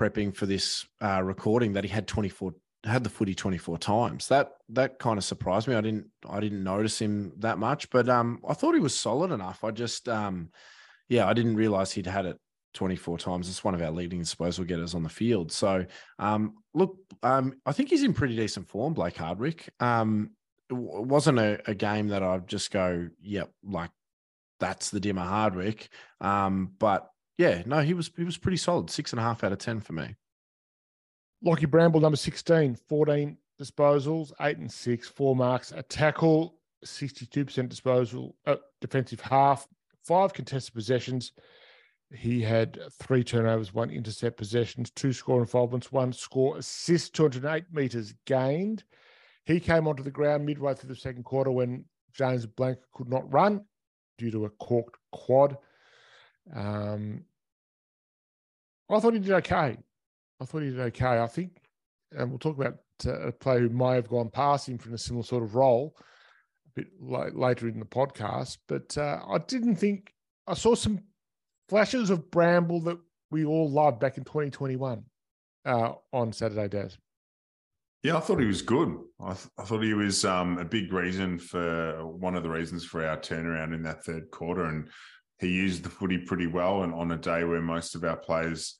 prepping 0.00 0.36
for 0.36 0.46
this 0.46 0.86
uh, 1.00 1.22
recording 1.22 1.72
that 1.72 1.84
he 1.84 1.90
had 1.90 2.06
24 2.06 2.52
had 2.84 3.02
the 3.02 3.10
footy 3.10 3.34
24 3.34 3.78
times. 3.78 4.28
That 4.28 4.52
that 4.68 4.98
kind 4.98 5.16
of 5.16 5.24
surprised 5.24 5.68
me. 5.68 5.74
I 5.74 5.80
didn't 5.80 6.06
I 6.28 6.40
didn't 6.40 6.62
notice 6.62 7.00
him 7.00 7.32
that 7.38 7.56
much, 7.56 7.88
but 7.88 8.10
um 8.10 8.40
I 8.46 8.52
thought 8.52 8.74
he 8.74 8.80
was 8.80 8.94
solid 8.94 9.30
enough. 9.30 9.64
I 9.64 9.70
just 9.70 10.06
um 10.06 10.50
yeah, 11.08 11.26
I 11.26 11.32
didn't 11.32 11.56
realize 11.56 11.92
he'd 11.92 12.06
had 12.06 12.26
it 12.26 12.38
24 12.74 13.18
times. 13.18 13.48
It's 13.48 13.64
one 13.64 13.74
of 13.74 13.82
our 13.82 13.90
leading 13.90 14.18
disposal 14.18 14.64
getters 14.64 14.94
on 14.94 15.02
the 15.02 15.08
field. 15.08 15.50
So 15.52 15.86
um 16.18 16.54
look, 16.74 16.96
um 17.22 17.54
I 17.64 17.72
think 17.72 17.90
he's 17.90 18.02
in 18.02 18.14
pretty 18.14 18.36
decent 18.36 18.68
form, 18.68 18.94
Blake 18.94 19.16
Hardwick. 19.16 19.70
Um 19.80 20.30
it 20.70 20.76
wasn't 20.76 21.38
a, 21.38 21.60
a 21.70 21.74
game 21.74 22.08
that 22.08 22.22
I'd 22.22 22.48
just 22.48 22.70
go, 22.70 23.08
yep, 23.20 23.50
like 23.62 23.90
that's 24.60 24.90
the 24.90 25.00
dimmer 25.00 25.22
Hardwick. 25.22 25.88
Um, 26.20 26.72
but 26.78 27.10
yeah, 27.38 27.62
no, 27.66 27.80
he 27.80 27.94
was 27.94 28.10
he 28.16 28.24
was 28.24 28.38
pretty 28.38 28.56
solid. 28.56 28.90
Six 28.90 29.12
and 29.12 29.20
a 29.20 29.22
half 29.22 29.44
out 29.44 29.52
of 29.52 29.58
ten 29.58 29.80
for 29.80 29.92
me. 29.92 30.14
Lachie 31.44 31.70
Bramble, 31.70 32.00
number 32.00 32.16
16, 32.16 32.74
14 32.88 33.36
disposals, 33.60 34.32
eight 34.40 34.56
and 34.56 34.72
six, 34.72 35.06
four 35.06 35.36
marks, 35.36 35.72
a 35.72 35.82
tackle, 35.82 36.56
62% 36.86 37.68
disposal, 37.68 38.34
uh, 38.46 38.56
defensive 38.80 39.20
half, 39.20 39.66
five 40.04 40.32
contested 40.32 40.74
possessions. 40.74 41.32
He 42.14 42.42
had 42.42 42.78
three 42.92 43.24
turnovers, 43.24 43.74
one 43.74 43.90
intercept 43.90 44.36
possessions, 44.36 44.90
two 44.90 45.12
score 45.12 45.40
involvements, 45.40 45.90
one 45.90 46.12
score 46.12 46.56
assist, 46.56 47.14
208 47.14 47.64
meters 47.72 48.14
gained. 48.24 48.84
He 49.44 49.60
came 49.60 49.86
onto 49.86 50.02
the 50.02 50.10
ground 50.10 50.46
midway 50.46 50.74
through 50.74 50.90
the 50.90 50.96
second 50.96 51.24
quarter 51.24 51.50
when 51.50 51.84
James 52.12 52.46
Blake 52.46 52.78
could 52.94 53.08
not 53.08 53.30
run 53.32 53.64
due 54.16 54.30
to 54.30 54.44
a 54.44 54.50
corked 54.50 54.96
quad. 55.12 55.58
Um, 56.54 57.24
I 58.90 59.00
thought 59.00 59.14
he 59.14 59.18
did 59.18 59.32
okay. 59.32 59.76
I 60.40 60.44
thought 60.44 60.62
he 60.62 60.70
did 60.70 60.80
okay. 60.80 61.20
I 61.20 61.26
think, 61.26 61.62
and 62.12 62.30
we'll 62.30 62.38
talk 62.38 62.56
about 62.56 62.78
uh, 63.06 63.28
a 63.28 63.32
player 63.32 63.60
who 63.60 63.70
may 63.70 63.94
have 63.94 64.08
gone 64.08 64.30
past 64.30 64.68
him 64.68 64.78
from 64.78 64.94
a 64.94 64.98
similar 64.98 65.24
sort 65.24 65.42
of 65.42 65.54
role 65.54 65.96
a 66.66 66.80
bit 66.80 66.88
later 67.00 67.68
in 67.68 67.80
the 67.80 67.86
podcast. 67.86 68.58
But 68.68 68.96
uh, 68.96 69.20
I 69.28 69.38
didn't 69.38 69.76
think 69.76 70.14
I 70.46 70.54
saw 70.54 70.74
some 70.74 71.00
flashes 71.68 72.10
of 72.10 72.30
Bramble 72.30 72.80
that 72.82 72.98
we 73.30 73.44
all 73.44 73.70
loved 73.70 74.00
back 74.00 74.18
in 74.18 74.24
2021 74.24 75.04
uh, 75.64 75.92
on 76.12 76.32
Saturday, 76.32 76.68
Daz. 76.68 76.98
Yeah, 78.02 78.18
I 78.18 78.20
thought 78.20 78.40
he 78.40 78.46
was 78.46 78.62
good. 78.62 78.98
I, 79.18 79.32
th- 79.32 79.48
I 79.58 79.62
thought 79.62 79.82
he 79.82 79.94
was 79.94 80.26
um, 80.26 80.58
a 80.58 80.64
big 80.64 80.92
reason 80.92 81.38
for 81.38 82.06
one 82.06 82.34
of 82.34 82.42
the 82.42 82.50
reasons 82.50 82.84
for 82.84 83.04
our 83.04 83.16
turnaround 83.16 83.74
in 83.74 83.82
that 83.84 84.04
third 84.04 84.30
quarter. 84.30 84.66
And 84.66 84.88
he 85.38 85.48
used 85.48 85.82
the 85.82 85.88
footy 85.88 86.18
pretty 86.18 86.46
well. 86.46 86.82
And 86.82 86.92
on 86.92 87.10
a 87.12 87.16
day 87.16 87.44
where 87.44 87.62
most 87.62 87.94
of 87.94 88.04
our 88.04 88.16
players 88.16 88.76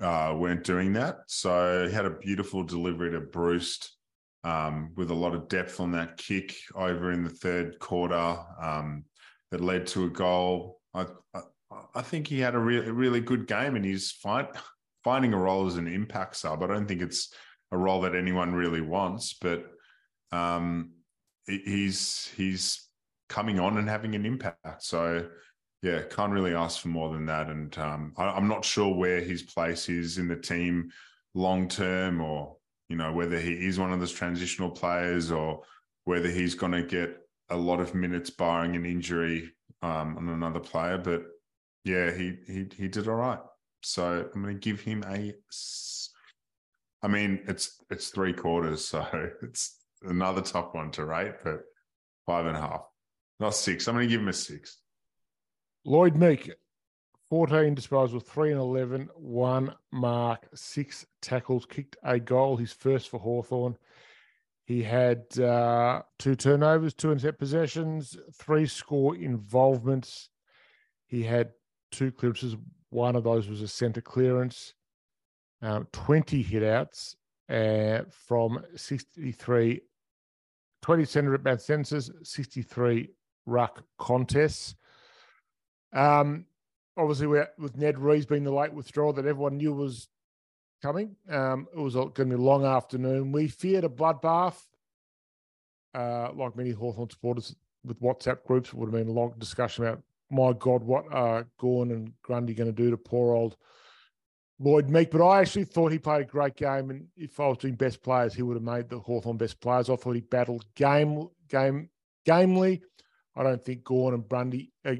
uh, 0.00 0.34
weren't 0.36 0.64
doing 0.64 0.94
that. 0.94 1.18
So 1.26 1.86
he 1.86 1.94
had 1.94 2.06
a 2.06 2.10
beautiful 2.10 2.62
delivery 2.62 3.10
to 3.10 3.20
Breust 3.20 3.96
um, 4.44 4.92
with 4.96 5.10
a 5.10 5.14
lot 5.14 5.34
of 5.34 5.48
depth 5.48 5.78
on 5.78 5.92
that 5.92 6.16
kick 6.16 6.54
over 6.74 7.12
in 7.12 7.22
the 7.22 7.30
third 7.30 7.78
quarter 7.78 8.38
um, 8.60 9.04
that 9.50 9.60
led 9.60 9.86
to 9.88 10.04
a 10.04 10.10
goal. 10.10 10.80
I, 10.94 11.06
I, 11.34 11.40
I 11.94 12.02
think 12.02 12.26
he 12.26 12.40
had 12.40 12.54
a 12.54 12.58
really, 12.58 12.90
really 12.90 13.20
good 13.20 13.46
game 13.46 13.76
and 13.76 13.84
he's 13.84 14.10
find, 14.10 14.48
finding 15.02 15.34
a 15.34 15.38
role 15.38 15.66
as 15.66 15.76
an 15.76 15.86
impact 15.86 16.36
sub. 16.36 16.62
I 16.62 16.66
don't 16.66 16.86
think 16.86 17.02
it's 17.02 17.32
a 17.70 17.78
role 17.78 18.00
that 18.02 18.14
anyone 18.14 18.54
really 18.54 18.80
wants, 18.80 19.34
but 19.40 19.64
um, 20.32 20.90
he's 21.46 22.30
he's 22.36 22.88
coming 23.28 23.60
on 23.60 23.78
and 23.78 23.88
having 23.88 24.14
an 24.14 24.24
impact. 24.24 24.82
So 24.82 25.28
yeah, 25.82 26.02
can't 26.02 26.32
really 26.32 26.54
ask 26.54 26.80
for 26.80 26.88
more 26.88 27.12
than 27.12 27.26
that. 27.26 27.48
And 27.48 27.76
um, 27.78 28.12
I, 28.16 28.36
am 28.36 28.48
not 28.48 28.64
sure 28.64 28.94
where 28.94 29.20
his 29.20 29.42
place 29.42 29.88
is 29.88 30.18
in 30.18 30.28
the 30.28 30.36
team 30.36 30.90
long 31.34 31.68
term, 31.68 32.20
or 32.20 32.56
you 32.88 32.96
know 32.96 33.12
whether 33.12 33.38
he 33.38 33.52
is 33.52 33.78
one 33.78 33.92
of 33.92 34.00
those 34.00 34.12
transitional 34.12 34.70
players, 34.70 35.30
or 35.30 35.62
whether 36.04 36.28
he's 36.28 36.54
going 36.54 36.72
to 36.72 36.82
get 36.82 37.18
a 37.50 37.56
lot 37.56 37.80
of 37.80 37.94
minutes 37.94 38.30
barring 38.30 38.76
an 38.76 38.86
injury 38.86 39.50
um, 39.82 40.16
on 40.16 40.28
another 40.30 40.60
player. 40.60 40.96
But 40.96 41.24
yeah, 41.84 42.10
he 42.12 42.36
he 42.46 42.66
he 42.76 42.88
did 42.88 43.08
all 43.08 43.16
right. 43.16 43.38
So 43.82 44.28
I'm 44.34 44.42
going 44.42 44.54
to 44.54 44.60
give 44.60 44.80
him 44.80 45.04
a. 45.06 45.34
I 47.02 47.08
mean, 47.08 47.40
it's 47.46 47.78
it's 47.90 48.08
three 48.08 48.32
quarters, 48.32 48.86
so 48.86 49.06
it's 49.42 49.78
another 50.02 50.40
tough 50.40 50.72
one 50.72 50.90
to 50.92 51.04
rate, 51.04 51.34
but 51.44 51.60
five 52.26 52.46
and 52.46 52.56
a 52.56 52.60
half, 52.60 52.82
not 53.40 53.54
six. 53.54 53.86
I'm 53.86 53.94
going 53.94 54.08
to 54.08 54.10
give 54.12 54.20
him 54.20 54.28
a 54.28 54.32
six. 54.32 54.78
Lloyd 55.84 56.16
Meek, 56.16 56.50
14 57.28 57.76
disposals, 57.76 58.24
3 58.24 58.52
and 58.52 58.60
11, 58.60 59.10
one 59.16 59.74
mark, 59.92 60.48
six 60.54 61.04
tackles, 61.20 61.66
kicked 61.66 61.96
a 62.02 62.18
goal, 62.18 62.56
his 62.56 62.72
first 62.72 63.10
for 63.10 63.20
Hawthorn. 63.20 63.76
He 64.64 64.82
had 64.82 65.38
uh, 65.38 66.02
two 66.18 66.36
turnovers, 66.36 66.94
two 66.94 67.12
intercept 67.12 67.38
possessions, 67.38 68.16
three 68.32 68.66
score 68.66 69.14
involvements. 69.14 70.30
He 71.06 71.22
had 71.22 71.50
two 71.94 72.12
clearances. 72.12 72.56
One 72.90 73.16
of 73.16 73.24
those 73.24 73.48
was 73.48 73.62
a 73.62 73.68
centre 73.68 74.00
clearance, 74.00 74.74
um, 75.62 75.88
20 75.92 76.44
hitouts 76.44 77.16
uh, 77.48 78.04
from 78.10 78.62
63, 78.76 79.80
20 80.82 81.04
centre 81.04 81.34
at 81.34 81.42
bounce 81.42 81.64
sentences, 81.64 82.10
63 82.22 83.08
ruck 83.46 83.82
contests. 83.98 84.74
Um, 85.92 86.46
obviously, 86.96 87.26
with 87.26 87.76
Ned 87.76 87.98
Reeves 87.98 88.26
being 88.26 88.44
the 88.44 88.52
late 88.52 88.72
withdrawal 88.72 89.12
that 89.14 89.26
everyone 89.26 89.56
knew 89.56 89.72
was 89.72 90.08
coming, 90.82 91.16
um, 91.30 91.66
it 91.74 91.80
was 91.80 91.94
going 91.94 92.12
to 92.12 92.24
be 92.24 92.34
a 92.34 92.38
long 92.38 92.64
afternoon. 92.64 93.32
We 93.32 93.48
feared 93.48 93.84
a 93.84 93.88
bloodbath, 93.88 94.60
uh, 95.94 96.30
like 96.34 96.56
many 96.56 96.70
Hawthorn 96.70 97.10
supporters 97.10 97.54
with 97.84 98.00
WhatsApp 98.00 98.44
groups. 98.44 98.68
It 98.70 98.74
would 98.74 98.86
have 98.86 98.94
been 98.94 99.08
a 99.08 99.18
long 99.18 99.34
discussion 99.38 99.84
about, 99.84 100.02
my 100.30 100.52
God, 100.52 100.82
what 100.82 101.04
are 101.10 101.46
Gawn 101.58 101.90
and 101.90 102.12
Grundy 102.22 102.54
going 102.54 102.72
to 102.74 102.82
do 102.82 102.90
to 102.90 102.96
poor 102.96 103.34
old 103.34 103.56
Lloyd 104.58 104.88
Meek? 104.88 105.10
But 105.10 105.26
I 105.26 105.40
actually 105.40 105.64
thought 105.64 105.92
he 105.92 105.98
played 105.98 106.22
a 106.22 106.24
great 106.24 106.56
game. 106.56 106.90
And 106.90 107.06
if 107.16 107.38
I 107.38 107.48
was 107.48 107.58
doing 107.58 107.74
best 107.74 108.02
players, 108.02 108.34
he 108.34 108.42
would 108.42 108.56
have 108.56 108.62
made 108.62 108.88
the 108.88 108.98
Hawthorn 108.98 109.36
best 109.36 109.60
players. 109.60 109.90
I 109.90 109.96
thought 109.96 110.14
he 110.14 110.20
battled 110.20 110.64
game, 110.74 111.28
game, 111.48 111.88
gamely. 112.24 112.82
I 113.36 113.42
don't 113.42 113.62
think 113.62 113.84
Gawn 113.84 114.14
and 114.14 114.28
Grundy, 114.28 114.72
uh, 114.84 114.94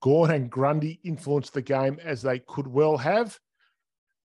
Gawn 0.00 0.30
and 0.30 0.50
Grundy 0.50 1.00
influenced 1.04 1.54
the 1.54 1.62
game 1.62 1.98
as 2.02 2.22
they 2.22 2.40
could 2.40 2.66
well 2.66 2.96
have. 2.96 3.38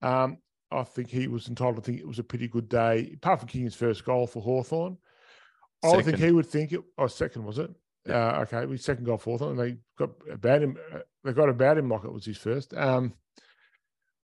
Um, 0.03 0.39
I 0.71 0.83
think 0.83 1.09
he 1.09 1.29
was 1.29 1.49
entitled 1.49 1.77
to 1.77 1.83
think 1.83 1.99
it 1.99 2.07
was 2.07 2.19
a 2.19 2.25
pretty 2.25 2.47
good 2.47 2.69
day, 2.69 3.13
apart 3.15 3.41
from 3.41 3.49
kicking 3.49 3.65
his 3.65 3.75
first 3.75 4.05
goal 4.05 4.27
for 4.27 4.43
Hawthorn. 4.43 4.99
I 5.83 6.03
think 6.03 6.19
he 6.19 6.33
would 6.33 6.47
think 6.47 6.73
it. 6.73 6.81
Oh, 6.99 7.07
second 7.07 7.45
was 7.45 7.59
it? 7.59 7.71
Yeah. 8.09 8.29
Uh, 8.29 8.41
okay, 8.43 8.67
we 8.67 8.77
second 8.77 9.05
goal 9.05 9.19
fourth, 9.19 9.43
and 9.43 9.59
they 9.59 9.77
got 9.99 10.11
about 10.33 10.63
him. 10.63 10.77
Uh, 10.93 10.99
they 11.25 11.33
got 11.33 11.49
about 11.49 11.79
him 11.79 11.91
like 11.91 12.05
it 12.05 12.13
was 12.13 12.25
his 12.25 12.39
first. 12.39 12.75
Um, 12.75 13.15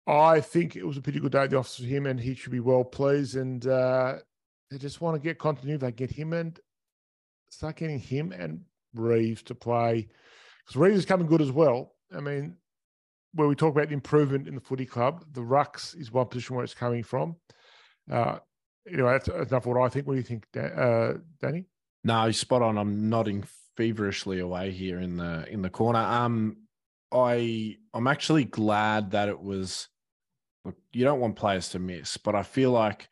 I 0.07 0.41
think 0.41 0.77
it 0.77 0.87
was 0.87 0.97
a 0.97 1.03
pretty 1.03 1.21
good 1.21 1.33
day 1.33 1.43
at 1.43 1.51
the 1.51 1.59
office 1.59 1.77
for 1.77 1.85
him, 1.85 2.07
and 2.07 2.19
he 2.19 2.35
should 2.35 2.53
be 2.53 2.61
well 2.61 2.85
pleased. 2.85 3.37
And 3.37 3.67
uh, 3.67 4.15
they 4.71 4.79
just 4.79 5.01
want 5.01 5.17
to 5.17 5.21
get 5.21 5.39
continuity. 5.39 5.79
They 5.79 5.93
get 5.93 6.11
him 6.11 6.33
and 6.33 6.59
start 7.51 7.77
getting 7.77 7.99
him 7.99 8.33
and 8.33 8.63
Reeves 8.95 9.43
to 9.45 9.55
play 9.55 10.09
because 10.65 10.77
Reeves 10.77 10.99
is 10.99 11.05
coming 11.05 11.27
good 11.27 11.43
as 11.43 11.53
well. 11.53 11.93
I 12.15 12.21
mean, 12.21 12.57
where 13.35 13.49
we 13.49 13.55
talk 13.55 13.75
about 13.75 13.89
the 13.89 13.95
improvement 13.95 14.49
in 14.49 14.55
the 14.55 14.61
footy 14.61 14.87
club, 14.87 15.25
the 15.33 15.43
rucks 15.43 15.99
is 15.99 16.11
one 16.11 16.27
position 16.27 16.57
where 16.57 16.65
it's 16.65 16.75
coming 16.75 17.03
from. 17.03 17.37
Uh, 18.11 18.39
anyway, 18.91 19.13
that's, 19.13 19.29
that's 19.29 19.51
enough 19.51 19.67
what 19.67 19.83
I 19.83 19.89
think. 19.89 20.07
What 20.07 20.15
do 20.15 20.19
you 20.19 20.23
think, 20.25 20.47
uh, 20.57 21.15
Danny? 21.41 21.67
No, 22.05 22.31
spot 22.31 22.63
on. 22.63 22.79
I'm 22.79 23.09
nodding 23.09 23.45
feverishly 23.77 24.41
away 24.41 24.71
here 24.71 25.01
in 25.01 25.17
the 25.17 25.47
in 25.51 25.63
the 25.63 25.71
corner. 25.71 26.01
Um, 26.01 26.57
I 27.13 27.77
I'm 27.95 28.07
actually 28.07 28.45
glad 28.45 29.13
that 29.13 29.29
it 29.29 29.41
was. 29.41 29.89
Look, 30.65 30.77
you 30.93 31.05
don't 31.05 31.21
want 31.21 31.37
players 31.37 31.69
to 31.71 31.79
miss, 31.79 32.17
but 32.17 32.35
I 32.35 32.43
feel 32.43 32.73
like 32.73 33.09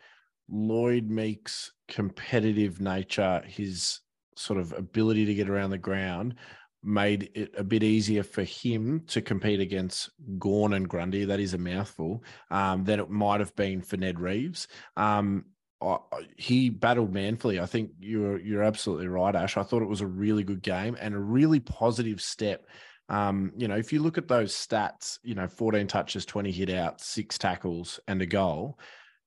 Lloyd 0.49 1.09
Meek's 1.09 1.73
competitive 1.87 2.81
nature, 2.81 3.43
his 3.47 4.01
sort 4.37 4.59
of 4.59 4.73
ability 4.73 5.25
to 5.27 5.35
get 5.35 5.49
around 5.49 5.71
the 5.71 5.79
ground, 5.79 6.35
made 6.83 7.31
it 7.35 7.55
a 7.57 7.65
bit 7.65 7.83
easier 7.83 8.23
for 8.23 8.43
him 8.43 9.03
to 9.07 9.23
compete 9.23 9.61
against 9.61 10.11
Gawn 10.39 10.75
and 10.75 10.89
Grundy. 10.89 11.25
That 11.25 11.41
is 11.41 11.55
a 11.55 11.59
mouthful. 11.59 12.25
Um, 12.51 12.85
than 12.85 13.01
it 13.01 13.09
might 13.09 13.41
have 13.41 13.55
been 13.57 13.81
for 13.81 13.97
Ned 13.97 14.21
Reeves. 14.21 14.69
Um, 14.97 15.45
He 16.37 16.71
battled 16.71 17.13
manfully. 17.13 17.61
I 17.61 17.67
think 17.67 17.91
you're 18.01 18.39
you're 18.41 18.63
absolutely 18.63 19.09
right, 19.09 19.35
Ash. 19.35 19.57
I 19.57 19.63
thought 19.63 19.83
it 19.83 19.89
was 19.89 20.01
a 20.01 20.07
really 20.07 20.45
good 20.45 20.63
game 20.63 20.97
and 21.01 21.15
a 21.15 21.19
really 21.19 21.61
positive 21.61 22.21
step. 22.21 22.67
Um, 23.09 23.53
you 23.57 23.69
know, 23.69 23.77
if 23.77 23.93
you 23.93 24.01
look 24.01 24.17
at 24.17 24.29
those 24.29 24.55
stats, 24.55 25.19
you 25.23 25.35
know, 25.35 25.47
14 25.47 25.87
touches, 25.87 26.25
20 26.25 26.51
hit 26.51 26.71
out, 26.71 27.01
six 27.01 27.37
tackles, 27.37 28.01
and 28.09 28.23
a 28.23 28.27
goal. 28.27 28.79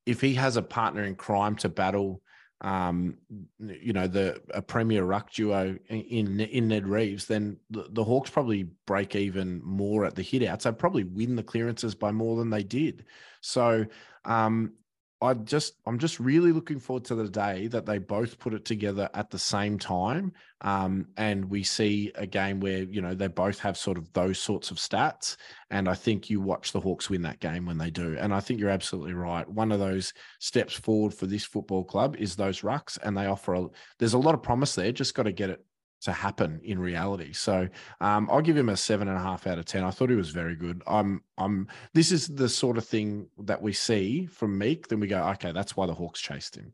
If 0.06 0.22
he 0.22 0.34
has 0.36 0.58
a 0.58 0.62
partner 0.62 1.04
in 1.04 1.16
crime 1.16 1.56
to 1.58 1.70
battle 1.70 2.22
um, 2.62 3.18
you 3.60 3.94
know, 3.94 4.08
the 4.08 4.42
a 4.52 4.64
premier 4.64 5.04
ruck 5.04 5.32
duo 5.32 5.78
in 5.90 6.40
in 6.40 6.68
Ned 6.68 6.88
Reeves, 6.88 7.28
then 7.28 7.58
the, 7.70 7.86
the, 7.92 8.04
Hawks 8.04 8.32
probably 8.32 8.70
break 8.88 9.16
even 9.16 9.62
more 9.64 10.06
at 10.06 10.16
the 10.16 10.24
hit 10.24 10.44
outs. 10.44 10.64
They 10.64 10.72
probably 10.72 11.04
win 11.04 11.36
the 11.36 11.44
clearances 11.44 11.94
by 11.94 12.12
more 12.12 12.36
than 12.36 12.50
they 12.50 12.64
did. 12.64 13.06
So 13.42 13.86
um, 14.26 14.74
I 15.20 15.34
just 15.34 15.74
I'm 15.88 15.98
just 15.98 16.20
really 16.20 16.52
looking 16.52 16.80
forward 16.80 17.06
to 17.06 17.16
the 17.16 17.28
day 17.28 17.68
that 17.68 17.88
they 17.88 17.98
both 17.98 18.38
put 18.38 18.54
it 18.54 18.66
together 18.66 19.10
at 19.16 19.32
the 19.32 19.40
same 19.40 19.80
time, 19.80 20.32
um, 20.62 21.08
and 21.18 21.46
we 21.46 21.64
see 21.64 22.12
a 22.16 22.28
game 22.28 22.60
where 22.60 22.84
you 22.84 23.02
know 23.02 23.16
they 23.16 23.28
both 23.28 23.58
have 23.60 23.78
sort 23.78 23.98
of 23.98 24.14
those 24.14 24.38
sorts 24.38 24.70
of 24.70 24.78
stats. 24.78 25.38
And 25.72 25.90
I 25.90 25.96
think 25.96 26.30
you 26.30 26.40
watch 26.40 26.72
the 26.72 26.80
Hawks 26.80 27.10
win 27.10 27.24
that 27.24 27.40
game 27.40 27.66
when 27.66 27.80
they 27.80 27.90
do. 27.90 28.16
And 28.20 28.34
I 28.34 28.40
think 28.40 28.60
you're 28.60 28.70
absolutely 28.70 29.14
right. 29.14 29.50
One 29.50 29.72
of 29.72 29.80
those 29.80 30.14
steps 30.40 30.74
forward 30.76 31.14
for 31.14 31.26
this 31.26 31.44
football 31.44 31.84
club 31.84 32.16
is 32.18 32.36
those 32.36 32.62
rucks, 32.62 33.00
and 33.02 33.18
they 33.18 33.26
offer 33.26 33.56
a. 33.56 33.66
There's 33.98 34.14
a 34.14 34.20
lot 34.20 34.36
of 34.36 34.44
promise 34.44 34.76
there. 34.76 34.92
Just 34.92 35.16
got 35.16 35.24
to 35.24 35.32
get 35.32 35.50
it 35.50 35.66
to 36.02 36.12
happen 36.12 36.62
in 36.64 36.80
reality. 36.80 37.34
So 37.34 37.68
um, 38.02 38.30
I'll 38.32 38.42
give 38.42 38.58
him 38.58 38.70
a 38.70 38.78
seven 38.78 39.08
and 39.08 39.18
a 39.18 39.22
half 39.22 39.48
out 39.48 39.58
of 39.58 39.66
ten. 39.66 39.84
I 39.84 39.92
thought 39.92 40.10
he 40.10 40.16
was 40.16 40.30
very 40.30 40.56
good. 40.56 40.84
I'm 40.88 41.24
I'm 41.38 41.68
this 41.94 42.12
is 42.12 42.28
the 42.28 42.50
sort 42.50 42.78
of 42.78 42.86
thing 42.86 43.30
that 43.40 43.62
we 43.62 43.74
see 43.74 44.26
from 44.26 44.58
Meek. 44.58 44.88
Then 44.88 45.00
we 45.00 45.08
go, 45.08 45.24
okay, 45.30 45.52
that's 45.52 45.76
why 45.76 45.88
the 45.88 45.94
Hawks 45.94 46.22
chased 46.22 46.56
him. 46.56 46.74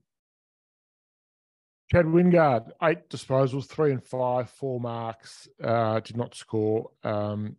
Chad 1.91 2.05
Wingard, 2.05 2.71
eight 2.81 3.09
disposals, 3.09 3.67
three 3.67 3.91
and 3.91 4.03
five, 4.03 4.49
four 4.49 4.79
marks, 4.79 5.47
uh, 5.63 5.99
did 5.99 6.17
not 6.17 6.33
score. 6.33 6.89
Um, 7.03 7.55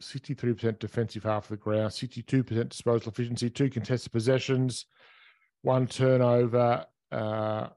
63% 0.00 0.78
defensive 0.78 1.24
half 1.24 1.44
of 1.44 1.50
the 1.50 1.56
ground, 1.56 1.90
62% 1.90 2.68
disposal 2.68 3.10
efficiency, 3.10 3.50
two 3.50 3.68
contested 3.68 4.12
possessions, 4.12 4.86
one 5.62 5.86
turnover, 5.86 6.86
uh, 7.10 7.68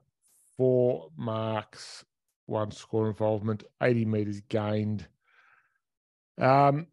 four 0.56 1.10
marks, 1.16 2.04
one 2.52 2.70
score 2.70 3.08
involvement, 3.08 3.64
80 3.82 4.04
metres 4.04 4.40
gained. 4.48 5.08
Um, 6.38 6.86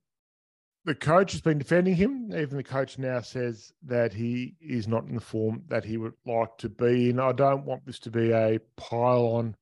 the 0.85 0.95
coach 0.95 1.33
has 1.33 1.41
been 1.41 1.59
defending 1.59 1.95
him. 1.95 2.31
Even 2.35 2.57
the 2.57 2.63
coach 2.63 2.97
now 2.97 3.21
says 3.21 3.71
that 3.85 4.13
he 4.13 4.55
is 4.61 4.87
not 4.87 5.05
in 5.05 5.15
the 5.15 5.21
form 5.21 5.63
that 5.67 5.85
he 5.85 5.97
would 5.97 6.13
like 6.25 6.57
to 6.59 6.69
be 6.69 7.09
in. 7.09 7.19
I 7.19 7.33
don't 7.33 7.65
want 7.65 7.85
this 7.85 7.99
to 7.99 8.11
be 8.11 8.31
a 8.31 8.59
pile 8.77 9.25
on 9.25 9.55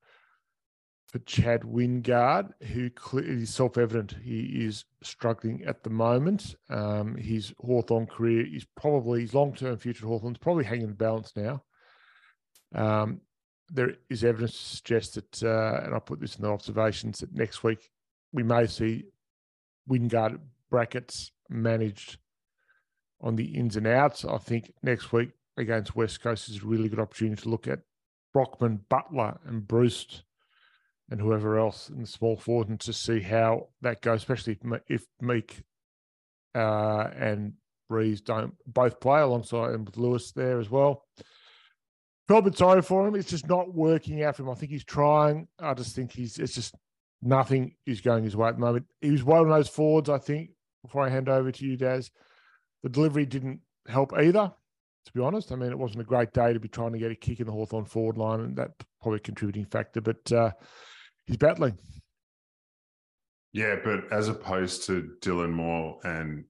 for 1.08 1.20
Chad 1.20 1.62
Wingard, 1.62 2.52
who 2.62 2.90
is 3.18 3.54
self 3.54 3.78
evident 3.78 4.16
he 4.22 4.66
is 4.66 4.86
struggling 5.02 5.64
at 5.66 5.84
the 5.84 5.90
moment. 5.90 6.56
Um, 6.70 7.16
his 7.16 7.54
Hawthorn 7.60 8.08
career 8.08 8.46
is 8.46 8.66
probably, 8.76 9.22
his 9.22 9.34
long 9.34 9.56
term 9.56 9.78
future 9.78 10.06
at 10.06 10.10
Hawthorn 10.10 10.34
is 10.34 10.40
probably 10.40 10.66
hanging 10.66 10.84
in 10.84 10.90
the 10.90 10.96
balance 10.96 11.34
now. 11.36 11.64
Um, 12.76 13.22
there 13.70 13.94
is 14.10 14.24
evidence 14.24 14.54
to 14.54 14.76
suggest 14.78 15.16
that, 15.16 15.44
uh, 15.44 15.86
and 15.86 15.96
I 15.96 16.00
put 16.00 16.20
this 16.20 16.36
in 16.36 16.44
the 16.44 16.52
observations, 16.52 17.20
that 17.20 17.34
next 17.34 17.64
week 17.64 17.90
we 18.32 18.44
may 18.44 18.66
see 18.68 19.06
Wingard 19.90 20.40
brackets 20.70 21.32
managed 21.50 22.18
on 23.22 23.36
the 23.36 23.46
ins 23.46 23.76
and 23.76 23.88
outs. 23.88 24.26
I 24.26 24.38
think 24.38 24.74
next 24.84 25.12
week 25.12 25.32
against 25.58 25.96
West 25.96 26.22
Coast 26.22 26.50
is 26.50 26.62
a 26.62 26.66
really 26.66 26.90
good 26.90 27.00
opportunity 27.00 27.42
to 27.42 27.50
look 27.50 27.68
at 27.68 27.80
Brockman, 28.34 28.82
Butler, 28.90 29.40
and 29.46 29.68
Breust 29.68 30.24
and 31.10 31.22
whoever 31.22 31.58
else 31.58 31.90
in 31.90 32.02
the 32.02 32.08
small 32.08 32.38
forward 32.38 32.70
and 32.70 32.80
to 32.82 32.94
see 32.94 33.22
how 33.22 33.70
that 33.82 34.02
goes, 34.02 34.20
especially 34.20 34.58
if, 34.62 34.82
if 34.88 35.06
Meek 35.22 35.64
uh, 36.54 37.08
and 37.16 37.54
Reeves 37.90 38.20
don't 38.22 38.54
both 38.66 39.00
play 39.00 39.22
alongside 39.22 39.74
and 39.74 39.86
with 39.86 39.98
Lewis 39.98 40.32
there 40.34 40.60
as 40.60 40.70
well 40.70 41.06
felt 42.28 42.46
bit 42.46 42.58
sorry 42.58 42.82
for 42.82 43.08
him. 43.08 43.16
It's 43.16 43.30
just 43.30 43.48
not 43.48 43.74
working 43.74 44.24
out 44.24 44.36
for 44.36 44.44
him. 44.44 44.50
I 44.50 44.56
think 44.56 44.72
he's 44.72 44.84
trying. 44.84 45.48
I 45.60 45.74
just 45.74 45.96
think 45.96 46.12
he's 46.12 46.38
it's 46.38 46.54
just 46.54 46.76
nothing 47.22 47.76
is 47.86 48.02
going 48.02 48.24
his 48.24 48.36
way 48.36 48.50
at 48.50 48.56
the 48.56 48.62
moment. 48.62 48.86
He 49.02 49.12
was 49.12 49.24
one 49.24 49.42
of 49.42 49.48
those 49.48 49.70
forwards, 49.70 50.10
I 50.10 50.18
think, 50.18 50.52
before 50.84 51.06
I 51.06 51.10
hand 51.10 51.30
over 51.30 51.52
to 51.52 51.66
you, 51.66 51.78
Daz. 51.78 52.12
The 52.84 52.90
delivery 52.90 53.26
didn't 53.26 53.62
help 53.88 54.14
either, 54.14 54.52
to 55.06 55.12
be 55.14 55.22
honest. 55.22 55.52
I 55.52 55.56
mean, 55.56 55.72
it 55.72 55.80
wasn't 55.80 56.02
a 56.02 56.06
great 56.06 56.34
day 56.34 56.54
to 56.54 56.60
be 56.60 56.68
trying 56.68 56.94
to 56.94 57.00
get 57.00 57.12
a 57.12 57.16
kick 57.16 57.40
in 57.40 57.48
the 57.48 57.54
Hawthorn 57.54 57.86
forward 57.86 58.18
line, 58.18 58.42
and 58.42 58.56
that 58.58 58.72
probably 59.02 59.18
a 59.18 59.22
contributing 59.22 59.66
factor, 59.66 60.02
but 60.02 60.32
uh, 60.32 60.52
he's 61.26 61.38
battling. 61.38 61.78
Yeah, 63.54 63.78
but 63.84 64.12
as 64.12 64.28
opposed 64.28 64.86
to 64.86 65.14
Dylan 65.22 65.52
Moore 65.52 66.00
and 66.04 66.46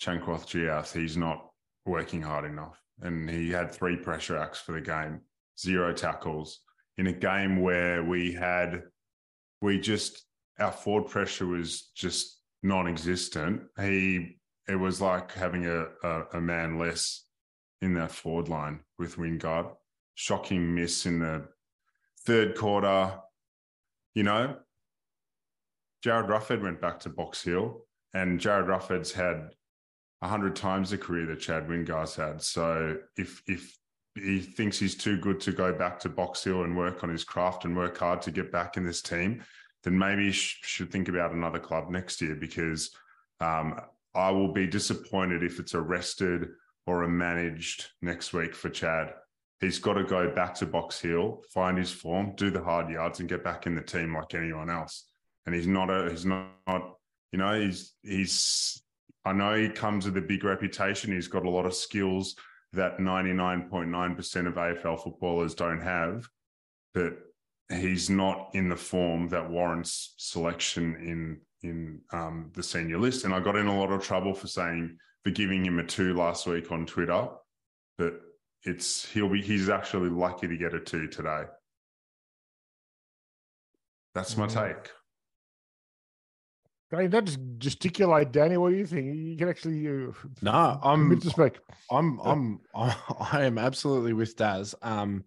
Changkuoth 0.00 0.46
Jiath, 0.46 0.92
he's 0.92 1.16
not 1.16 1.50
working 1.86 2.22
hard 2.22 2.44
enough 2.44 2.80
and 3.02 3.28
he 3.28 3.50
had 3.50 3.70
three 3.70 3.96
pressure 3.96 4.36
acts 4.36 4.60
for 4.60 4.72
the 4.72 4.80
game, 4.80 5.20
zero 5.58 5.92
tackles 5.92 6.60
in 6.98 7.06
a 7.06 7.12
game 7.12 7.60
where 7.60 8.04
we 8.04 8.32
had 8.32 8.82
we 9.62 9.80
just 9.80 10.26
our 10.58 10.72
forward 10.72 11.08
pressure 11.10 11.46
was 11.46 11.90
just 11.94 12.40
non-existent. 12.62 13.62
He 13.80 14.36
it 14.68 14.76
was 14.76 15.00
like 15.00 15.32
having 15.32 15.66
a, 15.66 15.86
a, 16.04 16.24
a 16.34 16.40
man 16.40 16.78
less 16.78 17.24
in 17.80 17.94
that 17.94 18.12
forward 18.12 18.48
line 18.48 18.80
with 18.98 19.16
Wingard. 19.16 19.72
Shocking 20.14 20.74
miss 20.74 21.06
in 21.06 21.20
the 21.20 21.48
third 22.26 22.56
quarter. 22.56 23.18
You 24.14 24.24
know, 24.24 24.56
Jarryd 26.04 26.28
Roughead 26.28 26.62
went 26.62 26.80
back 26.80 27.00
to 27.00 27.08
Box 27.08 27.42
Hill, 27.42 27.86
and 28.12 28.38
Jarryd 28.38 28.66
Roughead's 28.66 29.12
had 29.12 29.50
hundred 30.28 30.56
times 30.56 30.90
the 30.90 30.98
career 30.98 31.26
that 31.26 31.40
Chad 31.40 31.68
Wingard's 31.68 32.16
had. 32.16 32.42
So 32.42 32.98
if 33.16 33.42
if 33.46 33.76
he 34.14 34.40
thinks 34.40 34.78
he's 34.78 34.96
too 34.96 35.16
good 35.18 35.40
to 35.40 35.52
go 35.52 35.72
back 35.72 35.98
to 36.00 36.08
Box 36.08 36.44
Hill 36.44 36.64
and 36.64 36.76
work 36.76 37.02
on 37.02 37.10
his 37.10 37.24
craft 37.24 37.64
and 37.64 37.76
work 37.76 37.96
hard 37.98 38.22
to 38.22 38.30
get 38.30 38.52
back 38.52 38.76
in 38.76 38.84
this 38.84 39.02
team, 39.02 39.42
then 39.84 39.98
maybe 39.98 40.26
he 40.26 40.32
sh- 40.32 40.58
should 40.62 40.90
think 40.90 41.08
about 41.08 41.32
another 41.32 41.58
club 41.58 41.90
next 41.90 42.20
year 42.20 42.34
because 42.34 42.90
um, 43.40 43.80
I 44.14 44.30
will 44.30 44.52
be 44.52 44.66
disappointed 44.66 45.42
if 45.42 45.58
it's 45.58 45.74
arrested 45.74 46.48
or 46.86 47.04
a 47.04 47.08
managed 47.08 47.86
next 48.02 48.32
week 48.32 48.54
for 48.54 48.68
Chad. 48.68 49.14
He's 49.60 49.78
got 49.78 49.94
to 49.94 50.04
go 50.04 50.30
back 50.30 50.54
to 50.56 50.66
Box 50.66 51.00
Hill, 51.00 51.42
find 51.52 51.78
his 51.78 51.92
form, 51.92 52.34
do 52.34 52.50
the 52.50 52.62
hard 52.62 52.90
yards, 52.90 53.20
and 53.20 53.28
get 53.28 53.44
back 53.44 53.66
in 53.66 53.74
the 53.74 53.82
team 53.82 54.14
like 54.14 54.34
anyone 54.34 54.70
else. 54.70 55.04
And 55.46 55.54
he's 55.54 55.66
not 55.66 55.90
a 55.90 56.10
he's 56.10 56.24
not, 56.24 56.50
you 57.32 57.38
know 57.38 57.60
he's 57.60 57.94
he's 58.02 58.82
I 59.24 59.32
know 59.32 59.54
he 59.54 59.68
comes 59.68 60.06
with 60.06 60.16
a 60.16 60.22
big 60.22 60.44
reputation. 60.44 61.12
He's 61.12 61.28
got 61.28 61.44
a 61.44 61.50
lot 61.50 61.66
of 61.66 61.74
skills 61.74 62.36
that 62.72 62.98
99.9% 62.98 64.46
of 64.46 64.54
AFL 64.54 65.02
footballers 65.02 65.54
don't 65.54 65.80
have, 65.80 66.28
but 66.94 67.18
he's 67.68 68.08
not 68.08 68.50
in 68.54 68.68
the 68.68 68.76
form 68.76 69.28
that 69.28 69.50
warrants 69.50 70.14
selection 70.16 70.96
in 70.96 71.40
in 71.62 72.00
um, 72.12 72.50
the 72.54 72.62
senior 72.62 72.98
list. 72.98 73.24
And 73.24 73.34
I 73.34 73.40
got 73.40 73.56
in 73.56 73.66
a 73.66 73.78
lot 73.78 73.92
of 73.92 74.02
trouble 74.02 74.32
for 74.32 74.46
saying 74.46 74.96
for 75.22 75.30
giving 75.30 75.64
him 75.64 75.78
a 75.78 75.84
two 75.84 76.14
last 76.14 76.46
week 76.46 76.72
on 76.72 76.86
Twitter, 76.86 77.28
but 77.98 78.14
it's 78.62 79.06
he'll 79.10 79.28
be 79.28 79.42
he's 79.42 79.68
actually 79.68 80.08
lucky 80.08 80.48
to 80.48 80.56
get 80.56 80.74
a 80.74 80.80
two 80.80 81.06
today. 81.06 81.44
That's 84.14 84.36
my 84.36 84.46
mm. 84.46 84.54
take. 84.54 84.90
Danny, 86.90 87.08
don't 87.08 87.24
just 87.24 87.38
gesticulate, 87.58 88.32
Danny. 88.32 88.56
What 88.56 88.70
do 88.70 88.76
you 88.76 88.86
think? 88.86 89.14
You 89.14 89.36
can 89.36 89.48
actually. 89.48 89.86
Uh, 89.86 90.12
no, 90.42 90.80
I'm. 90.82 91.20
to 91.20 91.30
speak. 91.30 91.58
I'm. 91.90 92.18
I'm. 92.20 92.60
I 92.74 93.42
am 93.44 93.58
absolutely 93.58 94.12
with 94.12 94.36
Daz. 94.36 94.74
Um, 94.82 95.24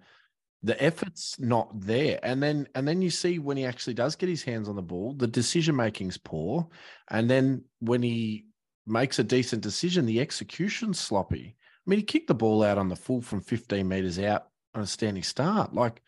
the 0.61 0.81
effort's 0.81 1.39
not 1.39 1.69
there, 1.79 2.19
and 2.23 2.43
then 2.43 2.67
and 2.75 2.87
then 2.87 3.01
you 3.01 3.09
see 3.09 3.39
when 3.39 3.57
he 3.57 3.65
actually 3.65 3.93
does 3.93 4.15
get 4.15 4.29
his 4.29 4.43
hands 4.43 4.67
on 4.67 4.75
the 4.75 4.81
ball, 4.81 5.13
the 5.13 5.27
decision 5.27 5.75
making's 5.75 6.17
poor, 6.17 6.67
and 7.09 7.29
then 7.29 7.63
when 7.79 8.03
he 8.03 8.45
makes 8.85 9.19
a 9.19 9.23
decent 9.23 9.61
decision, 9.61 10.05
the 10.05 10.19
execution's 10.19 10.99
sloppy. 10.99 11.55
I 11.85 11.89
mean, 11.89 11.99
he 11.99 12.05
kicked 12.05 12.27
the 12.27 12.35
ball 12.35 12.63
out 12.63 12.77
on 12.77 12.89
the 12.89 12.95
full 12.95 13.21
from 13.21 13.41
15 13.41 13.87
meters 13.87 14.19
out 14.19 14.47
on 14.73 14.83
a 14.83 14.87
standing 14.87 15.23
start. 15.23 15.73
Like, 15.73 16.01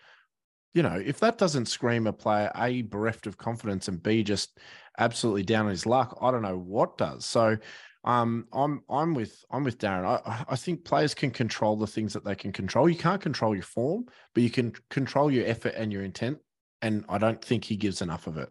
you 0.76 0.84
know, 0.84 1.02
if 1.04 1.20
that 1.22 1.38
doesn't 1.38 1.68
scream 1.68 2.06
a 2.06 2.14
player 2.14 2.52
A 2.58 2.82
bereft 2.82 3.28
of 3.28 3.38
confidence 3.38 3.88
and 3.88 4.04
B 4.04 4.24
just 4.24 4.60
absolutely 5.00 5.44
down 5.44 5.66
on 5.66 5.72
his 5.72 5.86
luck, 5.86 6.18
I 6.22 6.32
don't 6.32 6.42
know 6.42 6.58
what 6.58 6.98
does. 6.98 7.26
So 7.26 7.58
um, 8.04 8.46
I'm 8.52 8.84
I'm 8.90 9.14
with 9.14 9.44
I'm 9.50 9.64
with 9.64 9.80
Darren. 9.80 10.06
I, 10.06 10.44
I 10.50 10.56
think 10.58 10.84
players 10.84 11.16
can 11.16 11.32
control 11.32 11.78
the 11.78 11.88
things 11.88 12.12
that 12.14 12.26
they 12.26 12.36
can 12.36 12.52
control. 12.52 12.90
You 12.90 12.98
can't 12.98 13.22
control 13.22 13.56
your 13.56 13.64
form, 13.64 14.06
but 14.34 14.44
you 14.44 14.50
can 14.50 14.74
control 14.90 15.32
your 15.32 15.48
effort 15.48 15.76
and 15.78 15.94
your 15.94 16.04
intent. 16.04 16.40
And 16.82 17.06
I 17.08 17.20
don't 17.20 17.44
think 17.44 17.64
he 17.64 17.78
gives 17.78 18.02
enough 18.02 18.28
of 18.28 18.38
it. 18.38 18.50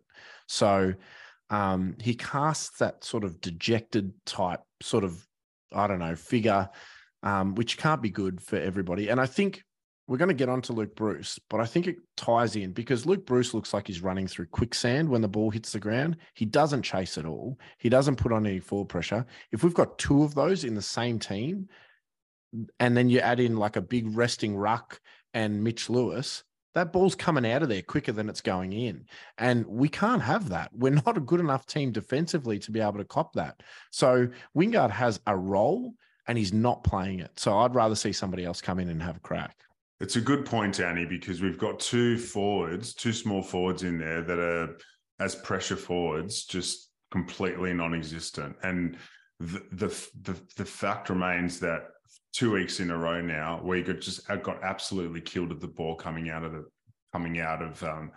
So 0.49 0.95
um, 1.51 1.95
he 2.01 2.15
casts 2.15 2.79
that 2.79 3.05
sort 3.05 3.23
of 3.23 3.41
dejected 3.43 4.15
type, 4.25 4.61
sort 4.83 5.05
of 5.05 5.25
I 5.75 5.87
don't 5.87 5.99
know 5.99 6.17
figure, 6.17 6.71
um, 7.23 7.55
which 7.55 7.77
can't 7.77 8.01
be 8.01 8.11
good 8.11 8.41
for 8.41 8.57
everybody. 8.57 9.11
And 9.11 9.21
I 9.21 9.27
think 9.27 9.63
we're 10.07 10.19
going 10.19 10.29
to 10.29 10.35
get 10.35 10.51
on 10.51 10.61
to 10.63 10.73
Luke 10.73 10.95
Breust, 10.95 11.41
but 11.49 11.61
I 11.61 11.67
think 11.67 11.87
it 11.87 11.97
ties 12.17 12.57
in 12.57 12.73
because 12.73 13.07
Luke 13.07 13.25
Breust 13.25 13.55
looks 13.55 13.73
like 13.73 13.87
he's 13.87 14.03
running 14.03 14.27
through 14.27 14.47
quicksand 14.47 15.09
when 15.09 15.23
the 15.23 15.29
ball 15.29 15.51
hits 15.51 15.73
the 15.73 15.81
ground. 15.81 16.19
He 16.35 16.45
doesn't 16.45 16.83
chase 16.83 17.17
at 17.17 17.25
all. 17.25 17.59
He 17.79 17.89
doesn't 17.89 18.17
put 18.17 18.33
on 18.33 18.47
any 18.47 18.61
forward 18.61 18.91
pressure. 18.91 19.25
If 19.51 19.65
we've 19.65 19.73
got 19.73 19.99
two 19.99 20.23
of 20.23 20.35
those 20.35 20.65
in 20.65 20.75
the 20.75 20.83
same 20.83 21.19
team, 21.19 21.69
and 22.79 22.97
then 22.97 23.09
you 23.09 23.21
add 23.21 23.41
in 23.41 23.57
like 23.57 23.77
a 23.77 23.81
big 23.83 24.17
resting 24.17 24.57
ruck 24.57 25.01
and 25.33 25.65
Mitch 25.65 25.89
Lewis, 25.89 26.45
that 26.75 26.93
ball's 26.93 27.15
coming 27.15 27.51
out 27.51 27.63
of 27.63 27.69
there 27.69 27.83
quicker 27.83 28.13
than 28.13 28.29
it's 28.29 28.41
going 28.41 28.73
in. 28.73 29.07
And 29.39 29.65
we 29.67 29.89
can't 29.89 30.23
have 30.23 30.51
that. 30.51 30.71
We're 30.73 30.91
not 31.07 31.17
a 31.17 31.21
good 31.21 31.41
enough 31.41 31.67
team 31.67 31.93
defensively 31.93 32.59
to 32.61 32.71
be 32.71 32.81
able 32.81 32.99
to 32.99 33.05
cop 33.05 33.33
that. 33.35 33.63
So 33.91 34.29
Wingard 34.57 34.91
has 34.91 35.21
a 35.27 35.37
role 35.37 35.95
and 36.27 36.37
he's 36.37 36.53
not 36.53 36.85
playing 36.85 37.21
it. 37.21 37.39
So 37.39 37.59
I'd 37.59 37.75
rather 37.75 37.95
see 37.95 38.13
somebody 38.13 38.45
else 38.45 38.61
come 38.61 38.79
in 38.79 38.89
and 38.89 39.03
have 39.03 39.17
a 39.17 39.21
crack. 39.21 39.57
It's 40.01 40.17
a 40.17 40.21
good 40.21 40.45
point, 40.45 40.81
Annie, 40.81 41.07
because 41.07 41.41
we've 41.41 41.59
got 41.59 41.79
two 41.79 42.19
forwards, 42.19 42.95
two 42.95 43.13
small 43.13 43.43
forwards 43.43 43.85
in 43.85 43.99
there 43.99 44.23
that 44.23 44.39
are 44.39 44.77
as 45.21 45.35
pressure 45.37 45.77
forwards, 45.77 46.45
just 46.45 46.91
completely 47.11 47.73
non-existent. 47.73 48.57
And 48.63 48.97
the 49.41 49.63
the 49.73 50.09
the, 50.23 50.41
the 50.57 50.65
fact 50.65 51.11
remains 51.11 51.61
that 51.61 51.89
two 52.33 52.53
weeks 52.53 52.81
in 52.81 52.91
a 52.91 52.99
row 52.99 53.21
now, 53.21 53.61
we 53.63 53.83
got 53.83 54.01
just 54.01 54.27
got 54.43 54.63
absolutely 54.63 55.21
killed 55.21 55.53
at 55.53 55.61
the 55.61 55.69
ball 55.69 55.95
coming 55.95 56.31
out 56.31 56.45
of 56.45 56.53
the 56.53 56.65
coming 57.13 57.41
out 57.41 57.63
of 57.63 57.83
um, 57.85 58.11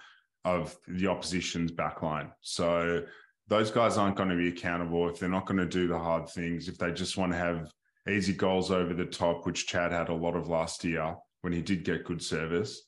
of 0.44 0.76
the 0.88 1.08
opposition's 1.08 1.72
backline. 1.72 2.32
So 2.42 3.04
those 3.48 3.70
guys 3.70 3.98
aren't 3.98 4.16
going 4.16 4.30
to 4.30 4.36
be 4.36 4.50
accountable 4.50 5.08
if 5.10 5.20
they're 5.20 5.30
not 5.30 5.46
going 5.46 5.60
to 5.60 5.66
do 5.66 5.88
the 5.88 5.98
hard 5.98 6.28
things. 6.30 6.68
If 6.68 6.78
they 6.78 6.92
just 6.92 7.18
want 7.18 7.32
to 7.32 7.38
have 7.38 7.72
easy 8.10 8.34
goals 8.34 8.72
over 8.72 8.94
the 8.94 9.06
top, 9.06 9.46
which 9.46 9.68
Chad 9.68 9.92
had 9.92 10.10
a 10.10 10.14
lot 10.14 10.36
of 10.36 10.50
last 10.50 10.84
year 10.84 11.16
when 11.42 11.54
he 11.54 11.62
did 11.62 11.84
get 11.84 12.06
good 12.06 12.22
service, 12.22 12.84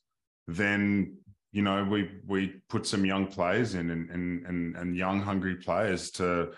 then 0.46 1.16
you 1.52 1.62
know 1.62 1.84
we 1.84 2.10
we 2.26 2.54
put 2.68 2.86
some 2.86 3.04
young 3.04 3.26
players 3.26 3.74
in 3.74 3.90
and 3.90 4.10
and 4.10 4.46
and, 4.46 4.76
and 4.76 4.96
young 4.96 5.20
hungry 5.20 5.56
players 5.56 6.10
to 6.12 6.52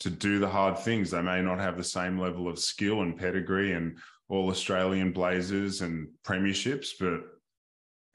to 0.00 0.10
do 0.10 0.38
the 0.38 0.48
hard 0.48 0.78
things. 0.78 1.10
They 1.10 1.22
may 1.22 1.42
not 1.42 1.58
have 1.58 1.76
the 1.76 1.84
same 1.84 2.18
level 2.18 2.48
of 2.48 2.58
skill 2.58 3.02
and 3.02 3.16
pedigree 3.16 3.72
and 3.72 3.98
all 4.28 4.50
Australian 4.50 5.12
Blazers 5.12 5.80
and 5.80 6.08
premierships, 6.24 6.90
but 7.00 7.20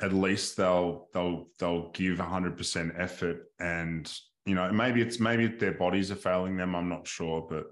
at 0.03 0.13
least 0.13 0.57
they'll 0.57 1.07
they'll 1.13 1.47
they'll 1.59 1.89
give 1.91 2.17
100% 2.17 2.99
effort 2.99 3.45
and 3.59 4.11
you 4.45 4.55
know 4.55 4.71
maybe 4.71 5.01
it's 5.01 5.19
maybe 5.19 5.47
their 5.47 5.73
bodies 5.73 6.11
are 6.11 6.15
failing 6.15 6.57
them 6.57 6.75
i'm 6.75 6.89
not 6.89 7.07
sure 7.07 7.47
but 7.49 7.67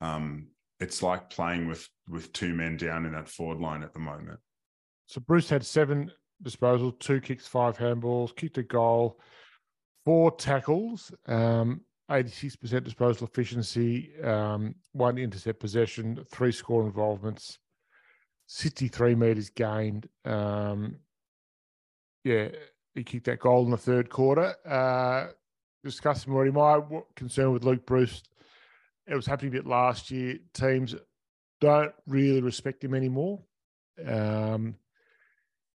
um 0.00 0.46
it's 0.80 1.02
like 1.02 1.30
playing 1.30 1.68
with 1.68 1.86
with 2.08 2.32
two 2.32 2.54
men 2.54 2.76
down 2.76 3.04
in 3.04 3.12
that 3.12 3.28
forward 3.28 3.60
line 3.60 3.82
at 3.82 3.92
the 3.92 3.98
moment 3.98 4.40
so 5.06 5.20
Breust 5.20 5.50
had 5.50 5.64
seven 5.64 6.10
disposals, 6.42 6.98
two 6.98 7.20
kicks, 7.20 7.46
five 7.46 7.76
handballs, 7.76 8.34
kicked 8.34 8.58
a 8.58 8.62
goal, 8.62 9.20
four 10.04 10.30
tackles, 10.32 11.12
um, 11.26 11.80
86% 12.10 12.84
disposal 12.84 13.26
efficiency, 13.26 14.12
um, 14.22 14.74
one 14.92 15.16
intercept 15.18 15.60
possession, 15.60 16.22
three 16.30 16.52
score 16.52 16.84
involvements, 16.84 17.58
63 18.46 19.14
metres 19.14 19.50
gained. 19.50 20.08
Um, 20.24 20.96
yeah, 22.24 22.48
he 22.94 23.04
kicked 23.04 23.26
that 23.26 23.40
goal 23.40 23.64
in 23.64 23.70
the 23.70 23.76
third 23.76 24.10
quarter. 24.10 24.54
Uh, 24.66 25.32
discussing 25.82 26.32
already 26.32 26.50
my 26.50 26.80
concern 27.14 27.52
with 27.52 27.64
Luke 27.64 27.86
Breust. 27.86 28.28
It 29.06 29.14
was 29.14 29.26
happening 29.26 29.52
a 29.52 29.56
bit 29.56 29.66
last 29.66 30.10
year. 30.10 30.38
Teams 30.54 30.94
don't 31.60 31.92
really 32.06 32.40
respect 32.40 32.82
him 32.82 32.94
anymore. 32.94 33.42
Um, 34.06 34.76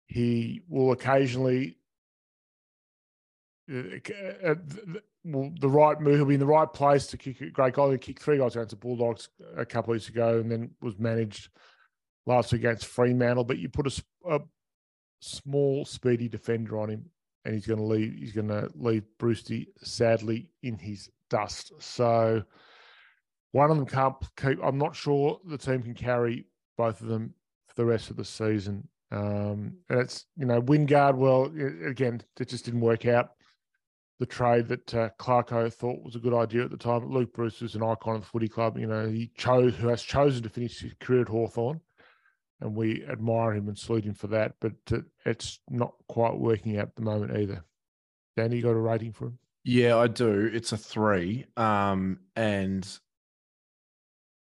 he 0.10 0.62
will 0.68 0.92
occasionally 0.92 1.78
uh, 3.72 4.00
uh, 4.44 4.56
the 5.24 5.70
right 5.70 6.02
move. 6.02 6.16
He'll 6.16 6.26
be 6.26 6.34
in 6.34 6.40
the 6.40 6.46
right 6.48 6.72
place 6.72 7.06
to 7.08 7.18
kick 7.18 7.40
a 7.42 7.52
great 7.52 7.76
goal. 7.76 7.92
He 7.92 7.98
kicked 8.00 8.22
three 8.22 8.38
goals 8.38 8.56
against 8.56 8.72
the 8.72 8.76
Bulldogs 8.76 9.30
a 9.56 9.66
couple 9.66 9.92
of 9.92 9.96
weeks 9.96 10.10
ago, 10.10 10.40
and 10.40 10.52
then 10.52 10.72
was 10.82 10.98
managed 10.98 11.50
last 12.26 12.52
week 12.52 12.62
against 12.62 12.88
Fremantle. 12.88 13.44
But 13.44 13.60
you 13.60 13.70
put 13.70 13.86
a, 13.86 14.04
a 14.34 14.40
small, 15.20 15.86
speedy 15.86 16.28
defender 16.28 16.80
on 16.80 16.90
him, 16.90 17.06
and 17.46 17.54
he's 17.54 17.68
going 17.68 17.80
to 17.80 17.86
leave. 17.86 18.16
He's 18.18 18.34
going 18.34 18.48
to 18.48 18.68
leave 18.74 19.04
Breusty 19.20 19.68
sadly 19.78 20.50
in 20.64 20.80
his 20.80 21.08
dust. 21.30 21.72
So 21.78 22.42
one 23.52 23.70
of 23.70 23.78
them 23.78 23.86
can't 23.86 24.16
keep. 24.36 24.58
I'm 24.64 24.80
not 24.80 24.96
sure 24.96 25.40
the 25.46 25.60
team 25.60 25.84
can 25.84 25.94
carry 25.94 26.48
both 26.78 27.00
of 27.00 27.08
them 27.08 27.36
for 27.68 27.76
the 27.76 27.86
rest 27.86 28.10
of 28.10 28.18
the 28.18 28.26
season. 28.26 28.88
Um, 29.12 29.78
and 29.90 30.00
it's, 30.00 30.26
you 30.38 30.46
know, 30.46 30.62
Wingard, 30.62 31.16
well, 31.16 31.52
again, 31.86 32.22
it 32.40 32.50
just 32.50 32.66
didn't 32.66 32.82
work 32.82 33.06
out. 33.06 33.32
The 34.20 34.26
trade 34.26 34.68
that 34.68 34.94
uh, 34.94 35.10
Clarko 35.18 35.74
thought 35.74 36.04
was 36.04 36.16
a 36.16 36.20
good 36.20 36.34
idea 36.34 36.64
at 36.66 36.72
the 36.72 36.78
time. 36.78 37.10
Luke 37.10 37.34
Breust 37.34 37.62
was 37.62 37.76
an 37.76 37.84
icon 37.84 38.16
of 38.16 38.22
the 38.22 38.28
footy 38.28 38.50
club. 38.50 38.78
You 38.78 38.88
know, 38.88 39.08
he 39.08 39.32
chose, 39.38 39.76
who 39.76 39.88
has 39.88 40.04
chosen 40.04 40.44
to 40.44 40.50
finish 40.50 40.80
his 40.80 40.94
career 41.00 41.22
at 41.22 41.30
Hawthorn, 41.30 41.80
and 42.60 42.76
we 42.76 43.06
admire 43.06 43.54
him 43.54 43.70
and 43.70 43.78
salute 43.78 44.04
him 44.04 44.14
for 44.14 44.28
that. 44.28 44.56
But 44.60 44.74
uh, 44.92 45.00
it's 45.26 45.60
not 45.70 45.94
quite 46.10 46.38
working 46.38 46.78
out 46.78 46.90
at 46.90 46.96
the 46.96 47.02
moment 47.02 47.38
either. 47.38 47.64
Danny, 48.36 48.58
you 48.58 48.62
got 48.62 48.72
a 48.72 48.76
rating 48.76 49.14
for 49.14 49.28
him? 49.28 49.40
Yeah, 49.64 49.98
I 49.98 50.08
do. 50.08 50.50
It's 50.54 50.74
a 50.74 50.78
three. 50.78 51.46
Um, 51.56 52.20
and 52.36 52.86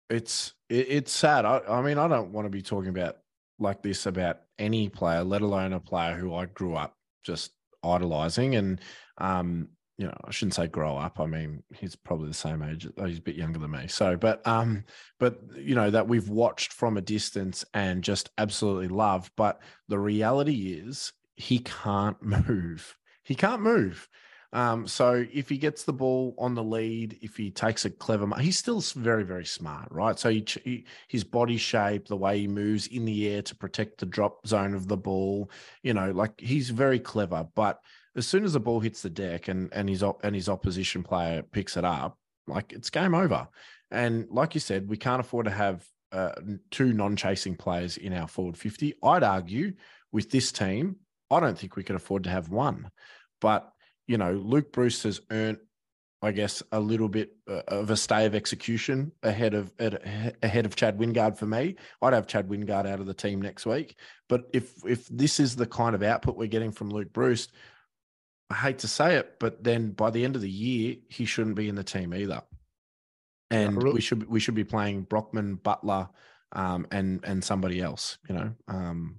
it's 0.08 0.54
it, 0.68 0.86
it's 0.88 1.12
sad. 1.12 1.44
I, 1.44 1.60
I 1.68 1.82
mean, 1.82 1.98
I 1.98 2.08
don't 2.08 2.32
want 2.32 2.46
to 2.46 2.50
be 2.50 2.62
talking 2.62 2.90
about 2.90 3.16
like 3.58 3.82
this 3.82 4.06
about 4.06 4.40
any 4.58 4.88
player, 4.88 5.22
let 5.22 5.42
alone 5.42 5.72
a 5.72 5.80
player 5.80 6.14
who 6.14 6.34
I 6.34 6.46
grew 6.46 6.74
up 6.74 6.94
just 7.22 7.52
idolizing. 7.82 8.56
And, 8.56 8.80
um, 9.18 9.68
you 9.98 10.06
know, 10.06 10.14
I 10.24 10.30
shouldn't 10.30 10.54
say 10.54 10.66
grow 10.66 10.96
up. 10.96 11.18
I 11.18 11.26
mean, 11.26 11.62
he's 11.74 11.96
probably 11.96 12.28
the 12.28 12.34
same 12.34 12.62
age. 12.62 12.86
He's 13.04 13.18
a 13.18 13.22
bit 13.22 13.36
younger 13.36 13.58
than 13.58 13.70
me. 13.70 13.86
So, 13.88 14.16
but, 14.16 14.46
um, 14.46 14.84
but 15.18 15.40
you 15.56 15.74
know 15.74 15.90
that 15.90 16.06
we've 16.06 16.28
watched 16.28 16.74
from 16.74 16.96
a 16.96 17.02
distance 17.02 17.64
and 17.72 18.04
just 18.04 18.30
absolutely 18.36 18.88
love. 18.88 19.30
But 19.36 19.60
the 19.88 19.98
reality 19.98 20.78
is, 20.84 21.12
he 21.36 21.60
can't 21.60 22.20
move. 22.48 22.94
He 23.24 23.34
can't 23.34 23.62
move. 23.62 24.08
Um, 24.52 24.86
so 24.86 25.26
if 25.32 25.48
he 25.48 25.58
gets 25.58 25.84
the 25.84 25.92
ball 25.92 26.34
on 26.38 26.54
the 26.54 26.62
lead, 26.62 27.18
if 27.20 27.36
he 27.36 27.50
takes 27.50 27.84
a 27.84 27.90
clever, 27.90 28.28
he's 28.38 28.58
still 28.58 28.80
very, 28.80 29.24
very 29.24 29.44
smart, 29.44 29.88
right? 29.90 30.18
So 30.18 30.30
he, 30.30 30.44
he, 30.64 30.86
his 31.08 31.24
body 31.24 31.56
shape, 31.56 32.06
the 32.06 32.16
way 32.16 32.38
he 32.38 32.48
moves 32.48 32.86
in 32.86 33.04
the 33.04 33.28
air 33.28 33.42
to 33.42 33.54
protect 33.56 33.98
the 33.98 34.06
drop 34.06 34.46
zone 34.46 34.74
of 34.74 34.88
the 34.88 34.96
ball, 34.96 35.50
you 35.82 35.92
know, 35.92 36.10
like 36.12 36.40
he's 36.40 36.70
very 36.70 36.98
clever. 36.98 37.46
But 37.54 37.80
as 38.16 38.26
soon 38.26 38.44
as 38.44 38.54
the 38.54 38.60
ball 38.60 38.80
hits 38.80 39.02
the 39.02 39.10
deck 39.10 39.48
and 39.48 39.68
and 39.72 39.88
his 39.88 40.02
and 40.22 40.34
his 40.34 40.48
opposition 40.48 41.02
player 41.02 41.42
picks 41.42 41.76
it 41.76 41.84
up, 41.84 42.16
like 42.46 42.72
it's 42.72 42.88
game 42.88 43.14
over. 43.14 43.48
And 43.90 44.26
like 44.30 44.54
you 44.54 44.60
said, 44.60 44.88
we 44.88 44.96
can't 44.96 45.20
afford 45.20 45.46
to 45.46 45.52
have 45.52 45.84
uh, 46.12 46.32
two 46.70 46.92
non-chasing 46.92 47.56
players 47.56 47.98
in 47.98 48.14
our 48.14 48.28
forward 48.28 48.56
fifty. 48.56 48.94
I'd 49.02 49.22
argue 49.22 49.74
with 50.12 50.30
this 50.30 50.50
team, 50.50 50.96
I 51.30 51.40
don't 51.40 51.58
think 51.58 51.76
we 51.76 51.82
can 51.82 51.96
afford 51.96 52.24
to 52.24 52.30
have 52.30 52.48
one, 52.48 52.90
but 53.40 53.70
you 54.06 54.18
know, 54.18 54.32
Luke 54.32 54.72
Breust 54.72 55.02
has 55.04 55.20
earned, 55.30 55.58
I 56.22 56.32
guess, 56.32 56.62
a 56.72 56.80
little 56.80 57.08
bit 57.08 57.36
uh, 57.48 57.62
of 57.68 57.90
a 57.90 57.96
stay 57.96 58.26
of 58.26 58.34
execution 58.34 59.12
ahead 59.22 59.54
of 59.54 59.72
ahead 59.78 60.66
of 60.66 60.76
Chad 60.76 60.98
Wingard 60.98 61.36
for 61.36 61.46
me. 61.46 61.76
I'd 62.02 62.12
have 62.12 62.26
Chad 62.26 62.48
Wingard 62.48 62.86
out 62.86 63.00
of 63.00 63.06
the 63.06 63.14
team 63.14 63.42
next 63.42 63.66
week. 63.66 63.96
But 64.28 64.48
if 64.52 64.72
if 64.84 65.06
this 65.08 65.40
is 65.40 65.56
the 65.56 65.66
kind 65.66 65.94
of 65.94 66.02
output 66.02 66.36
we're 66.36 66.48
getting 66.48 66.72
from 66.72 66.90
Luke 66.90 67.12
Breust, 67.12 67.52
I 68.50 68.54
hate 68.54 68.78
to 68.78 68.88
say 68.88 69.16
it, 69.16 69.38
but 69.40 69.62
then 69.62 69.90
by 69.90 70.10
the 70.10 70.24
end 70.24 70.36
of 70.36 70.42
the 70.42 70.50
year, 70.50 70.96
he 71.08 71.24
shouldn't 71.24 71.56
be 71.56 71.68
in 71.68 71.74
the 71.74 71.84
team 71.84 72.14
either. 72.14 72.42
And 73.50 73.80
we 73.80 74.00
should 74.00 74.28
we 74.28 74.40
should 74.40 74.54
be 74.54 74.64
playing 74.64 75.02
Brockman, 75.02 75.56
Butler, 75.56 76.08
um, 76.52 76.86
and 76.90 77.24
and 77.24 77.44
somebody 77.44 77.80
else. 77.80 78.18
You 78.28 78.34
know, 78.34 78.52
um, 78.68 79.16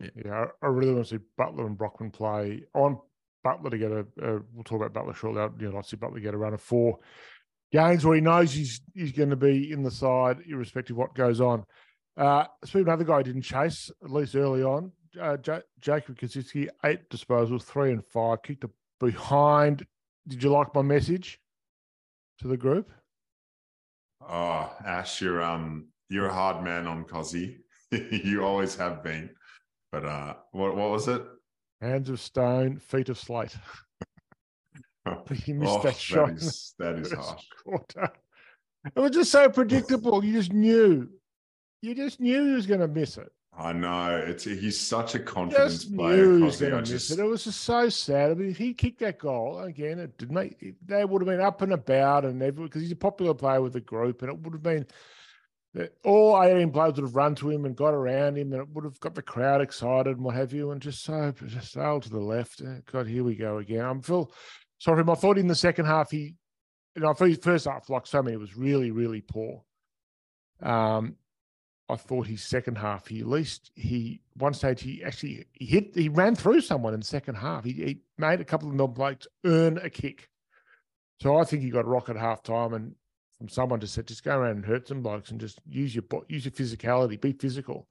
Yeah, 0.00 0.46
I, 0.62 0.66
I 0.66 0.68
really 0.68 0.92
want 0.92 1.06
to 1.06 1.18
see 1.18 1.24
Butler 1.36 1.66
and 1.66 1.78
Brockman 1.78 2.10
play. 2.10 2.64
I 2.74 2.78
want 2.78 3.00
Butler 3.44 3.70
to 3.70 3.78
get 3.78 3.92
a. 3.92 4.06
we'll 4.52 4.64
talk 4.64 4.80
about 4.80 4.92
Butler 4.92 5.14
shortly. 5.14 5.42
You 5.60 5.70
know, 5.70 5.78
I'd 5.78 5.86
see 5.86 5.96
Butler 5.96 6.18
get 6.18 6.34
a 6.34 6.38
run 6.38 6.54
of 6.54 6.60
four 6.60 6.98
games 7.72 8.04
where 8.04 8.14
he 8.14 8.20
knows 8.20 8.52
he's 8.52 8.80
he's 8.94 9.12
going 9.12 9.30
to 9.30 9.36
be 9.36 9.70
in 9.70 9.82
the 9.82 9.90
side, 9.90 10.38
irrespective 10.48 10.94
of 10.94 10.98
what 10.98 11.14
goes 11.14 11.40
on. 11.40 11.64
Uh, 12.16 12.44
speaking 12.64 12.88
another 12.88 13.04
guy 13.04 13.22
didn't 13.22 13.42
chase 13.42 13.90
at 14.02 14.10
least 14.10 14.34
early 14.36 14.62
on, 14.62 14.92
uh, 15.20 15.36
J- 15.36 15.62
Jacob 15.80 16.16
Koschitzke, 16.18 16.68
eight 16.84 17.10
disposals, 17.10 17.62
three 17.62 17.90
and 17.90 18.04
five, 18.04 18.42
kicked 18.42 18.64
behind. 19.00 19.86
Did 20.26 20.42
you 20.42 20.50
like 20.50 20.74
my 20.74 20.82
message 20.82 21.38
to 22.38 22.48
the 22.48 22.56
group? 22.56 22.90
Oh, 24.26 24.72
Ash, 24.86 25.20
you're 25.20 25.42
um 25.42 25.88
you're 26.08 26.26
a 26.26 26.32
hard 26.32 26.64
man 26.64 26.86
on 26.86 27.04
Cozzy. 27.04 27.58
you 27.90 28.42
always 28.42 28.76
have 28.76 29.02
been. 29.02 29.30
But 29.92 30.04
uh 30.04 30.34
what 30.52 30.76
what 30.76 30.90
was 30.90 31.08
it? 31.08 31.22
Hands 31.80 32.08
of 32.08 32.20
stone, 32.20 32.78
feet 32.78 33.08
of 33.08 33.18
slate. 33.18 33.56
He 35.44 35.52
missed 35.52 35.70
Oh, 35.70 35.82
that 35.82 35.96
shot. 35.96 36.28
That 36.28 36.36
is, 36.38 36.74
that 36.78 36.98
is 36.98 37.12
harsh. 37.18 37.44
quarter. 37.62 38.08
It 38.96 38.98
was 38.98 39.10
just 39.10 39.30
so 39.30 39.50
predictable. 39.50 40.24
You 40.24 40.32
just 40.32 40.52
knew. 40.52 41.08
You 41.82 41.94
just 41.94 42.20
knew 42.20 42.42
he 42.46 42.52
was 42.52 42.64
going 42.66 42.80
to 42.80 42.88
miss 42.88 43.18
it. 43.18 43.30
I 43.56 43.74
know. 43.74 44.16
It's 44.26 44.44
he's 44.44 44.80
such 44.80 45.14
a 45.14 45.18
confidence 45.18 45.84
Just 45.84 45.94
player. 45.94 46.16
knew 46.16 46.36
he 46.38 46.42
was 46.44 46.58
going 46.58 46.72
to 46.72 46.78
miss 46.80 46.88
just 46.88 47.10
it. 47.10 47.18
It 47.18 47.24
was 47.24 47.44
just 47.44 47.60
so 47.60 47.90
sad. 47.90 48.30
I 48.30 48.34
mean, 48.34 48.50
if 48.50 48.56
he 48.56 48.72
kicked 48.72 49.00
that 49.00 49.18
goal 49.18 49.60
again, 49.60 49.98
it 49.98 50.16
didn't 50.16 50.34
make 50.34 50.74
they 50.86 51.04
would 51.04 51.20
have 51.20 51.28
been 51.28 51.40
up 51.40 51.60
and 51.60 51.74
about 51.74 52.24
and 52.24 52.42
everyone 52.42 52.68
because 52.68 52.80
he's 52.82 52.90
a 52.92 52.96
popular 52.96 53.34
player 53.34 53.60
with 53.60 53.74
the 53.74 53.80
group, 53.82 54.22
and 54.22 54.30
it 54.30 54.38
would 54.38 54.54
have 54.54 54.62
been 54.62 54.86
that 55.74 55.92
all 56.04 56.40
18 56.40 56.70
players 56.70 56.94
would 56.94 57.04
have 57.04 57.16
run 57.16 57.34
to 57.34 57.50
him 57.50 57.64
and 57.64 57.76
got 57.76 57.94
around 57.94 58.38
him, 58.38 58.52
and 58.52 58.62
it 58.62 58.68
would 58.70 58.84
have 58.84 59.00
got 59.00 59.14
the 59.14 59.22
crowd 59.22 59.60
excited 59.60 60.16
and 60.16 60.24
what 60.24 60.36
have 60.36 60.52
you, 60.52 60.70
and 60.70 60.80
just 60.80 61.02
so 61.02 61.32
just 61.46 61.72
sailed 61.72 62.04
to 62.04 62.10
the 62.10 62.20
left. 62.20 62.62
Uh, 62.62 62.80
God, 62.90 63.06
here 63.06 63.24
we 63.24 63.34
go 63.34 63.58
again. 63.58 63.84
I'm 63.84 64.00
feel 64.00 64.30
sorry 64.78 64.98
for 64.98 65.00
him. 65.02 65.10
I 65.10 65.14
thought 65.14 65.38
in 65.38 65.48
the 65.48 65.54
second 65.54 65.86
half 65.86 66.12
he, 66.12 66.36
you 66.94 67.02
know, 67.02 67.12
thought 67.12 67.28
his 67.28 67.38
first 67.38 67.66
half, 67.66 67.90
like 67.90 68.06
so 68.06 68.22
many, 68.22 68.36
was 68.36 68.56
really, 68.56 68.92
really 68.92 69.20
poor. 69.20 69.64
Um, 70.62 71.16
I 71.88 71.96
thought 71.96 72.28
his 72.28 72.42
second 72.42 72.78
half, 72.78 73.08
he 73.08 73.20
at 73.20 73.26
least 73.26 73.70
he 73.74 74.22
one 74.36 74.54
stage 74.54 74.80
he 74.80 75.02
actually 75.04 75.46
he 75.52 75.66
hit 75.66 75.94
he 75.94 76.08
ran 76.08 76.34
through 76.34 76.60
someone 76.60 76.94
in 76.94 77.00
the 77.00 77.06
second 77.06 77.34
half. 77.34 77.64
He, 77.64 77.72
he 77.72 78.00
made 78.16 78.40
a 78.40 78.44
couple 78.44 78.68
of 78.68 78.74
Melbourne 78.74 79.18
earn 79.44 79.78
a 79.78 79.90
kick. 79.90 80.28
So 81.20 81.36
I 81.36 81.44
think 81.44 81.62
he 81.62 81.70
got 81.70 81.84
a 81.84 82.10
at 82.10 82.16
half 82.16 82.42
time 82.42 82.74
and 82.74 82.94
someone 83.48 83.80
just 83.80 83.94
said, 83.94 84.06
just 84.06 84.24
go 84.24 84.38
around 84.38 84.56
and 84.56 84.64
hurt 84.64 84.88
some 84.88 85.02
blokes 85.02 85.30
and 85.30 85.40
just 85.40 85.60
use 85.66 85.94
your 85.94 86.04
use 86.28 86.44
your 86.44 86.52
physicality, 86.52 87.20
be 87.20 87.32
physical. 87.32 87.88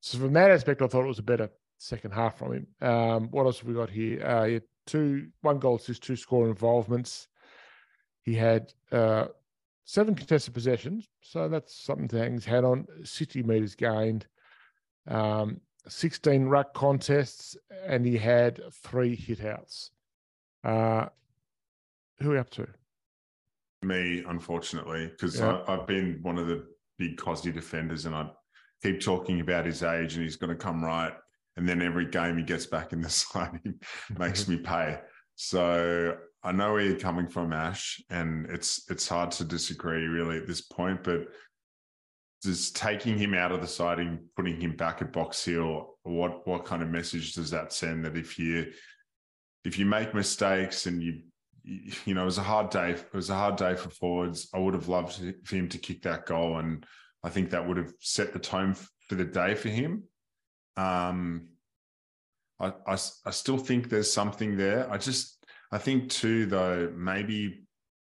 So 0.00 0.18
from 0.18 0.32
that 0.34 0.50
aspect, 0.50 0.82
I 0.82 0.86
thought 0.86 1.04
it 1.04 1.08
was 1.08 1.18
a 1.18 1.24
better 1.24 1.50
second 1.78 2.12
half 2.12 2.38
from 2.38 2.52
him. 2.52 2.66
Um, 2.80 3.28
what 3.30 3.44
else 3.44 3.58
have 3.58 3.68
we 3.68 3.74
got 3.74 3.90
here? 3.90 4.24
Uh, 4.24 4.44
he 4.44 4.60
two 4.86 5.28
one 5.42 5.58
goal 5.58 5.76
assist, 5.76 6.02
two 6.02 6.16
score 6.16 6.48
involvements. 6.48 7.28
He 8.22 8.34
had 8.34 8.72
uh, 8.90 9.26
seven 9.84 10.14
contested 10.14 10.54
possessions, 10.54 11.08
so 11.20 11.48
that's 11.48 11.74
something 11.74 12.08
to 12.08 12.18
hang 12.18 12.34
his 12.34 12.44
hat 12.44 12.64
on. 12.64 12.86
60 13.04 13.42
meters 13.42 13.74
gained, 13.74 14.26
um, 15.08 15.60
16 15.88 16.46
ruck 16.46 16.74
contests, 16.74 17.56
and 17.86 18.04
he 18.04 18.16
had 18.16 18.60
three 18.72 19.14
hit 19.14 19.44
outs. 19.44 19.90
Uh, 20.64 21.06
who 22.20 22.30
are 22.30 22.32
we 22.32 22.38
up 22.38 22.50
to? 22.50 22.66
Me, 23.86 24.24
unfortunately, 24.26 25.08
because 25.08 25.38
Yeah. 25.38 25.62
I've 25.68 25.86
been 25.86 26.18
one 26.22 26.38
of 26.38 26.46
the 26.46 26.66
big 26.98 27.16
Cosby 27.18 27.52
defenders, 27.52 28.06
and 28.06 28.14
I 28.14 28.30
keep 28.82 29.00
talking 29.00 29.40
about 29.40 29.66
his 29.66 29.82
age 29.82 30.14
and 30.14 30.22
he's 30.22 30.36
going 30.36 30.50
to 30.50 30.62
come 30.62 30.84
right. 30.84 31.12
And 31.56 31.66
then 31.68 31.80
every 31.80 32.06
game 32.06 32.36
he 32.36 32.42
gets 32.44 32.66
back 32.66 32.92
in 32.92 33.00
the 33.00 33.08
side, 33.22 33.60
he 33.64 33.72
makes 34.18 34.46
me 34.48 34.58
pay. 34.58 35.00
So 35.36 36.16
I 36.42 36.52
know 36.52 36.72
where 36.72 36.82
you're 36.82 36.98
coming 36.98 37.26
from, 37.26 37.52
Ash, 37.52 38.02
and 38.10 38.46
it's 38.50 38.90
it's 38.90 39.08
hard 39.08 39.30
to 39.32 39.44
disagree 39.44 40.04
really 40.06 40.36
at 40.38 40.46
this 40.46 40.60
point. 40.60 41.02
But 41.02 41.28
just 42.42 42.76
taking 42.76 43.18
him 43.18 43.34
out 43.34 43.52
of 43.52 43.60
the 43.60 43.66
side 43.66 43.98
and 43.98 44.20
putting 44.36 44.60
him 44.60 44.76
back 44.76 45.00
at 45.02 45.12
Box 45.12 45.44
Hill, 45.44 45.96
what 46.02 46.46
what 46.46 46.64
kind 46.64 46.82
of 46.82 46.90
message 46.90 47.34
does 47.34 47.50
that 47.50 47.72
send? 47.72 48.04
That 48.04 48.16
if 48.16 48.38
you 48.38 48.70
if 49.64 49.78
you 49.78 49.86
make 49.86 50.14
mistakes 50.14 50.86
and 50.86 51.02
you 51.02 51.22
you 51.66 52.14
know, 52.14 52.22
it 52.22 52.26
was 52.26 52.38
a 52.38 52.42
hard 52.42 52.70
day. 52.70 52.92
It 52.92 53.12
was 53.12 53.30
a 53.30 53.34
hard 53.34 53.56
day 53.56 53.74
for 53.74 53.90
forwards. 53.90 54.48
I 54.54 54.58
would 54.58 54.74
have 54.74 54.88
loved 54.88 55.20
for 55.44 55.56
him 55.56 55.68
to 55.68 55.78
kick 55.78 56.02
that 56.02 56.26
goal, 56.26 56.58
and 56.58 56.86
I 57.24 57.28
think 57.28 57.50
that 57.50 57.66
would 57.66 57.76
have 57.76 57.92
set 58.00 58.32
the 58.32 58.38
tone 58.38 58.74
for 59.08 59.16
the 59.16 59.24
day 59.24 59.54
for 59.54 59.68
him. 59.68 60.04
Um, 60.76 61.48
I, 62.60 62.68
I, 62.86 62.92
I 62.92 63.30
still 63.30 63.58
think 63.58 63.88
there's 63.88 64.12
something 64.12 64.56
there. 64.56 64.90
I 64.90 64.96
just, 64.98 65.44
I 65.72 65.78
think 65.78 66.10
too, 66.10 66.46
though, 66.46 66.92
maybe 66.94 67.64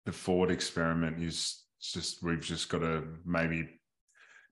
the 0.06 0.12
forward 0.12 0.50
experiment 0.50 1.22
is 1.22 1.64
just 1.80 2.24
we've 2.24 2.42
just 2.42 2.70
got 2.70 2.80
to 2.80 3.04
maybe 3.26 3.80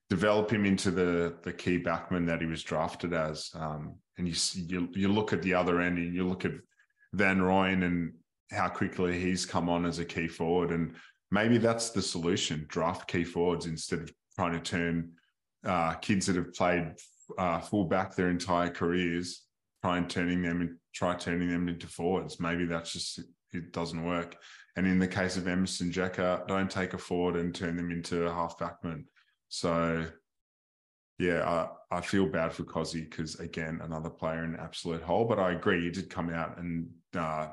develop 0.10 0.52
him 0.52 0.66
into 0.66 0.92
the 0.92 1.38
the 1.44 1.54
key 1.54 1.82
backman 1.82 2.28
that 2.28 2.42
he 2.42 2.46
was 2.46 2.64
drafted 2.64 3.14
as. 3.14 3.50
Um, 3.56 3.96
and 4.18 4.28
you 4.28 4.36
you 4.68 4.90
you 4.94 5.08
look 5.08 5.34
at 5.34 5.42
the 5.42 5.56
other 5.56 5.82
end, 5.82 5.98
and 5.98 6.14
you 6.14 6.28
look 6.28 6.46
at 6.46 6.52
Van 7.14 7.40
Rooyen 7.40 7.84
and 7.84 8.14
how 8.52 8.68
quickly 8.68 9.20
he's 9.20 9.46
come 9.46 9.70
on 9.70 9.86
as 9.86 10.00
a 10.00 10.06
key 10.06 10.28
forward. 10.28 10.72
And 10.72 10.96
maybe 11.32 11.58
that's 11.58 11.90
the 11.90 12.02
solution 12.02 12.66
draft 12.68 13.08
key 13.08 13.24
forwards 13.24 13.66
instead 13.66 14.00
of 14.00 14.14
trying 14.36 14.54
to 14.54 14.60
turn 14.60 15.12
uh, 15.66 15.94
kids 15.96 16.26
that 16.26 16.36
have 16.36 16.54
played 16.54 16.94
uh, 17.38 17.60
fullback 17.60 18.16
their 18.16 18.30
entire 18.30 18.70
careers, 18.70 19.44
try 19.84 19.98
and 19.98 20.10
turning 20.10 20.42
them 20.42 20.62
and 20.62 20.78
try 20.94 21.16
turning 21.16 21.50
them 21.50 21.70
into 21.70 21.88
forwards. 21.88 22.40
Maybe 22.40 22.66
that's 22.66 22.94
just, 22.94 23.20
it 23.54 23.72
doesn't 23.72 24.06
work. 24.06 24.38
And 24.76 24.88
in 24.88 25.00
the 25.00 25.08
case 25.08 25.38
of 25.38 25.48
Emerson 25.48 25.92
Jekka, 25.92 26.48
don't 26.48 26.72
take 26.72 26.94
a 26.94 26.98
forward 26.98 27.36
and 27.36 27.54
turn 27.54 27.76
them 27.76 27.92
into 27.92 28.26
a 28.26 28.34
half 28.34 28.58
backman. 28.58 29.06
So, 29.50 30.06
yeah, 31.20 31.68
I, 31.92 31.98
I 31.98 32.02
feel 32.02 32.26
bad 32.26 32.54
for 32.54 32.64
Cozzy 32.64 33.10
because, 33.10 33.36
again, 33.40 33.80
another 33.84 34.10
player 34.10 34.46
in 34.46 34.56
absolute 34.56 35.02
hole. 35.02 35.26
But 35.26 35.40
I 35.40 35.52
agree, 35.52 35.84
he 35.84 35.90
did 35.90 36.10
come 36.10 36.30
out 36.30 36.58
and 36.58 36.90
uh, 37.16 37.50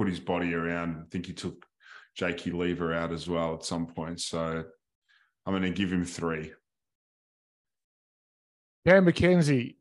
put 0.00 0.08
his 0.08 0.18
body 0.18 0.54
around. 0.54 0.96
I 0.98 1.02
think 1.10 1.26
he 1.26 1.34
took 1.34 1.66
Jakey 2.14 2.50
Lever 2.50 2.94
out 2.94 3.12
as 3.12 3.28
well 3.28 3.52
at 3.52 3.66
some 3.66 3.86
point. 3.86 4.18
So 4.18 4.64
I'm 5.44 5.52
going 5.52 5.62
to 5.62 5.68
give 5.68 5.92
him 5.92 6.06
three. 6.06 6.52
Cam 8.86 9.04
Mackenzie, 9.04 9.76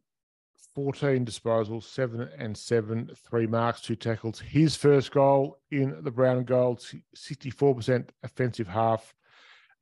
14 0.75 1.25
disposals, 1.25 1.83
seven 1.83 2.27
and 2.37 2.57
seven, 2.57 3.09
three 3.29 3.47
marks, 3.47 3.79
two 3.79 3.95
tackles. 3.95 4.41
His 4.41 4.75
first 4.75 5.11
goal 5.11 5.57
in 5.71 6.03
the 6.03 6.11
brown 6.11 6.35
and 6.35 6.45
gold, 6.45 6.85
64% 7.15 8.09
offensive 8.21 8.67
half, 8.67 9.13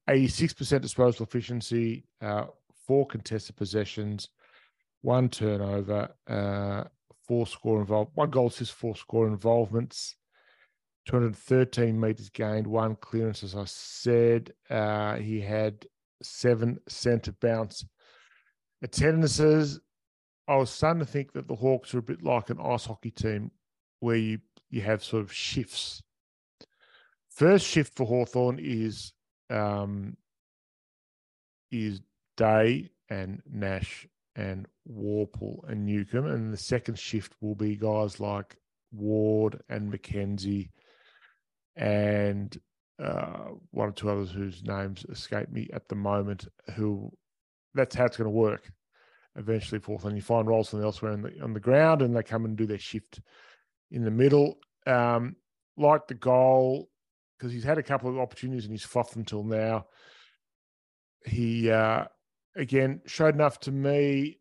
86% 0.08 0.82
disposal 0.82 1.26
efficiency, 1.26 2.06
uh, 2.22 2.46
four 2.86 3.08
contested 3.08 3.56
possessions, 3.56 4.30
one 5.02 5.30
turnover, 5.30 6.10
uh, 6.28 6.84
four 7.28 7.48
score 7.48 7.80
involved, 7.80 8.12
one 8.14 8.30
goal 8.30 8.50
assist, 8.50 8.74
four 8.74 8.96
score 8.96 9.26
involvements. 9.26 10.17
213 11.08 12.00
meters 12.00 12.30
gained, 12.30 12.68
one 12.68 12.96
clearance, 12.98 13.44
as 13.44 13.56
I 13.56 13.64
said. 13.66 14.54
Uh, 14.70 15.16
he 15.16 15.40
had 15.40 15.86
seven 16.22 16.80
centre 16.88 17.32
bounce 17.32 17.86
attendances. 18.84 19.80
I 20.48 20.58
was 20.58 20.70
starting 20.70 21.00
to 21.00 21.06
think 21.06 21.32
that 21.34 21.48
the 21.48 21.56
Hawks 21.56 21.94
are 21.94 22.00
a 22.00 22.04
bit 22.04 22.24
like 22.24 22.50
an 22.50 22.60
ice 22.62 22.86
hockey 22.86 23.12
team 23.12 23.52
where 24.00 24.18
you, 24.18 24.40
you 24.70 24.82
have 24.82 25.04
sort 25.04 25.24
of 25.24 25.32
shifts. 25.32 26.02
First 27.30 27.66
shift 27.66 27.96
for 27.96 28.06
Hawthorn 28.06 28.60
is 28.60 29.14
um, 29.50 30.18
is 31.72 32.02
Day 32.36 32.90
and 33.10 33.42
Nash 33.50 34.08
and 34.36 34.68
Worpel 34.90 35.60
and 35.70 35.86
Newcombe. 35.86 36.28
And 36.28 36.54
the 36.54 36.58
second 36.58 37.00
shift 37.00 37.34
will 37.40 37.56
be 37.56 37.76
guys 37.78 38.20
like 38.20 38.58
Ward 38.92 39.62
and 39.70 39.90
Mackenzie 39.90 40.72
and 41.78 42.58
uh, 43.02 43.52
one 43.72 43.90
or 43.90 43.94
two 43.94 44.10
others 44.10 44.32
whose 44.32 44.64
names 44.64 45.06
escape 45.10 45.50
me 45.50 45.70
at 45.72 45.88
the 45.88 45.96
moment. 45.96 46.48
Who 46.76 47.12
that's 47.74 47.96
how 47.96 48.06
it's 48.06 48.18
going 48.18 48.26
to 48.26 48.32
work. 48.32 48.72
Eventually, 49.36 49.80
fourth, 49.80 50.04
and 50.04 50.16
you 50.16 50.22
find 50.24 50.48
roles 50.48 50.70
from 50.70 50.84
elsewhere 50.84 51.14
on 51.14 51.22
the 51.22 51.32
on 51.44 51.54
the 51.54 51.60
ground, 51.60 52.02
and 52.02 52.16
they 52.16 52.24
come 52.24 52.44
and 52.44 52.58
do 52.58 52.66
their 52.66 52.80
shift 52.80 53.22
in 53.92 54.04
the 54.04 54.12
middle. 54.12 54.58
Um, 54.88 55.36
like 55.78 56.08
the 56.08 56.16
goal, 56.16 56.90
because 57.38 57.54
he's 57.54 57.64
had 57.64 57.78
a 57.78 57.84
couple 57.84 58.10
of 58.10 58.18
opportunities 58.18 58.64
and 58.64 58.74
he's 58.74 58.84
fluffed 58.84 59.16
till 59.28 59.44
now. 59.44 59.86
He 61.24 61.70
uh, 61.70 62.06
again 62.56 63.02
showed 63.06 63.36
enough 63.36 63.60
to 63.62 63.72
me, 63.72 64.40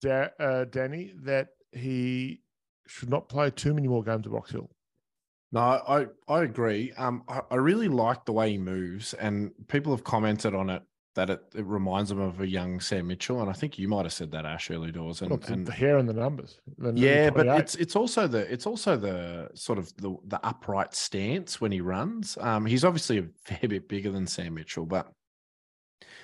da- 0.00 0.30
uh, 0.40 0.64
Danny, 0.64 1.12
that 1.22 1.48
he 1.70 2.42
should 2.88 3.10
not 3.10 3.28
play 3.28 3.50
too 3.50 3.72
many 3.72 3.86
more 3.86 4.02
games 4.02 4.26
at 4.26 4.32
Box 4.32 4.50
Hill. 4.50 4.68
No, 5.54 5.60
I 5.60 6.06
I 6.26 6.42
agree. 6.42 6.92
Um, 6.96 7.22
I, 7.28 7.40
I 7.48 7.54
really 7.54 7.86
like 7.86 8.24
the 8.24 8.32
way 8.32 8.50
he 8.50 8.58
moves, 8.58 9.14
and 9.14 9.52
people 9.68 9.94
have 9.94 10.02
commented 10.02 10.52
on 10.52 10.68
it 10.68 10.82
that 11.14 11.30
it, 11.30 11.42
it 11.54 11.64
reminds 11.64 12.10
them 12.10 12.18
of 12.18 12.40
a 12.40 12.48
young 12.48 12.80
Sam 12.80 13.06
Mitchell, 13.06 13.40
and 13.40 13.48
I 13.48 13.52
think 13.52 13.78
you 13.78 13.86
might 13.86 14.04
have 14.04 14.12
said 14.12 14.32
that 14.32 14.44
Ash 14.44 14.68
early 14.72 14.90
doors. 14.90 15.22
And, 15.22 15.30
Well, 15.30 15.38
the, 15.38 15.52
and 15.52 15.64
the 15.64 15.70
hair 15.70 15.98
and 15.98 16.08
the 16.08 16.12
numbers. 16.12 16.58
The 16.76 16.92
yeah, 16.96 17.30
but 17.30 17.46
it's 17.46 17.76
it's 17.76 17.94
also 17.94 18.26
the 18.26 18.52
it's 18.52 18.66
also 18.66 18.96
the 18.96 19.48
sort 19.54 19.78
of 19.78 19.96
the 19.96 20.16
the 20.26 20.44
upright 20.44 20.92
stance 20.92 21.60
when 21.60 21.70
he 21.70 21.80
runs. 21.80 22.36
Um, 22.40 22.66
he's 22.66 22.84
obviously 22.84 23.18
a 23.18 23.28
fair 23.44 23.68
bit 23.68 23.88
bigger 23.88 24.10
than 24.10 24.26
Sam 24.26 24.54
Mitchell, 24.54 24.86
but 24.86 25.06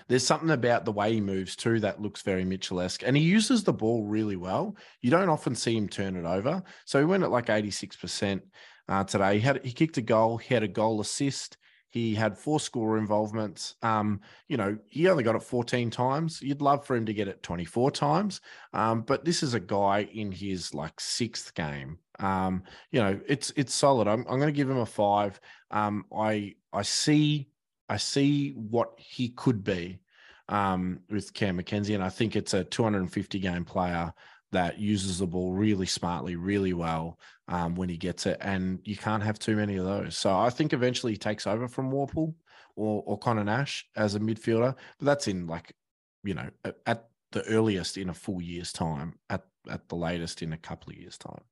there's 0.09 0.27
something 0.27 0.51
about 0.51 0.85
the 0.85 0.91
way 0.91 1.13
he 1.13 1.21
moves 1.21 1.55
too 1.55 1.79
that 1.79 2.03
looks 2.03 2.23
very 2.23 2.45
Mitchell-esque, 2.45 3.05
and 3.07 3.17
he 3.17 3.23
uses 3.23 3.63
the 3.63 3.73
ball 3.73 4.05
really 4.07 4.35
well. 4.35 4.75
You 5.03 5.13
don't 5.13 5.29
often 5.29 5.55
see 5.55 5.77
him 5.77 5.89
turn 5.89 6.17
it 6.17 6.25
over, 6.25 6.65
so 6.85 6.99
he 6.99 7.05
went 7.05 7.23
at 7.23 7.31
like 7.31 7.49
86 7.49 7.95
percent 7.95 8.43
uh, 8.91 9.05
today. 9.05 9.35
He 9.35 9.41
had 9.41 9.65
he 9.65 9.73
kicked 9.73 9.97
a 9.97 10.03
goal, 10.03 10.37
he 10.37 10.53
had 10.53 10.63
a 10.63 10.69
goal 10.69 11.01
assist. 11.01 11.57
He 11.89 12.15
had 12.15 12.39
four 12.39 12.61
score 12.61 12.99
involvements. 12.99 13.75
Um, 13.83 14.21
you 14.47 14.57
know, 14.57 14.79
he 14.87 15.09
only 15.09 15.25
got 15.25 15.35
it 15.35 15.43
14 15.43 15.91
times. 15.91 16.41
You'd 16.41 16.63
love 16.63 16.87
for 16.87 16.95
him 16.95 17.05
to 17.07 17.13
get 17.13 17.27
it 17.27 17.43
24 17.43 17.91
times. 17.91 18.41
Um, 18.73 19.03
but 19.03 19.25
this 19.25 19.43
is 19.43 19.55
a 19.55 19.61
guy 19.61 20.09
in 20.15 20.31
his 20.31 20.73
like 20.73 21.01
sixth 21.01 21.53
game. 21.55 21.99
Um, 22.21 22.63
you 22.93 23.01
know, 23.01 23.19
it's 23.27 23.53
it's 23.57 23.75
solid. 23.75 24.07
I'm 24.07 24.25
I'm 24.29 24.39
gonna 24.39 24.53
give 24.53 24.71
him 24.71 24.79
a 24.79 24.87
five. 24.87 25.41
Um, 25.71 26.05
I 26.17 26.55
I 26.73 26.83
see 26.83 27.49
I 27.89 27.97
see 27.97 28.53
what 28.53 28.93
he 28.97 29.31
could 29.31 29.65
be 29.65 30.01
um 30.49 31.01
with 31.11 31.33
Cam 31.35 31.57
Mackenzie, 31.57 31.95
and 31.95 32.05
I 32.05 32.09
think 32.09 32.37
it's 32.37 32.55
a 32.55 32.65
250 32.65 33.39
game 33.41 33.65
player 33.65 34.13
that 34.53 34.79
uses 34.79 35.19
the 35.19 35.27
ball 35.27 35.53
really 35.53 35.87
smartly, 35.87 36.37
really 36.37 36.73
well 36.73 37.19
um, 37.51 37.75
when 37.75 37.89
he 37.89 37.97
gets 37.97 38.27
it, 38.27 38.39
and 38.41 38.79
you 38.85 38.97
can't 38.97 39.23
have 39.23 39.39
too 39.39 39.57
many 39.57 39.77
of 39.77 39.85
those. 39.85 40.17
So 40.17 40.35
I 40.35 40.49
think 40.49 40.73
eventually 40.73 41.13
he 41.13 41.19
takes 41.19 41.47
over 41.47 41.69
from 41.69 41.91
Worpel 41.91 42.33
or 42.77 43.03
or 43.05 43.19
Conor 43.19 43.45
Nash 43.45 43.85
as 43.97 44.15
a 44.15 44.21
midfielder, 44.21 44.75
but 44.99 45.05
that's 45.05 45.29
in 45.29 45.47
like 45.47 45.75
you 46.23 46.35
know 46.35 46.49
at, 46.87 47.05
the 47.33 47.45
earliest 47.45 47.97
in 47.97 48.09
a 48.09 48.15
full 48.15 48.43
year's 48.43 48.73
time, 48.73 49.15
at 49.29 49.45
at 49.69 49.89
the 49.89 49.95
latest 49.95 50.43
in 50.43 50.53
a 50.53 50.57
couple 50.57 50.93
of 50.93 50.99
years' 50.99 51.19
time. 51.19 51.43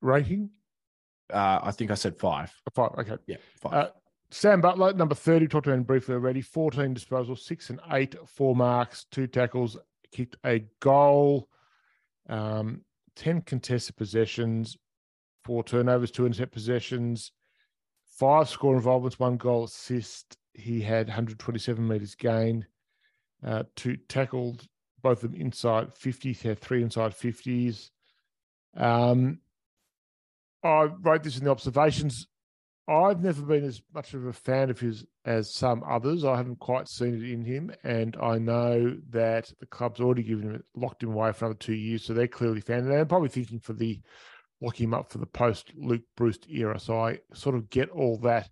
Rating? 0.00 0.50
Uh, 1.32 1.60
I 1.62 1.70
think 1.72 1.90
I 1.90 1.94
said 1.94 2.16
five. 2.16 2.52
Five. 2.74 2.92
Okay. 2.98 3.16
Yeah, 3.26 3.36
five. 3.60 3.72
Uh, 3.72 3.88
Sam 4.32 4.60
Butler, 4.60 4.92
number 4.92 5.14
30, 5.14 5.46
talked 5.46 5.68
about 5.68 5.78
him 5.78 5.84
briefly 5.84 6.14
already. 6.14 6.40
14 6.40 6.92
disposals, 6.96 7.38
six 7.38 7.70
and 7.70 7.80
eight, 7.92 8.16
four 8.26 8.56
marks, 8.56 9.06
two 9.12 9.28
tackles, 9.28 9.76
kicked 10.10 10.36
a 10.44 10.64
goal, 10.80 11.48
um, 12.28 12.82
10 13.16 13.42
contested 13.42 13.96
possessions, 13.96 14.76
four 15.44 15.64
turnovers, 15.64 16.10
two 16.10 16.26
intercept 16.26 16.52
possessions, 16.52 17.32
five 18.04 18.48
score 18.48 18.76
involvements, 18.76 19.18
one 19.18 19.36
goal 19.36 19.64
assist. 19.64 20.36
He 20.54 20.80
had 20.80 21.08
127 21.08 21.86
metres 21.86 22.14
gained, 22.14 22.66
uh, 23.44 23.64
two 23.74 23.96
tackled, 24.08 24.66
both 25.02 25.22
of 25.22 25.32
them 25.32 25.40
inside 25.40 25.94
50s, 25.94 26.38
he 26.38 26.48
had 26.48 26.58
three 26.58 26.82
inside 26.82 27.12
50s. 27.12 27.90
Um, 28.76 29.40
I 30.62 30.84
wrote 30.84 31.22
this 31.22 31.38
in 31.38 31.44
the 31.44 31.50
observations. 31.50 32.26
I've 32.88 33.20
never 33.20 33.42
been 33.42 33.64
as 33.64 33.82
much 33.92 34.14
of 34.14 34.26
a 34.26 34.32
fan 34.32 34.70
of 34.70 34.78
his 34.78 35.04
as 35.24 35.52
some 35.52 35.82
others. 35.88 36.24
I 36.24 36.36
haven't 36.36 36.60
quite 36.60 36.88
seen 36.88 37.14
it 37.14 37.28
in 37.28 37.44
him, 37.44 37.72
and 37.82 38.16
I 38.22 38.38
know 38.38 38.96
that 39.10 39.52
the 39.58 39.66
club's 39.66 40.00
already 40.00 40.22
given 40.22 40.50
him 40.50 40.62
locked 40.76 41.02
him 41.02 41.12
away 41.12 41.32
for 41.32 41.46
another 41.46 41.58
two 41.58 41.74
years, 41.74 42.04
so 42.04 42.14
they're 42.14 42.28
clearly 42.28 42.60
fan. 42.60 42.80
And 42.80 42.90
they're 42.90 43.04
probably 43.04 43.28
thinking 43.28 43.58
for 43.58 43.72
the 43.72 44.00
lock 44.60 44.80
him 44.80 44.94
up 44.94 45.10
for 45.10 45.18
the 45.18 45.26
post 45.26 45.72
Luke 45.76 46.04
Breust 46.16 46.46
era. 46.48 46.78
So 46.78 46.98
I 46.98 47.18
sort 47.34 47.56
of 47.56 47.68
get 47.70 47.90
all 47.90 48.18
that. 48.18 48.48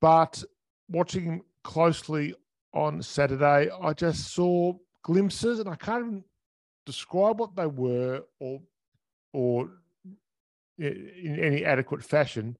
But 0.00 0.44
watching 0.88 1.24
him 1.24 1.42
closely 1.64 2.34
on 2.72 3.02
Saturday, 3.02 3.70
I 3.82 3.92
just 3.92 4.34
saw 4.34 4.74
glimpses, 5.02 5.58
and 5.58 5.68
I 5.68 5.74
can't 5.74 6.06
even 6.06 6.24
describe 6.84 7.40
what 7.40 7.56
they 7.56 7.66
were 7.66 8.22
or 8.38 8.60
or 9.32 9.70
in 10.78 11.40
any 11.42 11.64
adequate 11.64 12.04
fashion. 12.04 12.56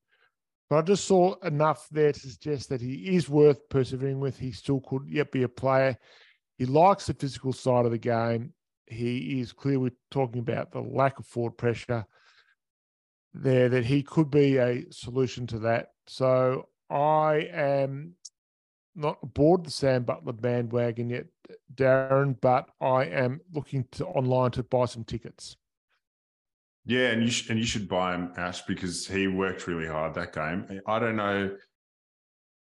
But 0.69 0.79
I 0.79 0.83
just 0.83 1.05
saw 1.05 1.35
enough 1.45 1.87
there 1.91 2.13
to 2.13 2.19
suggest 2.19 2.69
that 2.71 2.81
he 2.81 3.15
is 3.17 3.29
worth 3.29 3.69
persevering 3.69 4.19
with. 4.19 4.39
He 4.39 4.51
still 4.51 4.81
could 4.81 5.03
yet 5.07 5.31
be 5.31 5.45
a 5.45 5.49
player. 5.49 5.97
He 6.59 6.67
likes 6.67 7.07
the 7.07 7.15
physical 7.15 7.53
side 7.53 7.85
of 7.85 7.93
the 7.93 7.99
game. 7.99 8.53
He 8.87 9.41
is 9.41 9.53
clearly 9.53 9.93
talking 10.11 10.41
about 10.41 10.73
the 10.73 10.81
lack 10.81 11.19
of 11.19 11.27
forward 11.27 11.57
pressure 11.57 12.07
there, 13.35 13.69
that 13.69 13.85
he 13.85 14.03
could 14.03 14.31
be 14.31 14.57
a 14.57 14.85
solution 14.91 15.47
to 15.49 15.59
that. 15.61 15.89
So 16.07 16.69
I 16.89 17.49
am 17.53 18.15
not 18.95 19.19
aboard 19.23 19.65
the 19.65 19.71
Sam 19.71 20.05
Butler 20.05 20.33
bandwagon 20.33 21.11
yet, 21.11 21.27
Darren, 21.75 22.41
but 22.41 22.71
I 22.81 23.05
am 23.05 23.41
looking 23.53 23.85
to 23.93 24.07
online 24.07 24.53
to 24.53 24.63
buy 24.63 24.87
some 24.87 25.05
tickets. 25.05 25.57
Yeah, 26.87 27.09
and 27.09 27.23
you 27.23 27.31
sh- 27.31 27.51
and 27.51 27.59
you 27.59 27.67
should 27.67 27.89
buy 27.89 28.15
him, 28.15 28.33
Ash, 28.37 28.63
because 28.63 29.07
he 29.07 29.27
worked 29.27 29.67
really 29.67 29.89
hard 29.89 30.15
that 30.15 30.33
game. 30.33 30.81
I 30.87 31.01
don't 31.01 31.17
know 31.17 31.51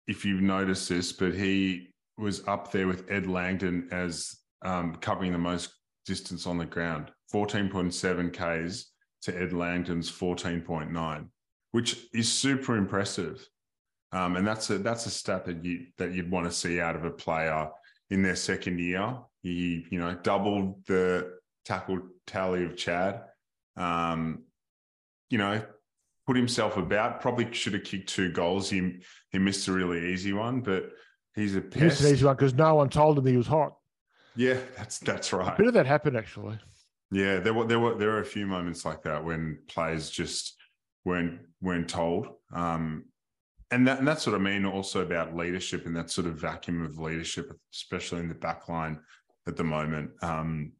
if 0.07 0.25
you've 0.25 0.41
noticed 0.41 0.89
this, 0.89 1.13
but 1.13 1.35
he 1.35 1.93
was 2.17 2.45
up 2.47 2.71
there 2.71 2.87
with 2.87 3.09
Ed 3.09 3.27
Langdon 3.27 3.87
as 3.91 4.35
um, 4.65 4.95
covering 4.95 5.31
the 5.31 5.37
most 5.37 5.73
distance 6.05 6.47
on 6.47 6.57
the 6.57 6.65
ground, 6.65 7.11
fourteen 7.29 7.69
point 7.69 7.93
seven 7.93 8.31
k's 8.31 8.87
to 9.21 9.39
Ed 9.39 9.53
Langdon's 9.53 10.09
fourteen 10.09 10.61
point 10.61 10.91
nine, 10.91 11.29
which 11.71 12.07
is 12.11 12.31
super 12.31 12.77
impressive. 12.77 13.47
Um, 14.11 14.37
and 14.37 14.47
that's 14.47 14.71
a 14.71 14.79
that's 14.79 15.05
a 15.05 15.11
stat 15.11 15.45
that 15.45 15.63
you 15.63 15.85
that 15.99 16.13
you'd 16.13 16.31
want 16.31 16.47
to 16.47 16.51
see 16.51 16.81
out 16.81 16.95
of 16.95 17.05
a 17.05 17.11
player 17.11 17.69
in 18.09 18.23
their 18.23 18.35
second 18.35 18.79
year. 18.79 19.19
He 19.43 19.85
you 19.91 19.99
know 19.99 20.15
doubled 20.23 20.83
the 20.87 21.37
tackle 21.63 21.99
tally 22.25 22.65
of 22.65 22.75
Chad 22.75 23.21
um, 23.79 24.43
you 25.29 25.37
know, 25.37 25.63
put 26.27 26.35
himself 26.35 26.77
about. 26.77 27.21
Probably 27.21 27.51
should 27.53 27.73
have 27.73 27.83
kicked 27.83 28.09
two 28.09 28.31
goals. 28.31 28.69
He 28.69 29.01
he 29.31 29.39
missed 29.39 29.67
a 29.67 29.71
really 29.71 30.13
easy 30.13 30.33
one, 30.33 30.61
but 30.61 30.91
he's 31.35 31.55
a 31.55 31.63
He 31.73 31.81
missed 31.81 32.01
an 32.01 32.13
easy 32.13 32.25
one 32.25 32.35
because 32.35 32.53
no 32.53 32.75
one 32.75 32.89
told 32.89 33.17
him 33.17 33.25
he 33.25 33.37
was 33.37 33.47
hot. 33.47 33.75
Yeah, 34.35 34.57
that's 34.77 34.99
that's 34.99 35.33
A 35.33 35.37
right. 35.37 35.57
bit 35.57 35.67
of 35.67 35.73
that 35.73 35.85
happened 35.85 36.17
actually. 36.17 36.59
Yeah, 37.11 37.39
there 37.39 37.53
were 37.53 37.65
there 37.65 37.79
were 37.79 37.95
there 37.95 38.09
were 38.09 38.19
a 38.19 38.25
few 38.25 38.45
moments 38.45 38.85
like 38.85 39.01
that 39.03 39.23
when 39.23 39.59
players 39.67 40.09
just 40.09 40.55
weren't 41.05 41.39
weren't 41.61 41.89
told. 41.89 42.27
Um, 42.53 43.05
and 43.71 43.87
that 43.87 43.99
and 43.99 44.07
that's 44.07 44.25
what 44.27 44.35
I 44.35 44.39
mean 44.39 44.65
also 44.65 45.01
about 45.01 45.35
leadership 45.35 45.85
and 45.85 45.95
that 45.95 46.11
sort 46.11 46.27
of 46.27 46.35
vacuum 46.35 46.83
of 46.85 46.99
leadership, 46.99 47.51
especially 47.73 48.19
in 48.19 48.27
the 48.29 48.35
back 48.35 48.67
line 48.69 48.99
at 49.47 49.57
the 49.57 49.63
moment. 49.63 50.11
Um, 50.21 50.73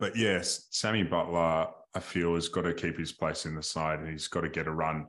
but 0.00 0.16
yes, 0.16 0.68
Sammy 0.70 1.02
Butler, 1.02 1.68
I 1.98 2.00
feel, 2.00 2.36
has 2.36 2.48
got 2.48 2.62
to 2.62 2.72
keep 2.72 2.96
his 2.96 3.10
place 3.10 3.44
in 3.44 3.56
the 3.56 3.62
side 3.62 3.98
and 3.98 4.08
he's 4.08 4.28
got 4.28 4.42
to 4.42 4.48
get 4.48 4.68
a 4.68 4.70
run 4.70 5.06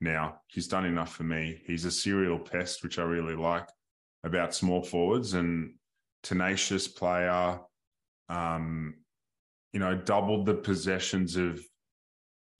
now. 0.00 0.40
He's 0.46 0.68
done 0.68 0.84
enough 0.84 1.12
for 1.12 1.24
me. 1.24 1.60
He's 1.64 1.84
a 1.84 1.90
serial 1.90 2.38
pest, 2.38 2.84
which 2.84 3.00
I 3.00 3.02
really 3.02 3.34
like 3.34 3.68
about 4.22 4.54
small 4.54 4.80
forwards 4.80 5.34
and 5.34 5.74
tenacious 6.22 6.86
player. 6.86 7.58
Um, 8.28 8.98
you 9.72 9.80
know, 9.80 9.96
doubled 9.96 10.46
the 10.46 10.54
possessions 10.54 11.34
of 11.34 11.60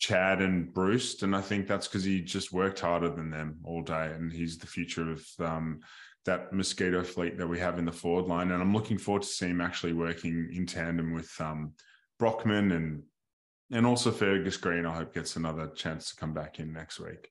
Chad 0.01 0.43
and 0.43 0.75
Breust. 0.75 1.23
And 1.23 1.37
I 1.37 1.41
think 1.41 1.69
that's 1.69 1.87
because 1.87 2.03
he 2.03 2.21
just 2.21 2.53
worked 2.53 2.81
harder 2.81 3.11
than 3.11 3.31
them 3.31 3.61
all 3.63 3.83
day. 3.83 4.11
And 4.13 4.33
he's 4.33 4.59
the 4.59 4.67
future 4.67 5.13
of 5.13 5.25
um, 5.39 5.79
that 6.25 6.53
mosquito 6.53 7.05
fleet 7.05 7.39
that 7.39 7.47
we 7.47 7.61
have 7.61 7.79
in 7.79 7.85
the 7.85 7.93
forward 7.93 8.27
line. 8.27 8.51
And 8.51 8.61
I'm 8.61 8.75
looking 8.75 8.99
forward 8.99 9.23
to 9.23 9.29
seeing 9.29 9.53
him 9.53 9.61
actually 9.61 9.93
working 9.93 10.51
in 10.53 10.67
tandem 10.67 11.15
with 11.15 11.31
um, 11.39 11.75
Brockman 12.19 12.73
and 12.73 13.05
and 13.71 13.87
also 13.87 14.11
Fergus 14.11 14.57
Greene, 14.57 14.87
I 14.87 14.95
hope 14.95 15.15
gets 15.15 15.37
another 15.37 15.69
chance 15.69 16.11
to 16.11 16.17
come 16.17 16.33
back 16.33 16.59
in 16.59 16.73
next 16.73 17.01
week. 17.01 17.31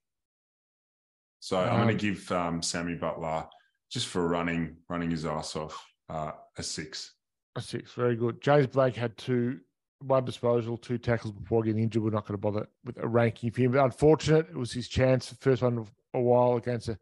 So 1.39 1.59
I'm 1.59 1.69
going 1.69 1.81
Um, 1.81 1.87
to 1.87 1.93
give 1.95 2.31
um, 2.31 2.61
Sammy 2.61 2.95
Butler 2.95 3.45
just 3.91 4.07
for 4.07 4.27
running 4.27 4.77
running 4.89 5.11
his 5.11 5.25
ass 5.25 5.55
off 5.55 5.85
uh, 6.09 6.31
a 6.57 6.63
six. 6.63 7.13
A 7.55 7.61
six, 7.61 7.93
very 7.93 8.15
good. 8.15 8.41
James 8.41 8.67
Blake 8.67 8.95
had 8.95 9.17
two, 9.17 9.59
one 9.99 10.25
disposal, 10.25 10.77
two 10.77 10.97
tackles 10.97 11.31
before 11.33 11.63
getting 11.63 11.81
injured. 11.81 12.03
We're 12.03 12.11
not 12.11 12.27
going 12.27 12.37
to 12.39 12.41
bother 12.41 12.67
with 12.83 12.97
a 12.97 13.07
ranking 13.07 13.51
for 13.51 13.61
him. 13.61 13.71
But 13.71 13.85
unfortunate, 13.85 14.47
it 14.49 14.55
was 14.57 14.71
his 14.71 14.87
chance, 14.87 15.33
first 15.39 15.61
one 15.63 15.77
of 15.77 15.91
a 16.13 16.21
while 16.21 16.57
against 16.57 16.89
a, 16.89 16.97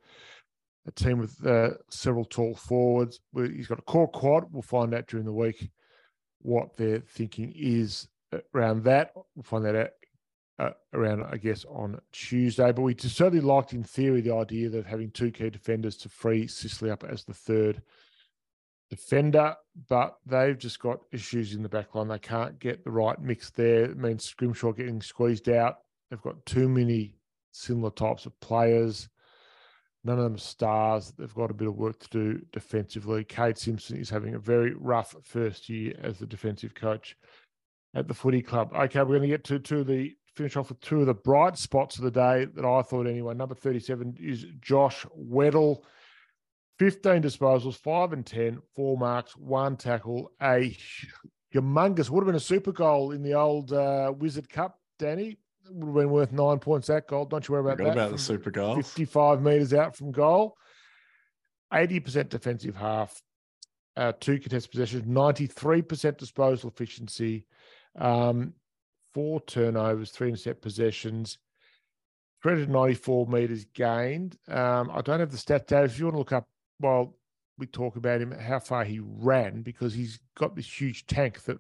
a 0.88 0.92
team 0.92 1.18
with 1.18 1.46
uh, 1.46 1.72
several 1.90 2.26
tall 2.26 2.56
forwards. 2.56 3.20
He's 3.36 3.68
got 3.68 3.80
a 3.80 3.84
core 3.84 4.08
quad. 4.10 4.46
We'll 4.52 4.62
find 4.62 4.94
out 4.94 5.08
during 5.08 5.26
the 5.26 5.34
week 5.34 5.70
what 6.40 6.76
their 6.78 7.00
thinking 7.00 7.52
is 7.56 8.08
around 8.54 8.84
that. 8.84 9.12
We'll 9.16 9.44
find 9.44 9.66
that 9.66 9.76
out 9.76 9.90
uh, 10.58 10.70
around, 10.94 11.24
I 11.24 11.38
guess, 11.38 11.66
on 11.66 12.00
Tuesday. 12.12 12.72
But 12.72 12.82
we 12.82 12.96
certainly 12.98 13.42
liked, 13.42 13.74
in 13.74 13.84
theory, 13.84 14.22
the 14.22 14.36
idea 14.36 14.70
of 14.78 14.86
having 14.86 15.12
two 15.12 15.32
key 15.32 15.50
defenders 15.50 15.98
to 15.98 16.10
free 16.10 16.48
Sicily 16.48 16.92
up 16.92 17.04
as 17.04 17.24
the 17.24 17.34
third 17.34 17.82
defender, 18.90 19.56
but 19.90 20.18
they've 20.26 20.58
just 20.58 20.80
got 20.80 21.00
issues 21.12 21.54
in 21.54 21.64
the 21.64 21.70
back 21.70 21.96
line. 21.96 22.08
They 22.08 22.20
can't 22.20 22.60
get 22.60 22.84
the 22.84 22.92
right 22.92 23.20
mix 23.20 23.50
there. 23.50 23.86
It 23.86 23.98
means 23.98 24.24
Scrimshaw 24.24 24.74
getting 24.74 25.02
squeezed 25.02 25.50
out. 25.50 25.80
They've 26.10 26.22
got 26.22 26.46
too 26.46 26.70
many 26.70 27.16
similar 27.52 27.92
types 27.92 28.26
of 28.26 28.40
players. 28.40 29.10
None 30.04 30.20
of 30.20 30.24
them 30.24 30.38
stars. 30.38 31.14
They've 31.18 31.34
got 31.34 31.50
a 31.50 31.56
bit 31.56 31.68
of 31.68 31.76
work 31.76 32.00
to 32.00 32.10
do 32.10 32.42
defensively. 32.54 33.24
Kate 33.24 33.58
Simpson 33.58 33.98
is 33.98 34.10
having 34.10 34.36
a 34.36 34.40
very 34.40 34.76
rough 34.76 35.16
first 35.24 35.68
year 35.68 35.96
as 36.04 36.20
the 36.20 36.28
defensive 36.28 36.76
coach 36.76 37.18
at 37.96 38.08
the 38.08 38.14
footy 38.14 38.42
club. 38.42 38.72
Okay, 38.74 39.00
we're 39.00 39.18
going 39.18 39.22
to 39.22 39.28
get 39.28 39.44
to 39.46 39.58
two 39.60 39.80
of 39.80 39.88
the 39.88 40.14
finish 40.36 40.58
off 40.58 40.70
with 40.70 40.82
two 40.82 41.00
of 41.00 41.06
the 41.06 41.14
bright 41.14 41.58
spots 41.58 41.98
of 41.98 42.04
the 42.04 42.12
day 42.12 42.46
that 42.54 42.66
I 42.66 42.82
thought 42.82 43.08
anyway. 43.08 43.34
Number 43.34 43.56
37 43.56 44.18
is 44.20 44.46
Josh 44.60 45.06
Weddle. 45.18 45.82
15 46.78 47.22
disposals, 47.22 47.78
five 47.78 48.12
and 48.12 48.26
10, 48.26 48.60
four 48.76 48.98
marks, 48.98 49.38
one 49.38 49.78
tackle, 49.78 50.30
a 50.42 50.78
humongous, 51.54 52.10
would 52.10 52.20
have 52.20 52.26
been 52.26 52.36
a 52.36 52.40
super 52.40 52.74
goal 52.74 53.12
in 53.12 53.24
the 53.24 53.34
old 53.34 53.72
uh, 53.72 54.12
Wizard 54.18 54.50
Cup, 54.50 54.78
Danny. 55.00 55.38
Would 55.70 55.86
have 55.88 55.96
been 55.96 56.10
worth 56.10 56.34
nine 56.34 56.60
points 56.60 56.88
that 56.88 57.08
goal. 57.08 57.26
Don't 57.26 57.48
you 57.48 57.54
worry 57.54 57.62
about 57.62 57.78
Forgot 57.78 57.96
that. 57.96 58.02
about 58.02 58.12
the 58.12 58.18
super 58.18 58.52
goal. 58.52 58.76
55 58.76 59.42
metres 59.42 59.74
out 59.74 59.96
from 59.96 60.12
goal. 60.12 60.58
80% 61.74 62.28
defensive 62.30 62.76
half, 62.76 63.22
uh, 63.96 64.12
two 64.20 64.38
contested 64.40 64.72
possessions, 64.72 65.04
93% 65.04 66.18
disposal 66.18 66.70
efficiency, 66.70 67.46
um, 67.98 68.54
four 69.14 69.42
turnovers, 69.42 70.12
three 70.12 70.30
intercept 70.30 70.62
possessions, 70.62 71.38
394 72.42 73.28
metres 73.28 73.66
gained. 73.74 74.38
Um, 74.48 74.92
I 74.94 75.02
don't 75.02 75.20
have 75.20 75.32
the 75.32 75.38
stat 75.38 75.68
data. 75.68 75.86
If 75.86 75.98
you 75.98 76.06
want 76.06 76.16
to 76.16 76.20
look 76.20 76.32
up 76.32 76.48
while 76.80 77.16
we 77.58 77.66
talk 77.66 77.96
about 77.96 78.22
him, 78.22 78.32
how 78.32 78.60
far 78.60 78.84
he 78.84 79.00
ran, 79.02 79.62
because 79.62 79.94
he's 79.94 80.20
got 80.38 80.56
this 80.56 80.82
huge 80.82 81.08
tank 81.08 81.44
that 81.46 81.58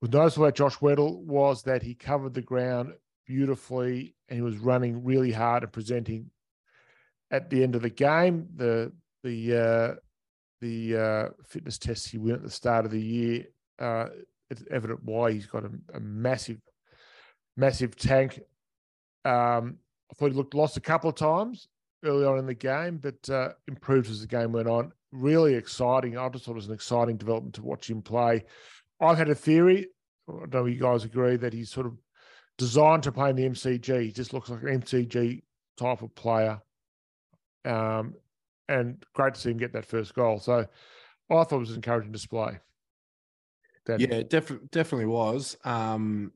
was 0.00 0.10
noticeable 0.10 0.46
about 0.46 0.56
Josh 0.56 0.78
Weddle 0.78 1.22
was 1.22 1.62
that 1.62 1.82
he 1.82 1.94
covered 1.94 2.34
the 2.34 2.42
ground 2.42 2.94
beautifully 3.26 4.14
and 4.28 4.36
he 4.36 4.42
was 4.42 4.58
running 4.58 5.04
really 5.04 5.30
hard 5.30 5.62
and 5.62 5.72
presenting 5.72 6.30
at 7.30 7.50
the 7.50 7.62
end 7.62 7.76
of 7.76 7.82
the 7.82 7.90
game. 7.90 8.48
The 8.56 8.92
the 9.22 9.56
uh, 9.56 9.94
the 10.60 10.96
uh, 10.96 11.28
fitness 11.46 11.78
tests 11.78 12.08
he 12.08 12.18
went 12.18 12.38
at 12.38 12.42
the 12.42 12.50
start 12.50 12.84
of 12.84 12.90
the 12.90 13.00
year, 13.00 13.44
uh, 13.78 14.08
it's 14.52 14.64
evident 14.70 15.00
why 15.04 15.32
he's 15.32 15.46
got 15.46 15.64
a, 15.64 15.70
a 15.94 16.00
massive, 16.00 16.58
massive 17.56 17.96
tank. 17.96 18.40
Um, 19.24 19.78
I 20.10 20.14
thought 20.14 20.30
he 20.30 20.36
looked 20.36 20.54
lost 20.54 20.76
a 20.76 20.80
couple 20.80 21.10
of 21.10 21.16
times 21.16 21.68
early 22.04 22.24
on 22.24 22.38
in 22.38 22.46
the 22.46 22.54
game, 22.54 22.98
but 22.98 23.28
uh, 23.30 23.50
improved 23.68 24.10
as 24.10 24.20
the 24.20 24.26
game 24.26 24.52
went 24.52 24.68
on. 24.68 24.92
Really 25.12 25.54
exciting. 25.54 26.18
I 26.18 26.28
just 26.28 26.44
thought 26.44 26.52
it 26.52 26.56
was 26.56 26.68
an 26.68 26.74
exciting 26.74 27.16
development 27.16 27.54
to 27.56 27.62
watch 27.62 27.88
him 27.88 28.02
play. 28.02 28.44
I've 29.00 29.18
had 29.18 29.30
a 29.30 29.34
theory. 29.34 29.88
I 30.28 30.32
don't 30.32 30.54
know 30.54 30.66
if 30.66 30.74
you 30.74 30.80
guys 30.80 31.04
agree 31.04 31.36
that 31.36 31.52
he's 31.52 31.70
sort 31.70 31.86
of 31.86 31.96
designed 32.58 33.02
to 33.04 33.12
play 33.12 33.30
in 33.30 33.36
the 33.36 33.48
MCG. 33.48 34.02
He 34.02 34.12
just 34.12 34.32
looks 34.32 34.50
like 34.50 34.62
an 34.62 34.80
MCG 34.80 35.42
type 35.76 36.02
of 36.02 36.14
player. 36.14 36.60
Um, 37.64 38.14
and 38.68 39.04
great 39.14 39.34
to 39.34 39.40
see 39.40 39.50
him 39.50 39.58
get 39.58 39.72
that 39.72 39.86
first 39.86 40.14
goal. 40.14 40.38
So 40.38 40.66
I 41.30 41.44
thought 41.44 41.52
it 41.52 41.56
was 41.56 41.70
an 41.70 41.76
encouraging 41.76 42.12
display. 42.12 42.58
Danny. 43.86 44.06
Yeah, 44.06 44.22
def- 44.22 44.70
definitely 44.70 45.06
was. 45.06 45.56
Um, 45.64 46.32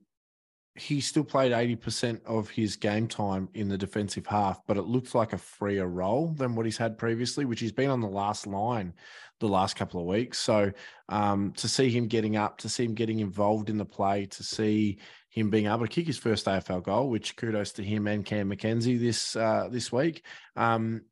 he 0.74 1.00
still 1.00 1.24
played 1.24 1.52
80% 1.52 2.20
of 2.26 2.50
his 2.50 2.76
game 2.76 3.08
time 3.08 3.48
in 3.54 3.68
the 3.68 3.78
defensive 3.78 4.26
half, 4.26 4.60
but 4.66 4.76
it 4.76 4.82
looks 4.82 5.14
like 5.14 5.32
a 5.32 5.38
freer 5.38 5.86
role 5.86 6.28
than 6.28 6.54
what 6.54 6.66
he's 6.66 6.76
had 6.76 6.98
previously, 6.98 7.44
which 7.44 7.60
he's 7.60 7.72
been 7.72 7.90
on 7.90 8.00
the 8.00 8.08
last 8.08 8.46
line 8.46 8.92
the 9.40 9.48
last 9.48 9.76
couple 9.76 10.00
of 10.00 10.06
weeks. 10.06 10.38
So 10.38 10.72
um, 11.08 11.52
to 11.56 11.68
see 11.68 11.90
him 11.90 12.08
getting 12.08 12.36
up, 12.36 12.58
to 12.58 12.68
see 12.68 12.84
him 12.84 12.94
getting 12.94 13.20
involved 13.20 13.70
in 13.70 13.78
the 13.78 13.84
play, 13.84 14.26
to 14.26 14.42
see 14.42 14.98
him 15.30 15.50
being 15.50 15.66
able 15.66 15.80
to 15.80 15.88
kick 15.88 16.06
his 16.06 16.18
first 16.18 16.46
AFL 16.46 16.82
goal, 16.82 17.10
which 17.10 17.36
kudos 17.36 17.72
to 17.72 17.82
him 17.82 18.06
and 18.06 18.24
Cam 18.24 18.48
Mackenzie 18.48 18.96
this 18.96 19.36
uh, 19.36 19.68
this 19.70 19.92
week. 19.92 20.24
Um, 20.56 21.02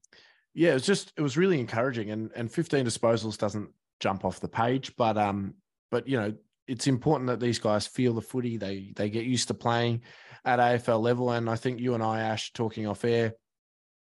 yeah, 0.54 0.70
it 0.70 0.74
was 0.74 0.86
just 0.86 1.12
it 1.16 1.22
was 1.22 1.36
really 1.36 1.60
encouraging, 1.60 2.10
and 2.10 2.30
and 2.34 2.50
15 2.50 2.86
disposals 2.86 3.36
doesn't 3.36 3.70
jump 4.00 4.24
off 4.24 4.40
the 4.40 4.48
page, 4.48 4.94
but 4.96 5.18
um, 5.18 5.54
but 5.94 6.08
you 6.08 6.16
know 6.16 6.34
it's 6.66 6.88
important 6.88 7.28
that 7.28 7.38
these 7.38 7.60
guys 7.60 7.86
feel 7.86 8.14
the 8.14 8.20
footy. 8.20 8.56
They 8.56 8.92
they 8.96 9.10
get 9.10 9.26
used 9.26 9.46
to 9.46 9.54
playing 9.54 10.00
at 10.44 10.58
AFL 10.58 11.00
level, 11.00 11.30
and 11.30 11.48
I 11.48 11.54
think 11.54 11.78
you 11.78 11.94
and 11.94 12.02
I, 12.02 12.20
Ash, 12.22 12.52
talking 12.52 12.88
off 12.88 13.04
air, 13.04 13.34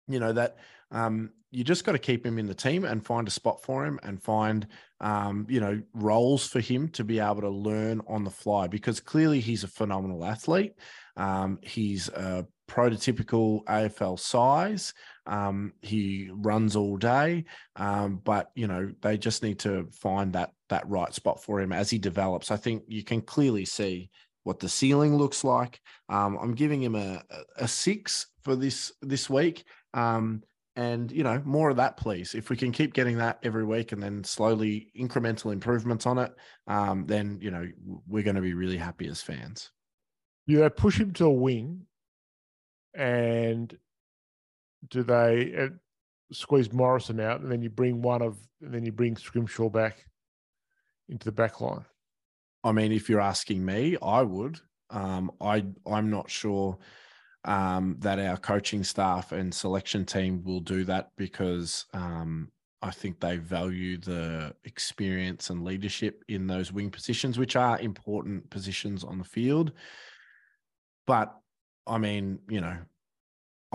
you 0.07 0.21
know 0.21 0.31
that 0.31 0.55
um, 0.91 1.31
you 1.51 1.65
just 1.65 1.83
got 1.83 1.91
to 1.91 1.99
keep 1.99 2.25
him 2.25 2.39
in 2.39 2.47
the 2.47 2.53
team 2.53 2.85
and 2.85 3.05
find 3.05 3.27
a 3.27 3.31
spot 3.31 3.61
for 3.61 3.85
him 3.85 3.99
and 4.03 4.23
find 4.23 4.67
um, 5.01 5.45
you 5.49 5.59
know 5.59 5.81
roles 5.93 6.47
for 6.47 6.61
him 6.61 6.87
to 6.89 7.03
be 7.03 7.19
able 7.19 7.41
to 7.41 7.49
learn 7.49 7.99
on 8.07 8.23
the 8.23 8.31
fly 8.31 8.67
because 8.67 9.01
clearly 9.01 9.41
he's 9.41 9.65
a 9.65 9.67
phenomenal 9.67 10.23
athlete. 10.23 10.75
Um, 11.17 11.59
he's 11.61 12.07
a 12.07 12.47
prototypical 12.69 13.65
AFL 13.65 14.17
size. 14.17 14.93
Um, 15.27 15.73
he 15.81 16.29
runs 16.31 16.77
all 16.77 16.95
day, 16.95 17.43
um, 17.75 18.21
but 18.23 18.51
you 18.55 18.67
know 18.67 18.93
they 19.01 19.17
just 19.17 19.43
need 19.43 19.59
to 19.59 19.89
find 19.91 20.31
that 20.33 20.51
that 20.69 20.87
right 20.89 21.13
spot 21.13 21.43
for 21.43 21.59
him 21.59 21.71
as 21.71 21.89
he 21.89 21.97
develops. 21.97 22.51
I 22.51 22.57
think 22.57 22.83
you 22.87 23.03
can 23.03 23.21
clearly 23.21 23.65
see 23.65 24.09
what 24.43 24.59
the 24.59 24.69
ceiling 24.69 25.15
looks 25.17 25.43
like. 25.43 25.79
Um, 26.09 26.37
I'm 26.41 26.53
giving 26.53 26.81
him 26.81 26.95
a, 26.95 27.23
a 27.57 27.67
six 27.67 28.27
for 28.43 28.55
this 28.55 28.91
this 29.01 29.29
week. 29.29 29.63
Um, 29.93 30.43
and 30.77 31.09
you 31.09 31.23
know 31.23 31.41
more 31.45 31.69
of 31.69 31.77
that 31.77 31.95
please 31.95 32.35
if 32.35 32.49
we 32.49 32.57
can 32.57 32.73
keep 32.73 32.93
getting 32.93 33.17
that 33.17 33.39
every 33.43 33.63
week 33.63 33.93
and 33.93 34.03
then 34.03 34.21
slowly 34.25 34.91
incremental 34.99 35.53
improvements 35.53 36.05
on 36.05 36.17
it 36.17 36.33
um, 36.67 37.05
then 37.05 37.37
you 37.41 37.49
know 37.49 37.65
we're 38.05 38.21
going 38.21 38.35
to 38.35 38.41
be 38.41 38.53
really 38.53 38.75
happy 38.75 39.07
as 39.07 39.21
fans 39.21 39.71
they 40.47 40.69
push 40.69 40.99
him 40.99 41.11
to 41.13 41.25
a 41.25 41.31
wing, 41.33 41.85
and 42.93 43.75
do 44.89 45.03
they 45.03 45.55
uh, 45.57 45.67
squeeze 46.31 46.71
Morrison 46.71 47.19
out, 47.19 47.41
and 47.41 47.51
then 47.51 47.61
you 47.61 47.69
bring 47.69 48.01
one 48.01 48.21
of, 48.21 48.37
and 48.61 48.73
then 48.73 48.85
you 48.85 48.91
bring 48.91 49.17
Scrimshaw 49.17 49.69
back 49.69 50.05
into 51.09 51.25
the 51.25 51.31
back 51.31 51.61
line? 51.61 51.85
i 52.63 52.71
mean 52.71 52.91
if 52.91 53.09
you're 53.09 53.21
asking 53.21 53.63
me 53.63 53.95
i 54.01 54.21
would 54.21 54.59
um, 54.89 55.31
i 55.41 55.63
i'm 55.85 56.09
not 56.09 56.29
sure 56.29 56.77
um, 57.45 57.95
that 57.99 58.17
our 58.17 58.37
coaching 58.37 58.83
staff 58.83 59.31
and 59.31 59.53
selection 59.53 60.03
team 60.03 60.43
will 60.43 60.59
do 60.59 60.83
that 60.83 61.11
because 61.15 61.85
um, 61.93 62.51
I 62.81 62.91
think 62.91 63.19
they 63.19 63.37
value 63.37 63.97
the 63.97 64.53
experience 64.63 65.49
and 65.49 65.63
leadership 65.63 66.23
in 66.27 66.45
those 66.45 66.71
wing 66.71 66.91
positions, 66.91 67.39
which 67.39 67.55
are 67.55 67.79
important 67.79 68.49
positions 68.49 69.03
on 69.03 69.17
the 69.17 69.23
field. 69.23 69.71
But 71.07 71.35
I 71.87 71.97
mean, 71.97 72.39
you 72.47 72.61
know, 72.61 72.77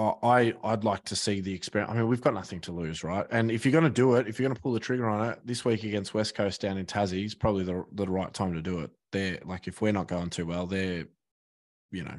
I 0.00 0.54
I'd 0.64 0.84
like 0.84 1.04
to 1.04 1.16
see 1.16 1.40
the 1.40 1.52
experience. 1.52 1.92
I 1.92 1.96
mean, 1.96 2.08
we've 2.08 2.20
got 2.20 2.34
nothing 2.34 2.60
to 2.62 2.72
lose, 2.72 3.04
right? 3.04 3.26
And 3.30 3.50
if 3.50 3.64
you're 3.64 3.72
going 3.72 3.84
to 3.84 3.90
do 3.90 4.14
it, 4.14 4.26
if 4.28 4.38
you're 4.38 4.48
going 4.48 4.56
to 4.56 4.62
pull 4.62 4.72
the 4.72 4.80
trigger 4.80 5.08
on 5.08 5.30
it 5.30 5.40
this 5.44 5.64
week 5.64 5.84
against 5.84 6.14
West 6.14 6.34
Coast 6.34 6.60
down 6.60 6.78
in 6.78 6.86
Tassie, 6.86 7.24
is 7.24 7.34
probably 7.34 7.64
the 7.64 7.84
the 7.92 8.06
right 8.06 8.32
time 8.32 8.54
to 8.54 8.62
do 8.62 8.80
it. 8.80 8.90
They're 9.12 9.38
like, 9.44 9.68
if 9.68 9.82
we're 9.82 9.92
not 9.92 10.08
going 10.08 10.30
too 10.30 10.46
well, 10.46 10.66
they're, 10.66 11.06
you 11.90 12.04
know, 12.04 12.14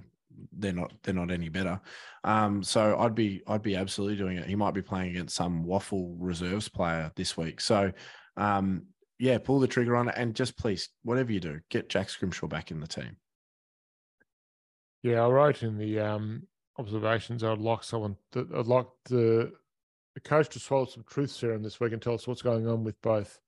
they're 0.53 0.73
not 0.73 0.91
they're 1.03 1.13
not 1.13 1.32
any 1.32 1.49
better. 1.49 1.79
Um, 2.23 2.61
so 2.63 2.97
I'd 2.99 3.15
be 3.15 3.41
I'd 3.47 3.63
be 3.63 3.75
absolutely 3.75 4.17
doing 4.17 4.38
it. 4.38 4.47
He 4.47 4.55
might 4.55 4.73
be 4.73 4.82
playing 4.82 5.11
against 5.11 5.36
some 5.36 5.65
WAFL 5.65 6.15
reserves 6.19 6.69
player 6.69 7.11
this 7.15 7.36
week. 7.36 7.61
So 7.61 7.91
um, 8.38 8.84
yeah, 9.17 9.38
pull 9.38 9.59
the 9.59 9.67
trigger 9.67 9.95
on 9.95 10.09
it 10.09 10.15
and 10.17 10.36
just 10.36 10.57
please, 10.57 10.89
whatever 11.03 11.32
you 11.32 11.39
do, 11.39 11.59
get 11.69 11.89
Jack 11.89 12.09
Scrimshaw 12.09 12.47
back 12.47 12.71
in 12.71 12.79
the 12.79 12.88
team. 12.88 13.17
Yeah, 15.03 15.25
I 15.25 15.29
wrote 15.29 15.63
in 15.63 15.77
the 15.77 15.99
um, 15.99 16.43
observations 16.82 17.43
I'd 17.43 17.59
like 17.59 17.84
someone 17.84 18.17
that 18.32 18.47
I'd 18.53 18.67
like 18.67 18.88
the 19.05 19.53
the 20.13 20.19
coach 20.19 20.49
to 20.49 20.59
swallow 20.59 20.86
some 20.86 21.05
truth 21.07 21.32
serum 21.32 21.63
this 21.63 21.79
week 21.79 21.93
and 21.93 22.01
tell 22.01 22.15
us 22.15 22.27
what's 22.27 22.41
going 22.41 22.67
on 22.67 22.84
with 22.84 23.01
both 23.01 23.39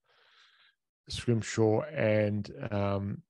Scrimshaw 1.08 1.82
and 1.82 2.50
um, 2.70 3.22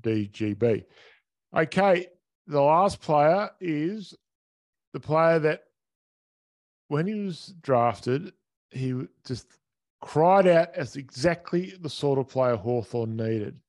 DGB. 0.00 0.84
Okay, 1.56 2.06
the 2.48 2.60
last 2.60 3.00
player 3.00 3.50
is 3.60 4.14
the 4.92 5.00
player 5.00 5.38
that 5.38 5.62
when 6.88 7.06
he 7.06 7.14
was 7.14 7.54
drafted, 7.60 8.32
he 8.70 8.94
just 9.24 9.46
cried 10.00 10.46
out 10.46 10.74
as 10.74 10.96
exactly 10.96 11.74
the 11.80 11.90
sort 11.90 12.18
of 12.18 12.28
player 12.28 12.56
Hawthorn 12.56 13.16
needed. 13.16 13.60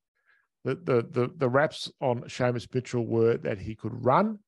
The, 0.64 0.76
the 0.76 1.08
the 1.10 1.34
the 1.38 1.50
raps 1.50 1.92
on 2.02 2.24
Seamus 2.24 2.74
Mitchell 2.74 3.06
were 3.06 3.38
that 3.38 3.60
he 3.60 3.76
could 3.76 4.04
run, 4.04 4.40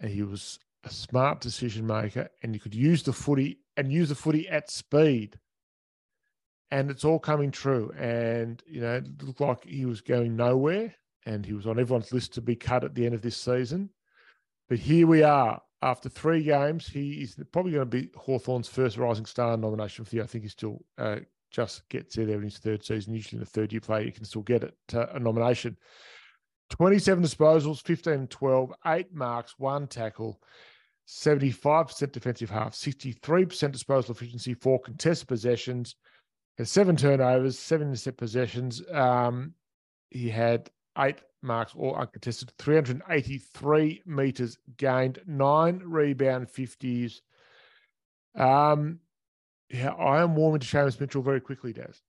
and 0.00 0.10
he 0.10 0.22
was 0.22 0.58
a 0.84 0.90
smart 0.90 1.40
decision 1.40 1.86
maker, 1.86 2.28
and 2.42 2.54
you 2.54 2.60
could 2.60 2.74
use 2.74 3.02
the 3.02 3.12
footy 3.12 3.60
and 3.76 3.92
use 3.92 4.08
the 4.08 4.14
footy 4.14 4.48
at 4.48 4.70
speed. 4.70 5.38
And 6.70 6.90
it's 6.90 7.04
all 7.04 7.18
coming 7.18 7.50
true. 7.50 7.90
And 7.98 8.62
you 8.66 8.80
know, 8.80 8.96
it 8.96 9.22
looked 9.22 9.40
like 9.40 9.64
he 9.64 9.86
was 9.86 10.00
going 10.00 10.36
nowhere, 10.36 10.94
and 11.26 11.44
he 11.44 11.52
was 11.52 11.66
on 11.66 11.78
everyone's 11.78 12.12
list 12.12 12.34
to 12.34 12.40
be 12.40 12.56
cut 12.56 12.84
at 12.84 12.94
the 12.94 13.06
end 13.06 13.14
of 13.14 13.22
this 13.22 13.36
season. 13.36 13.90
But 14.68 14.78
here 14.78 15.06
we 15.06 15.22
are, 15.22 15.62
after 15.82 16.08
three 16.08 16.42
games, 16.42 16.86
he 16.86 17.22
is 17.22 17.36
probably 17.52 17.72
going 17.72 17.88
to 17.88 17.96
be 17.96 18.10
Hawthorn's 18.16 18.68
first 18.68 18.98
Rising 18.98 19.26
Star 19.26 19.56
nomination 19.56 20.04
for 20.04 20.10
the. 20.10 20.22
I 20.22 20.26
think 20.26 20.44
he 20.44 20.50
still 20.50 20.84
uh, 20.98 21.20
just 21.50 21.88
gets 21.88 22.18
it 22.18 22.26
there 22.26 22.36
in 22.36 22.44
his 22.44 22.58
third 22.58 22.84
season. 22.84 23.14
Usually 23.14 23.38
in 23.38 23.44
the 23.44 23.50
third 23.50 23.72
year 23.72 23.80
play, 23.80 24.04
you 24.04 24.12
can 24.12 24.24
still 24.24 24.42
get 24.42 24.64
it 24.64 24.74
uh, 24.92 25.06
a 25.14 25.18
nomination. 25.18 25.76
27 26.70 27.22
disposals, 27.24 27.82
15 27.82 28.26
12, 28.26 28.72
eight 28.86 29.12
marks, 29.12 29.54
one 29.58 29.86
tackle, 29.86 30.40
75% 31.06 32.12
defensive 32.12 32.50
half, 32.50 32.74
63% 32.74 33.72
disposal 33.72 34.14
efficiency, 34.14 34.54
four 34.54 34.78
contested 34.80 35.26
possessions, 35.26 35.96
has 36.58 36.70
seven 36.70 36.96
turnovers, 36.96 37.58
seven 37.58 37.88
intercept 37.88 38.18
possessions. 38.18 38.82
Um, 38.92 39.54
he 40.10 40.28
had 40.28 40.70
eight 40.98 41.18
marks, 41.42 41.74
all 41.74 41.94
uncontested, 41.94 42.52
383 42.58 44.02
meters 44.04 44.58
gained, 44.76 45.20
nine 45.26 45.80
rebound 45.84 46.48
50s. 46.48 47.20
Um, 48.34 49.00
yeah, 49.70 49.90
I 49.90 50.22
am 50.22 50.34
warming 50.34 50.60
to 50.60 50.66
Seamus 50.66 51.00
Mitchell 51.00 51.22
very 51.22 51.40
quickly, 51.40 51.72
Daz. 51.72 52.02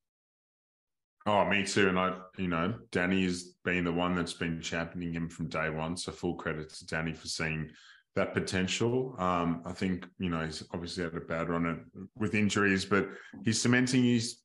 Oh, 1.31 1.45
me 1.45 1.63
too. 1.63 1.89
And 1.89 1.99
I, 1.99 2.15
you 2.39 2.47
know, 2.47 2.73
Danny 2.91 3.23
has 3.25 3.53
been 3.63 3.83
the 3.83 3.93
one 3.93 4.15
that's 4.15 4.33
been 4.33 4.59
championing 4.61 5.13
him 5.13 5.29
from 5.29 5.47
day 5.47 5.69
one. 5.69 5.95
So 5.95 6.11
full 6.11 6.33
credit 6.33 6.69
to 6.73 6.87
Danny 6.87 7.13
for 7.13 7.27
seeing 7.27 7.69
that 8.15 8.33
potential. 8.33 9.13
Um, 9.19 9.61
I 9.63 9.73
think, 9.73 10.07
you 10.17 10.31
know, 10.31 10.43
he's 10.43 10.63
obviously 10.73 11.03
had 11.03 11.13
a 11.13 11.21
bad 11.21 11.49
run 11.49 11.85
with 12.17 12.33
injuries, 12.33 12.83
but 12.83 13.09
he's 13.45 13.61
cementing 13.61 14.05
his 14.05 14.39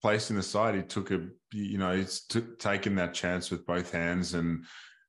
place 0.00 0.30
in 0.30 0.36
the 0.36 0.42
side. 0.42 0.74
He 0.74 0.82
took 0.82 1.10
a, 1.10 1.20
you 1.52 1.76
know, 1.76 1.94
he's 1.94 2.22
t- 2.22 2.40
taken 2.58 2.94
that 2.94 3.12
chance 3.12 3.50
with 3.50 3.66
both 3.66 3.92
hands, 3.92 4.32
and 4.32 4.64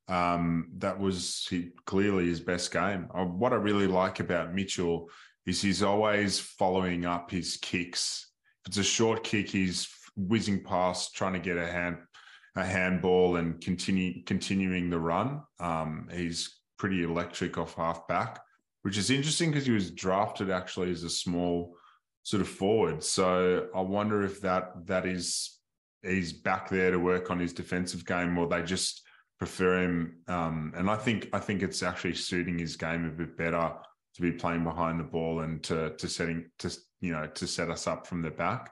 um, 0.09 0.71
that 0.79 0.99
was 0.99 1.47
he, 1.49 1.69
clearly 1.85 2.27
his 2.27 2.41
best 2.41 2.73
game. 2.73 3.07
Uh, 3.15 3.23
what 3.23 3.53
I 3.53 3.55
really 3.55 3.87
like 3.87 4.19
about 4.19 4.53
Mitchell 4.53 5.09
is 5.45 5.61
he's 5.61 5.83
always 5.83 6.37
following 6.37 7.05
up 7.05 7.31
his 7.31 7.55
kicks. 7.61 8.27
If 8.65 8.71
it's 8.71 8.77
a 8.77 8.83
short 8.83 9.23
kick, 9.23 9.49
he's 9.49 9.87
whizzing 10.15 10.63
past, 10.63 11.15
trying 11.15 11.33
to 11.33 11.39
get 11.39 11.57
a 11.57 11.65
hand 11.65 11.97
a 12.55 12.63
handball 12.63 13.37
and 13.37 13.59
continue 13.61 14.23
continuing 14.25 14.89
the 14.89 14.99
run. 14.99 15.41
Um, 15.59 16.07
he's 16.13 16.59
pretty 16.77 17.03
electric 17.03 17.57
off 17.57 17.75
half 17.75 18.07
back, 18.07 18.39
which 18.83 18.97
is 18.97 19.09
interesting 19.09 19.49
because 19.49 19.65
he 19.65 19.71
was 19.71 19.91
drafted 19.91 20.51
actually 20.51 20.91
as 20.91 21.03
a 21.03 21.09
small 21.09 21.75
sort 22.21 22.41
of 22.41 22.47
forward. 22.47 23.03
So 23.03 23.67
I 23.75 23.81
wonder 23.81 24.21
if 24.21 24.41
that 24.41 24.85
that 24.85 25.05
is 25.05 25.57
he's 26.03 26.33
back 26.33 26.69
there 26.69 26.91
to 26.91 26.99
work 26.99 27.31
on 27.31 27.39
his 27.39 27.53
defensive 27.53 28.05
game, 28.05 28.37
or 28.37 28.47
they 28.47 28.61
just 28.61 29.01
prefer 29.39 29.79
him. 29.79 30.17
Um, 30.27 30.73
and 30.75 30.89
I 30.89 30.95
think 30.95 31.29
I 31.33 31.39
think 31.39 31.63
it's 31.63 31.83
actually 31.83 32.15
suiting 32.15 32.59
his 32.59 32.75
game 32.75 33.05
a 33.05 33.11
bit 33.11 33.37
better 33.37 33.73
to 34.15 34.21
be 34.21 34.31
playing 34.31 34.63
behind 34.63 34.99
the 34.99 35.05
ball 35.05 35.39
and 35.39 35.63
to 35.63 35.95
to 35.97 36.07
setting 36.07 36.51
to 36.59 36.75
you 37.01 37.13
know 37.13 37.27
to 37.27 37.47
set 37.47 37.69
us 37.69 37.87
up 37.87 38.05
from 38.05 38.21
the 38.21 38.31
back. 38.31 38.71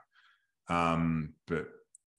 Um, 0.72 1.34
but 1.46 1.68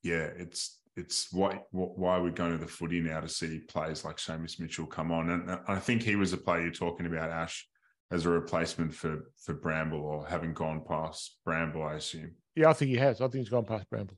yeah, 0.04 0.30
it's 0.38 0.80
it's 0.96 1.32
why 1.32 1.62
why 1.72 2.20
we're 2.20 2.30
going 2.30 2.52
to 2.52 2.58
the 2.58 2.68
footy 2.68 3.00
now 3.00 3.20
to 3.20 3.30
see 3.30 3.60
players 3.60 4.06
like 4.06 4.18
Seamus 4.18 4.60
Mitchell 4.60 4.86
come 4.86 5.12
on, 5.12 5.30
and 5.30 5.60
I 5.68 5.80
think 5.80 6.04
he 6.04 6.16
was 6.16 6.34
a 6.34 6.38
player 6.38 6.62
you're 6.62 6.72
talking 6.72 7.06
about, 7.06 7.32
Ash, 7.32 7.68
as 8.12 8.26
a 8.26 8.30
replacement 8.30 8.94
for 8.94 9.32
for 9.44 9.54
Bramble 9.54 10.02
or 10.02 10.28
having 10.28 10.54
gone 10.54 10.84
past 10.88 11.40
Bramble, 11.46 11.84
I 11.84 11.96
assume. 11.96 12.36
Yeah, 12.56 12.70
I 12.70 12.74
think 12.74 12.90
he 12.90 12.98
has. 12.98 13.22
I 13.22 13.26
think 13.26 13.36
he's 13.36 13.50
gone 13.50 13.66
past 13.66 13.90
Bramble. 13.90 14.18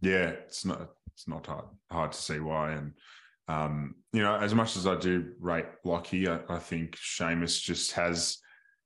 Yeah, 0.00 0.28
it's 0.28 0.64
not 0.64 0.90
it's 1.12 1.26
not 1.26 1.46
hard 1.46 1.64
hard 1.90 2.12
to 2.12 2.18
see 2.18 2.38
why. 2.38 2.72
And 2.72 2.92
um, 3.48 3.96
you 4.12 4.22
know, 4.22 4.36
as 4.36 4.54
much 4.54 4.76
as 4.76 4.86
I 4.86 4.96
do 4.96 5.32
rate 5.40 5.66
Lachie, 5.84 6.28
I, 6.28 6.54
I 6.54 6.58
think 6.58 6.96
Seamus 6.96 7.60
just 7.60 7.92
has 7.92 8.38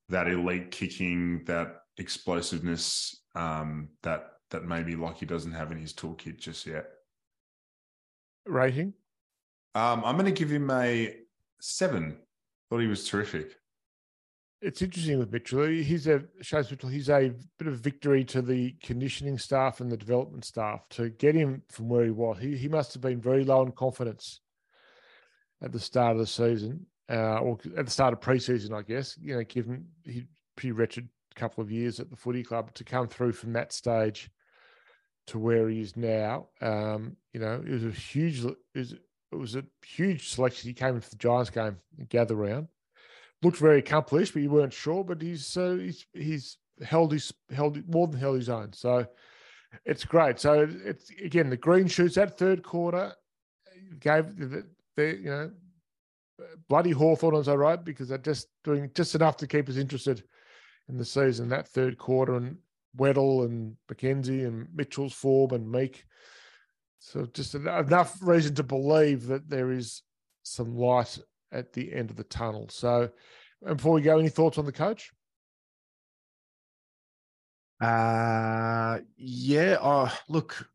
that 0.08 0.28
elite 0.28 0.70
kicking, 0.70 1.44
that 1.44 1.76
explosiveness 1.98 3.20
um, 3.34 3.88
that 4.02 4.30
that 4.50 4.64
maybe 4.64 4.94
Lachie 4.94 5.26
doesn't 5.26 5.52
have 5.52 5.72
in 5.72 5.78
his 5.78 5.92
toolkit 5.92 6.38
just 6.38 6.66
yet. 6.66 6.86
Rating? 8.46 8.94
Um, 9.74 10.02
I'm 10.04 10.16
going 10.16 10.26
to 10.26 10.32
give 10.32 10.50
him 10.50 10.70
a 10.70 11.16
seven. 11.60 12.16
Thought 12.70 12.80
he 12.80 12.86
was 12.86 13.06
terrific 13.06 13.58
it's 14.60 14.82
interesting 14.82 15.18
with 15.18 15.32
Mitchell. 15.32 15.66
He's 15.66 16.06
a 16.06 16.24
shows 16.40 16.70
Mitchell. 16.70 16.88
He's 16.88 17.08
a 17.08 17.32
bit 17.58 17.68
of 17.68 17.78
victory 17.78 18.24
to 18.24 18.42
the 18.42 18.74
conditioning 18.82 19.38
staff 19.38 19.80
and 19.80 19.90
the 19.90 19.96
development 19.96 20.44
staff 20.44 20.88
to 20.90 21.10
get 21.10 21.34
him 21.34 21.62
from 21.68 21.88
where 21.88 22.04
he 22.04 22.10
was. 22.10 22.38
He 22.40 22.56
he 22.56 22.68
must 22.68 22.92
have 22.94 23.02
been 23.02 23.20
very 23.20 23.44
low 23.44 23.62
in 23.62 23.72
confidence 23.72 24.40
at 25.62 25.72
the 25.72 25.80
start 25.80 26.12
of 26.12 26.18
the 26.18 26.26
season, 26.26 26.86
uh, 27.08 27.38
or 27.38 27.58
at 27.76 27.86
the 27.86 27.90
start 27.90 28.12
of 28.12 28.20
preseason, 28.20 28.72
I 28.72 28.82
guess. 28.82 29.16
You 29.20 29.36
know, 29.36 29.44
given 29.44 29.86
he 30.04 30.24
pretty 30.56 30.72
wretched 30.72 31.08
couple 31.36 31.62
of 31.62 31.70
years 31.70 32.00
at 32.00 32.10
the 32.10 32.16
footy 32.16 32.42
club 32.42 32.74
to 32.74 32.82
come 32.82 33.06
through 33.06 33.30
from 33.30 33.52
that 33.52 33.72
stage 33.72 34.28
to 35.28 35.38
where 35.38 35.68
he 35.68 35.80
is 35.80 35.96
now. 35.96 36.48
Um, 36.60 37.16
you 37.32 37.40
know, 37.40 37.62
it 37.64 37.70
was 37.70 37.84
a 37.84 37.90
huge. 37.90 38.44
It 38.44 38.98
was, 39.32 39.56
a 39.56 39.64
huge 39.86 40.28
selection. 40.28 40.68
He 40.68 40.74
came 40.74 40.94
into 40.94 41.10
the 41.10 41.16
Giants 41.16 41.50
game, 41.50 41.76
gather 42.08 42.34
round 42.34 42.68
looked 43.42 43.58
very 43.58 43.78
accomplished, 43.78 44.32
but 44.32 44.42
you 44.42 44.50
weren't 44.50 44.72
sure. 44.72 45.04
But 45.04 45.22
he's 45.22 45.56
uh, 45.56 45.76
he's 45.80 46.06
he's 46.12 46.58
held 46.82 47.12
his 47.12 47.32
held 47.50 47.86
more 47.88 48.06
than 48.06 48.20
held 48.20 48.36
his 48.36 48.48
own. 48.48 48.72
So 48.72 49.06
it's 49.84 50.04
great. 50.04 50.38
So 50.38 50.68
it's 50.84 51.10
again 51.22 51.50
the 51.50 51.56
green 51.56 51.88
shoots 51.88 52.16
that 52.16 52.38
third 52.38 52.62
quarter 52.62 53.12
gave 54.00 54.36
the, 54.36 54.66
the 54.96 55.16
you 55.16 55.30
know 55.30 55.50
bloody 56.68 56.90
Hawthorn 56.90 57.34
was 57.34 57.48
all 57.48 57.58
right 57.58 57.82
because 57.82 58.08
they're 58.08 58.18
just 58.18 58.48
doing 58.64 58.90
just 58.94 59.14
enough 59.14 59.36
to 59.38 59.46
keep 59.46 59.68
us 59.68 59.76
interested 59.76 60.24
in 60.88 60.96
the 60.96 61.04
season. 61.04 61.48
That 61.48 61.68
third 61.68 61.98
quarter 61.98 62.36
and 62.36 62.56
Weddle 62.98 63.44
and 63.44 63.76
Mackenzie 63.88 64.44
and 64.44 64.68
Mitchell's 64.74 65.14
form 65.14 65.52
and 65.52 65.70
Meek. 65.70 66.04
So 66.98 67.26
just 67.32 67.54
enough 67.54 68.18
reason 68.20 68.54
to 68.56 68.62
believe 68.62 69.26
that 69.28 69.48
there 69.48 69.70
is 69.70 70.02
some 70.42 70.76
light 70.76 71.18
at 71.52 71.72
the 71.72 71.92
end 71.92 72.10
of 72.10 72.16
the 72.16 72.24
tunnel. 72.24 72.68
So, 72.70 73.10
before 73.64 73.92
we 73.92 74.02
go, 74.02 74.18
any 74.18 74.28
thoughts 74.28 74.58
on 74.58 74.66
the 74.66 74.72
coach? 74.72 75.10
Uh 77.80 78.98
yeah. 79.16 79.76
Oh, 79.80 80.12
look, 80.28 80.68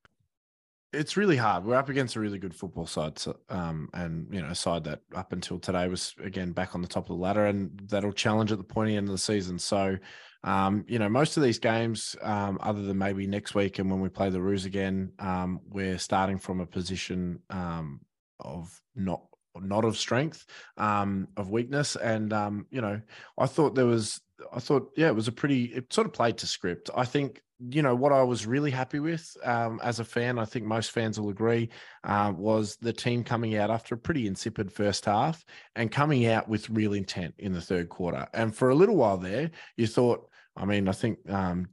it's 0.94 1.18
really 1.18 1.36
hard. 1.36 1.66
We're 1.66 1.76
up 1.76 1.90
against 1.90 2.16
a 2.16 2.20
really 2.20 2.38
good 2.38 2.56
football 2.56 2.86
side, 2.86 3.18
so, 3.18 3.38
um, 3.50 3.90
and 3.94 4.28
you 4.32 4.42
know, 4.42 4.50
a 4.50 4.56
side 4.56 4.84
that 4.86 5.02
up 5.14 5.34
until 5.34 5.60
today 5.60 5.88
was 5.88 6.14
again 6.24 6.52
back 6.52 6.76
on 6.76 6.82
the 6.82 6.88
top 6.88 7.06
of 7.06 7.18
the 7.18 7.22
ladder, 7.22 7.48
and 7.48 7.72
that'll 7.90 8.14
challenge 8.14 8.52
at 8.52 8.58
the 8.58 8.64
pointy 8.64 8.96
end 8.96 9.08
of 9.08 9.12
the 9.12 9.18
season. 9.18 9.60
So, 9.60 9.98
um, 10.44 10.84
you 10.88 11.00
know, 11.00 11.10
most 11.10 11.38
of 11.38 11.44
these 11.44 11.60
games, 11.60 12.16
um, 12.22 12.58
other 12.62 12.82
than 12.82 12.98
maybe 12.98 13.28
next 13.28 13.56
week 13.56 13.80
and 13.80 13.90
when 13.90 14.02
we 14.02 14.10
play 14.10 14.30
the 14.30 14.42
Roos 14.42 14.66
again, 14.66 15.14
um, 15.20 15.62
we're 15.70 15.98
starting 15.98 16.38
from 16.38 16.60
a 16.60 16.66
position 16.66 17.40
um, 17.50 18.02
of 18.40 18.82
not 18.96 19.22
not 19.56 19.86
of 19.86 19.96
strength, 19.98 20.46
um, 20.78 21.28
of 21.38 21.50
weakness. 21.50 21.96
And 21.96 22.34
um, 22.34 22.66
you 22.72 22.82
know, 22.82 23.00
I 23.38 23.46
thought 23.46 23.76
there 23.76 23.86
was 23.86 24.20
I 24.52 24.60
thought, 24.60 24.92
yeah, 24.98 25.08
it 25.08 25.16
was 25.16 25.28
a 25.28 25.32
pretty 25.32 25.66
it 25.66 25.94
sort 25.94 26.08
of 26.08 26.14
played 26.14 26.38
to 26.40 26.48
script. 26.48 26.90
I 26.96 27.06
think, 27.06 27.42
you 27.60 27.82
know, 27.82 27.96
what 27.96 28.12
I 28.12 28.24
was 28.24 28.46
really 28.46 28.72
happy 28.72 29.00
with 29.00 29.38
um, 29.44 29.80
as 29.84 30.00
a 30.00 30.06
fan, 30.06 30.40
I 30.40 30.46
think 30.46 30.66
most 30.66 30.92
fans 30.92 31.20
will 31.20 31.30
agree, 31.30 31.70
uh, 32.04 32.34
was 32.36 32.78
the 32.82 32.92
team 32.92 33.24
coming 33.24 33.56
out 33.56 33.70
after 33.70 33.96
a 33.96 33.98
pretty 33.98 34.28
insipid 34.28 34.72
first 34.74 35.06
half 35.06 35.46
and 35.76 35.92
coming 35.92 36.26
out 36.26 36.50
with 36.50 36.70
real 36.70 36.94
intent 36.94 37.36
in 37.38 37.54
the 37.54 37.62
third 37.62 37.90
quarter. 37.90 38.28
And 38.34 38.54
for 38.54 38.72
a 38.72 38.76
little 38.76 38.98
while 38.98 39.18
there, 39.18 39.52
you 39.78 39.88
thought, 39.88 40.28
I 40.56 40.66
mean, 40.66 40.88
I 40.88 40.92
think 40.92 41.18
um, 41.30 41.70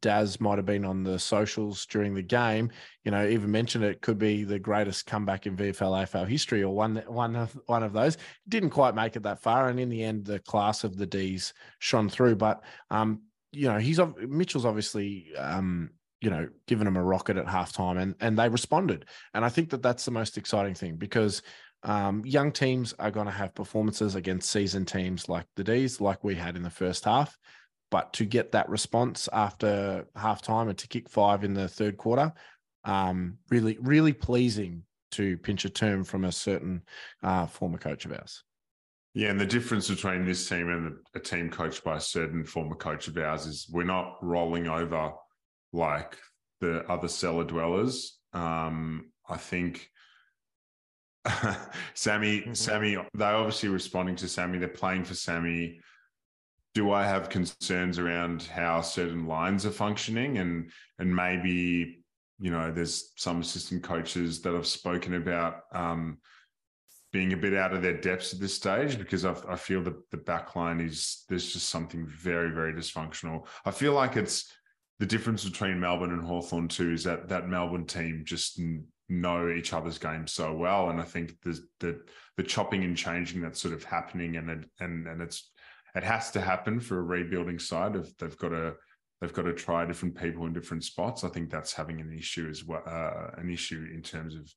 Daz 0.00 0.40
might 0.40 0.58
have 0.58 0.66
been 0.66 0.84
on 0.84 1.02
the 1.02 1.18
socials 1.18 1.86
during 1.86 2.14
the 2.14 2.22
game, 2.22 2.70
you 3.04 3.10
know, 3.10 3.26
even 3.26 3.50
mentioned 3.50 3.84
it 3.84 4.02
could 4.02 4.18
be 4.18 4.44
the 4.44 4.58
greatest 4.58 5.06
comeback 5.06 5.46
in 5.46 5.56
VFL 5.56 6.06
AFL 6.06 6.28
history 6.28 6.62
or 6.62 6.74
one 6.74 6.96
one 7.06 7.36
of 7.36 7.58
one 7.66 7.82
of 7.82 7.92
those. 7.92 8.18
Didn't 8.48 8.70
quite 8.70 8.94
make 8.94 9.16
it 9.16 9.22
that 9.22 9.42
far, 9.42 9.68
and 9.68 9.80
in 9.80 9.88
the 9.88 10.02
end, 10.02 10.24
the 10.24 10.40
class 10.40 10.84
of 10.84 10.96
the 10.96 11.06
Dees 11.06 11.54
shone 11.78 12.08
through. 12.08 12.36
But 12.36 12.62
um, 12.90 13.22
you 13.52 13.68
know, 13.68 13.78
he's 13.78 14.00
Mitchell's 14.18 14.66
obviously 14.66 15.28
um, 15.36 15.90
you 16.20 16.30
know, 16.30 16.48
given 16.66 16.84
them 16.84 16.96
a 16.96 17.02
rocket 17.02 17.36
at 17.36 17.46
halftime, 17.46 18.00
and 18.00 18.14
and 18.20 18.38
they 18.38 18.48
responded. 18.48 19.06
And 19.34 19.44
I 19.44 19.48
think 19.48 19.70
that 19.70 19.82
that's 19.82 20.04
the 20.04 20.10
most 20.10 20.36
exciting 20.36 20.74
thing 20.74 20.96
because 20.96 21.42
um, 21.84 22.24
young 22.24 22.52
teams 22.52 22.94
are 22.98 23.10
going 23.10 23.26
to 23.26 23.32
have 23.32 23.54
performances 23.54 24.14
against 24.14 24.50
seasoned 24.50 24.88
teams 24.88 25.28
like 25.28 25.46
the 25.56 25.64
Dees, 25.64 26.00
like 26.00 26.24
we 26.24 26.34
had 26.34 26.56
in 26.56 26.62
the 26.62 26.70
first 26.70 27.04
half. 27.04 27.38
But 27.90 28.12
to 28.14 28.24
get 28.24 28.52
that 28.52 28.68
response 28.68 29.28
after 29.32 30.06
halftime 30.16 30.68
and 30.68 30.78
to 30.78 30.88
kick 30.88 31.08
five 31.08 31.42
in 31.44 31.54
the 31.54 31.68
third 31.68 31.96
quarter, 31.96 32.32
um, 32.84 33.38
really, 33.50 33.78
really 33.80 34.12
pleasing 34.12 34.82
to 35.12 35.38
pinch 35.38 35.64
a 35.64 35.70
term 35.70 36.04
from 36.04 36.24
a 36.24 36.32
certain 36.32 36.82
uh, 37.22 37.46
former 37.46 37.78
coach 37.78 38.04
of 38.04 38.12
ours. 38.12 38.44
Yeah, 39.14 39.30
and 39.30 39.40
the 39.40 39.46
difference 39.46 39.88
between 39.88 40.26
this 40.26 40.46
team 40.48 40.68
and 40.68 40.96
a 41.14 41.18
team 41.18 41.48
coached 41.50 41.82
by 41.82 41.96
a 41.96 42.00
certain 42.00 42.44
former 42.44 42.76
coach 42.76 43.08
of 43.08 43.16
ours 43.16 43.46
is 43.46 43.66
we're 43.70 43.84
not 43.84 44.16
rolling 44.22 44.68
over 44.68 45.12
like 45.72 46.18
the 46.60 46.84
other 46.90 47.08
cellar 47.08 47.44
dwellers. 47.44 48.18
Um, 48.34 49.10
I 49.28 49.38
think 49.38 49.90
Sammy, 51.94 52.42
Mhm. 52.42 52.56
Sammy, 52.56 52.96
they're 53.14 53.34
obviously 53.34 53.68
responding 53.70 54.16
to 54.16 54.28
Sammy. 54.28 54.58
They're 54.58 54.68
playing 54.68 55.04
for 55.04 55.14
Sammy. 55.14 55.80
Do 56.74 56.92
I 56.92 57.04
have 57.04 57.28
concerns 57.28 57.98
around 57.98 58.42
how 58.42 58.80
certain 58.80 59.26
lines 59.26 59.66
are 59.66 59.70
functioning? 59.70 60.38
And 60.38 60.70
and 60.98 61.14
maybe, 61.14 62.04
you 62.38 62.50
know, 62.50 62.70
there's 62.70 63.12
some 63.16 63.40
assistant 63.40 63.82
coaches 63.82 64.42
that 64.42 64.54
have 64.54 64.66
spoken 64.66 65.14
about 65.14 65.62
um, 65.72 66.18
being 67.12 67.32
a 67.32 67.36
bit 67.36 67.54
out 67.54 67.72
of 67.72 67.82
their 67.82 68.00
depths 68.00 68.32
at 68.32 68.40
this 68.40 68.54
stage 68.54 68.98
because 68.98 69.24
I, 69.24 69.34
I 69.48 69.56
feel 69.56 69.82
that 69.84 70.10
the 70.10 70.18
back 70.18 70.54
line 70.56 70.80
is 70.80 71.24
there's 71.28 71.52
just 71.52 71.68
something 71.68 72.06
very, 72.06 72.50
very 72.50 72.72
dysfunctional. 72.72 73.46
I 73.64 73.70
feel 73.70 73.94
like 73.94 74.16
it's 74.16 74.52
the 74.98 75.06
difference 75.06 75.44
between 75.44 75.80
Melbourne 75.80 76.12
and 76.12 76.24
Hawthorn 76.24 76.68
too 76.68 76.92
is 76.92 77.04
that 77.04 77.28
that 77.28 77.48
Melbourne 77.48 77.86
team 77.86 78.22
just 78.24 78.60
know 79.08 79.48
each 79.48 79.72
other's 79.72 79.98
game 79.98 80.26
so 80.26 80.52
well, 80.54 80.90
and 80.90 81.00
I 81.00 81.04
think 81.04 81.40
the 81.42 81.58
the 81.80 82.00
the 82.36 82.42
chopping 82.42 82.84
and 82.84 82.96
changing 82.96 83.40
that's 83.40 83.60
sort 83.60 83.74
of 83.74 83.84
happening, 83.84 84.36
and 84.36 84.66
and 84.80 85.06
and 85.06 85.22
it's 85.22 85.50
it 85.98 86.04
has 86.04 86.30
to 86.30 86.40
happen 86.40 86.78
for 86.78 86.98
a 86.98 87.02
rebuilding 87.02 87.58
side. 87.58 87.96
If 87.96 88.16
they've 88.16 88.38
got 88.38 88.50
to 88.50 88.74
they've 89.20 89.32
got 89.32 89.42
to 89.42 89.52
try 89.52 89.84
different 89.84 90.16
people 90.16 90.46
in 90.46 90.52
different 90.52 90.84
spots, 90.84 91.24
I 91.24 91.28
think 91.28 91.50
that's 91.50 91.72
having 91.72 92.00
an 92.00 92.16
issue 92.16 92.48
as 92.48 92.64
well, 92.64 92.82
uh, 92.86 93.32
an 93.36 93.50
issue 93.50 93.84
in 93.92 94.00
terms 94.00 94.36
of 94.36 94.54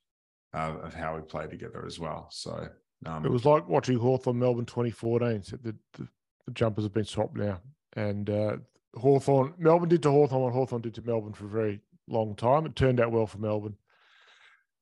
uh, 0.53 0.85
of 0.85 0.93
how 0.93 1.15
we 1.15 1.21
play 1.23 1.47
together 1.47 1.83
as 1.85 1.99
well. 1.99 2.27
So 2.31 2.67
um, 3.07 3.25
It 3.25 3.31
was 3.31 3.45
like 3.45 3.67
watching 3.67 3.97
Hawthorn 3.97 4.37
Melbourne 4.37 4.65
2014. 4.65 5.29
Except 5.29 5.63
the, 5.63 5.75
the, 5.93 6.07
the 6.45 6.51
jumpers 6.53 6.83
have 6.83 6.93
been 6.93 7.05
swapped 7.05 7.35
now. 7.35 7.59
And 7.93 8.29
uh, 8.29 8.57
Hawthorn, 8.95 9.55
Melbourne 9.57 9.89
did 9.89 10.03
to 10.03 10.11
Hawthorn 10.11 10.43
what 10.43 10.53
Hawthorn 10.53 10.83
did 10.83 10.93
to 10.95 11.01
Melbourne 11.01 11.33
for 11.33 11.45
a 11.45 11.49
very 11.49 11.81
long 12.07 12.35
time. 12.35 12.67
It 12.67 12.75
turned 12.75 12.99
out 12.99 13.11
well 13.11 13.25
for 13.25 13.39
Melbourne. 13.39 13.77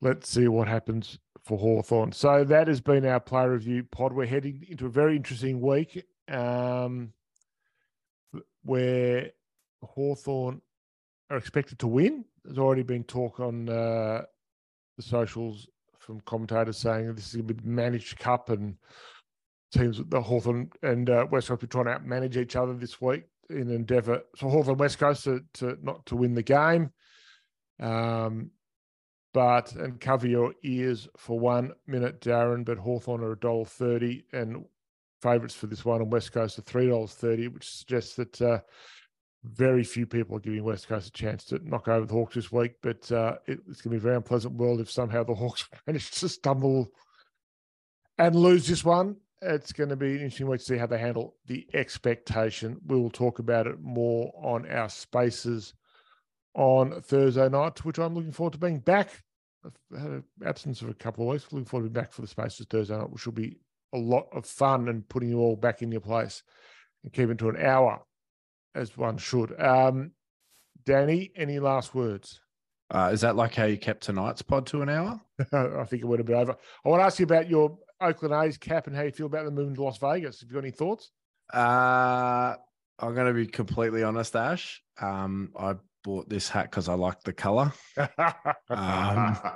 Let's 0.02 0.28
see 0.28 0.46
what 0.48 0.68
happens 0.68 1.18
for 1.42 1.58
Hawthorn. 1.58 2.12
So 2.12 2.44
that 2.44 2.68
has 2.68 2.80
been 2.80 3.06
our 3.06 3.20
play 3.20 3.46
review 3.46 3.84
pod. 3.84 4.12
We're 4.12 4.26
heading 4.26 4.66
into 4.68 4.86
a 4.86 4.90
very 4.90 5.16
interesting 5.16 5.60
week 5.60 6.04
um, 6.30 7.12
where 8.62 9.30
Hawthorn 9.82 10.60
are 11.28 11.36
expected 11.36 11.78
to 11.80 11.86
win. 11.86 12.24
There's 12.44 12.58
already 12.58 12.82
been 12.82 13.04
talk 13.04 13.40
on 13.40 13.68
uh, 13.68 14.22
the 14.96 15.02
socials 15.02 15.68
from 15.98 16.20
commentators 16.20 16.78
saying 16.78 17.14
this 17.14 17.28
is 17.28 17.36
going 17.36 17.48
to 17.48 17.54
be 17.54 17.68
managed 17.68 18.18
cup 18.18 18.48
and 18.48 18.76
teams, 19.72 20.00
the 20.08 20.20
Hawthorn 20.20 20.70
and 20.82 21.08
uh, 21.08 21.26
West 21.30 21.48
Coast, 21.48 21.60
be 21.60 21.66
trying 21.66 21.84
to 21.86 21.98
manage 22.00 22.36
each 22.36 22.56
other 22.56 22.74
this 22.74 23.00
week 23.00 23.24
in 23.48 23.70
endeavour. 23.70 24.22
So 24.36 24.48
Hawthorn 24.48 24.78
West 24.78 24.98
Coast 24.98 25.24
to, 25.24 25.44
to 25.54 25.76
not 25.82 26.06
to 26.06 26.16
win 26.16 26.34
the 26.34 26.42
game. 26.42 26.90
Um, 27.80 28.50
but 29.32 29.72
and 29.76 30.00
cover 30.00 30.26
your 30.26 30.54
ears 30.64 31.08
for 31.16 31.38
one 31.38 31.72
minute, 31.86 32.20
Darren. 32.20 32.64
But 32.64 32.78
Hawthorn 32.78 33.22
are 33.22 33.32
a 33.32 33.38
dollar 33.38 33.64
thirty, 33.64 34.24
and 34.32 34.64
favourites 35.20 35.54
for 35.54 35.66
this 35.66 35.84
one 35.84 36.00
on 36.00 36.10
West 36.10 36.32
Coast 36.32 36.58
are 36.58 36.62
three 36.62 36.88
dollars 36.88 37.12
thirty, 37.12 37.48
which 37.48 37.68
suggests 37.68 38.14
that 38.16 38.40
uh, 38.42 38.60
very 39.44 39.84
few 39.84 40.06
people 40.06 40.36
are 40.36 40.40
giving 40.40 40.62
West 40.64 40.88
Coast 40.88 41.08
a 41.08 41.12
chance 41.12 41.44
to 41.46 41.60
knock 41.62 41.88
over 41.88 42.06
the 42.06 42.12
Hawks 42.12 42.34
this 42.34 42.52
week. 42.52 42.74
But 42.82 43.10
uh, 43.10 43.36
it, 43.46 43.60
it's 43.68 43.80
going 43.80 43.96
to 43.96 43.96
be 43.96 43.96
a 43.96 44.00
very 44.00 44.16
unpleasant 44.16 44.54
world 44.54 44.80
if 44.80 44.90
somehow 44.90 45.24
the 45.24 45.34
Hawks 45.34 45.68
manage 45.86 46.10
to 46.12 46.28
stumble 46.28 46.88
and 48.18 48.34
lose 48.36 48.66
this 48.66 48.84
one. 48.84 49.16
It's 49.42 49.72
going 49.72 49.88
to 49.88 49.96
be 49.96 50.10
an 50.10 50.16
interesting 50.16 50.48
week 50.48 50.60
to 50.60 50.66
see 50.66 50.76
how 50.76 50.86
they 50.86 50.98
handle 50.98 51.36
the 51.46 51.66
expectation. 51.72 52.78
We 52.86 52.98
will 52.98 53.10
talk 53.10 53.38
about 53.38 53.66
it 53.66 53.80
more 53.80 54.30
on 54.36 54.70
our 54.70 54.90
spaces 54.90 55.72
on 56.54 57.00
Thursday 57.00 57.48
night, 57.48 57.82
which 57.84 57.98
I'm 57.98 58.14
looking 58.14 58.32
forward 58.32 58.52
to 58.52 58.58
being 58.58 58.80
back. 58.80 59.22
I've 59.64 59.98
had 59.98 60.10
an 60.10 60.24
absence 60.44 60.82
of 60.82 60.90
a 60.90 60.94
couple 60.94 61.24
of 61.24 61.32
weeks. 61.32 61.50
Looking 61.50 61.64
forward 61.64 61.86
to 61.86 61.90
being 61.90 62.04
back 62.04 62.12
for 62.12 62.20
the 62.20 62.28
spaces 62.28 62.66
Thursday 62.68 62.96
night, 62.96 63.10
which 63.10 63.24
will 63.24 63.32
be 63.32 63.56
a 63.92 63.98
lot 63.98 64.28
of 64.32 64.46
fun 64.46 64.88
and 64.88 65.08
putting 65.08 65.30
you 65.30 65.38
all 65.38 65.56
back 65.56 65.82
in 65.82 65.90
your 65.90 66.00
place 66.00 66.42
and 67.02 67.12
keeping 67.12 67.36
to 67.38 67.48
an 67.48 67.56
hour 67.56 68.02
as 68.74 68.96
one 68.96 69.18
should. 69.18 69.58
Um, 69.60 70.12
Danny, 70.84 71.32
any 71.36 71.58
last 71.58 71.94
words? 71.94 72.40
Uh, 72.90 73.10
is 73.12 73.20
that 73.20 73.36
like 73.36 73.54
how 73.54 73.64
you 73.64 73.78
kept 73.78 74.02
tonight's 74.02 74.42
pod 74.42 74.66
to 74.66 74.82
an 74.82 74.88
hour? 74.88 75.20
I 75.52 75.84
think 75.84 76.02
it 76.02 76.06
would 76.06 76.18
have 76.18 76.26
been 76.26 76.36
over. 76.36 76.56
I 76.84 76.88
want 76.88 77.00
to 77.00 77.04
ask 77.04 77.18
you 77.18 77.24
about 77.24 77.48
your 77.48 77.78
Oakland 78.00 78.34
A's 78.34 78.58
cap 78.58 78.86
and 78.86 78.96
how 78.96 79.02
you 79.02 79.12
feel 79.12 79.26
about 79.26 79.44
them 79.44 79.54
moving 79.54 79.74
to 79.74 79.82
Las 79.82 79.98
Vegas. 79.98 80.40
Have 80.40 80.48
you 80.48 80.54
got 80.54 80.64
any 80.64 80.72
thoughts? 80.72 81.10
Uh, 81.52 82.56
I'm 82.98 83.14
going 83.14 83.26
to 83.26 83.34
be 83.34 83.46
completely 83.46 84.02
honest, 84.02 84.34
Ash. 84.34 84.82
Um, 85.00 85.52
I 85.58 85.74
bought 86.02 86.28
this 86.28 86.48
hat 86.48 86.70
because 86.70 86.88
I 86.88 86.94
like 86.94 87.22
the 87.22 87.32
color. 87.32 87.72
Um, 87.96 89.38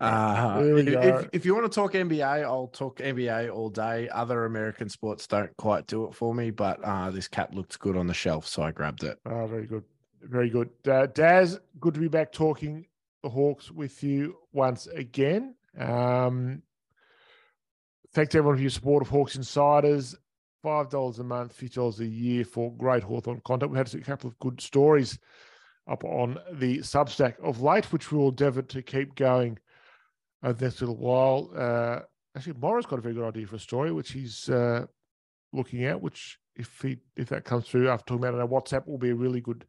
Uh, 0.00 0.60
if, 0.62 1.28
if, 1.32 1.44
you 1.44 1.54
want 1.54 1.70
to 1.70 1.74
talk 1.74 1.92
NBA, 1.92 2.44
I'll 2.44 2.68
talk 2.68 2.98
NBA 2.98 3.52
all 3.54 3.68
day. 3.68 4.08
Other 4.08 4.44
American 4.44 4.88
sports 4.88 5.26
don't 5.26 5.54
quite 5.56 5.86
do 5.86 6.04
it 6.06 6.14
for 6.14 6.34
me, 6.34 6.50
but 6.50 6.82
uh, 6.84 7.10
this 7.10 7.28
cap 7.28 7.54
looked 7.54 7.78
good 7.78 7.96
on 7.96 8.06
the 8.06 8.14
shelf, 8.14 8.46
so 8.46 8.62
I 8.62 8.70
grabbed 8.70 9.04
it. 9.04 9.18
Oh, 9.26 9.46
very 9.46 9.66
good. 9.66 9.84
Very 10.22 10.50
good. 10.50 10.70
Uh, 10.86 11.06
Daz, 11.06 11.58
good 11.80 11.94
to 11.94 12.00
be 12.00 12.08
back 12.08 12.32
talking 12.32 12.86
the 13.22 13.28
Hawks 13.28 13.70
with 13.70 14.02
you 14.02 14.36
once 14.52 14.86
again. 14.86 15.54
Um, 15.78 16.62
thanks 18.12 18.34
everyone 18.34 18.56
for 18.56 18.62
your 18.62 18.70
support 18.70 19.02
of 19.02 19.08
Hawks 19.08 19.36
Insiders. 19.36 20.16
$5 20.64 21.18
a 21.18 21.24
month, 21.24 21.56
$50 21.58 22.00
a 22.00 22.06
year 22.06 22.44
for 22.44 22.72
great 22.74 23.02
Hawthorn 23.02 23.40
content. 23.44 23.70
We 23.70 23.78
had 23.78 23.92
a 23.94 24.00
couple 24.00 24.28
of 24.28 24.38
good 24.38 24.60
stories 24.60 25.18
up 25.88 26.04
on 26.04 26.38
the 26.52 26.78
Substack 26.78 27.40
of 27.42 27.60
late, 27.62 27.92
which 27.92 28.12
we 28.12 28.18
will 28.18 28.28
endeavour 28.28 28.62
to 28.62 28.82
keep 28.82 29.14
going 29.14 29.58
over 30.42 30.52
the 30.52 30.64
next 30.66 30.80
little 30.80 30.96
while. 30.96 31.50
Uh, 31.56 32.00
actually, 32.36 32.54
Morris 32.54 32.86
got 32.86 32.98
a 32.98 33.02
very 33.02 33.14
good 33.14 33.26
idea 33.26 33.46
for 33.46 33.56
a 33.56 33.60
story, 33.60 33.92
which 33.92 34.12
he's 34.12 34.48
uh, 34.48 34.86
looking 35.52 35.84
at, 35.84 36.00
which 36.00 36.38
if 36.56 36.80
he 36.82 36.98
if 37.16 37.28
that 37.28 37.44
comes 37.44 37.66
through 37.66 37.88
after 37.88 38.06
talking 38.06 38.24
about 38.24 38.38
it 38.38 38.42
on 38.42 38.48
WhatsApp, 38.48 38.86
will 38.86 38.98
be 38.98 39.10
a 39.10 39.14
really 39.14 39.40
good 39.40 39.64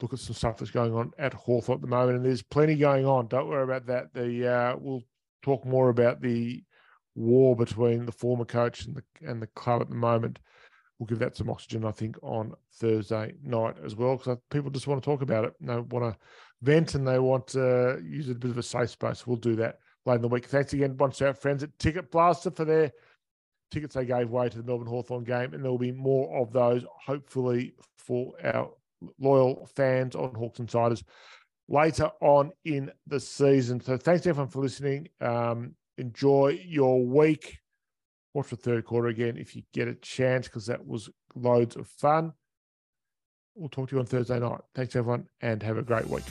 look 0.00 0.12
at 0.12 0.18
some 0.18 0.34
stuff 0.34 0.58
that's 0.58 0.70
going 0.70 0.94
on 0.94 1.12
at 1.18 1.34
Hawthorn 1.34 1.78
at 1.78 1.82
the 1.82 1.88
moment. 1.88 2.18
And 2.18 2.24
there's 2.24 2.42
plenty 2.42 2.76
going 2.76 3.04
on. 3.04 3.26
Don't 3.26 3.48
worry 3.48 3.64
about 3.64 3.86
that. 3.86 4.14
The 4.14 4.48
uh, 4.48 4.76
we'll 4.78 5.02
talk 5.42 5.64
more 5.64 5.88
about 5.88 6.20
the 6.20 6.62
war 7.14 7.56
between 7.56 8.06
the 8.06 8.12
former 8.12 8.44
coach 8.44 8.86
and 8.86 8.96
the 8.96 9.02
and 9.28 9.42
the 9.42 9.48
club 9.48 9.82
at 9.82 9.88
the 9.88 9.94
moment. 9.94 10.38
We'll 10.98 11.06
give 11.06 11.20
that 11.20 11.36
some 11.36 11.48
oxygen, 11.48 11.84
I 11.84 11.92
think, 11.92 12.16
on 12.22 12.54
Thursday 12.74 13.34
night 13.42 13.76
as 13.84 13.94
well, 13.94 14.16
because 14.16 14.38
people 14.50 14.70
just 14.70 14.88
want 14.88 15.02
to 15.02 15.04
talk 15.04 15.22
about 15.22 15.44
it. 15.44 15.54
They 15.60 15.76
want 15.76 16.12
to 16.12 16.16
vent 16.62 16.94
and 16.94 17.06
they 17.06 17.20
want 17.20 17.46
to 17.48 18.00
use 18.04 18.28
it 18.28 18.36
a 18.36 18.40
bit 18.40 18.50
of 18.50 18.58
a 18.58 18.62
safe 18.62 18.90
space. 18.90 19.26
We'll 19.26 19.36
do 19.36 19.54
that 19.56 19.78
later 20.06 20.16
in 20.16 20.22
the 20.22 20.28
week. 20.28 20.46
Thanks 20.46 20.72
again, 20.72 20.94
bunch 20.94 21.20
of 21.20 21.28
our 21.28 21.34
friends 21.34 21.62
at 21.62 21.76
Ticketblaster 21.78 22.54
for 22.54 22.64
their 22.64 22.90
tickets 23.70 23.94
they 23.94 24.06
gave 24.06 24.28
away 24.28 24.48
to 24.48 24.56
the 24.56 24.64
Melbourne 24.64 24.88
Hawthorn 24.88 25.24
game, 25.24 25.54
and 25.54 25.62
there 25.62 25.70
will 25.70 25.78
be 25.78 25.92
more 25.92 26.40
of 26.40 26.52
those, 26.52 26.84
hopefully, 27.06 27.74
for 27.96 28.32
our 28.42 28.70
loyal 29.20 29.68
fans 29.76 30.16
on 30.16 30.34
Hawks 30.34 30.58
Insiders 30.58 31.04
later 31.68 32.10
on 32.20 32.50
in 32.64 32.90
the 33.06 33.20
season. 33.20 33.80
So 33.80 33.96
thanks 33.96 34.26
everyone 34.26 34.50
for 34.50 34.62
listening. 34.62 35.08
Um, 35.20 35.74
enjoy 35.98 36.60
your 36.64 37.04
week. 37.04 37.58
Watch 38.38 38.50
the 38.50 38.56
third 38.56 38.84
quarter 38.84 39.08
again 39.08 39.36
if 39.36 39.56
you 39.56 39.64
get 39.74 39.88
a 39.88 39.96
chance, 39.96 40.46
because 40.46 40.66
that 40.66 40.86
was 40.86 41.10
loads 41.34 41.74
of 41.74 41.88
fun. 41.88 42.34
We'll 43.56 43.68
talk 43.68 43.88
to 43.88 43.96
you 43.96 43.98
on 43.98 44.06
Thursday 44.06 44.38
night. 44.38 44.60
Thanks 44.76 44.94
everyone, 44.94 45.26
and 45.40 45.60
have 45.60 45.76
a 45.76 45.82
great 45.82 46.06
week. 46.06 46.22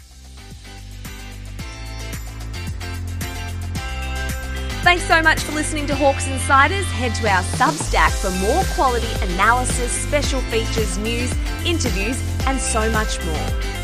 Thanks 4.85 5.03
so 5.03 5.21
much 5.21 5.41
for 5.41 5.51
listening 5.51 5.85
to 5.87 5.95
Hawks 5.95 6.29
Insiders. 6.29 6.85
Head 6.91 7.13
to 7.15 7.29
our 7.29 7.43
Substack 7.43 8.11
for 8.21 8.31
more 8.39 8.63
quality 8.75 9.33
analysis, 9.33 9.91
special 9.91 10.39
features, 10.43 10.97
news, 10.99 11.29
interviews, 11.65 12.23
and 12.45 12.57
so 12.57 12.89
much 12.89 13.21
more. 13.25 13.76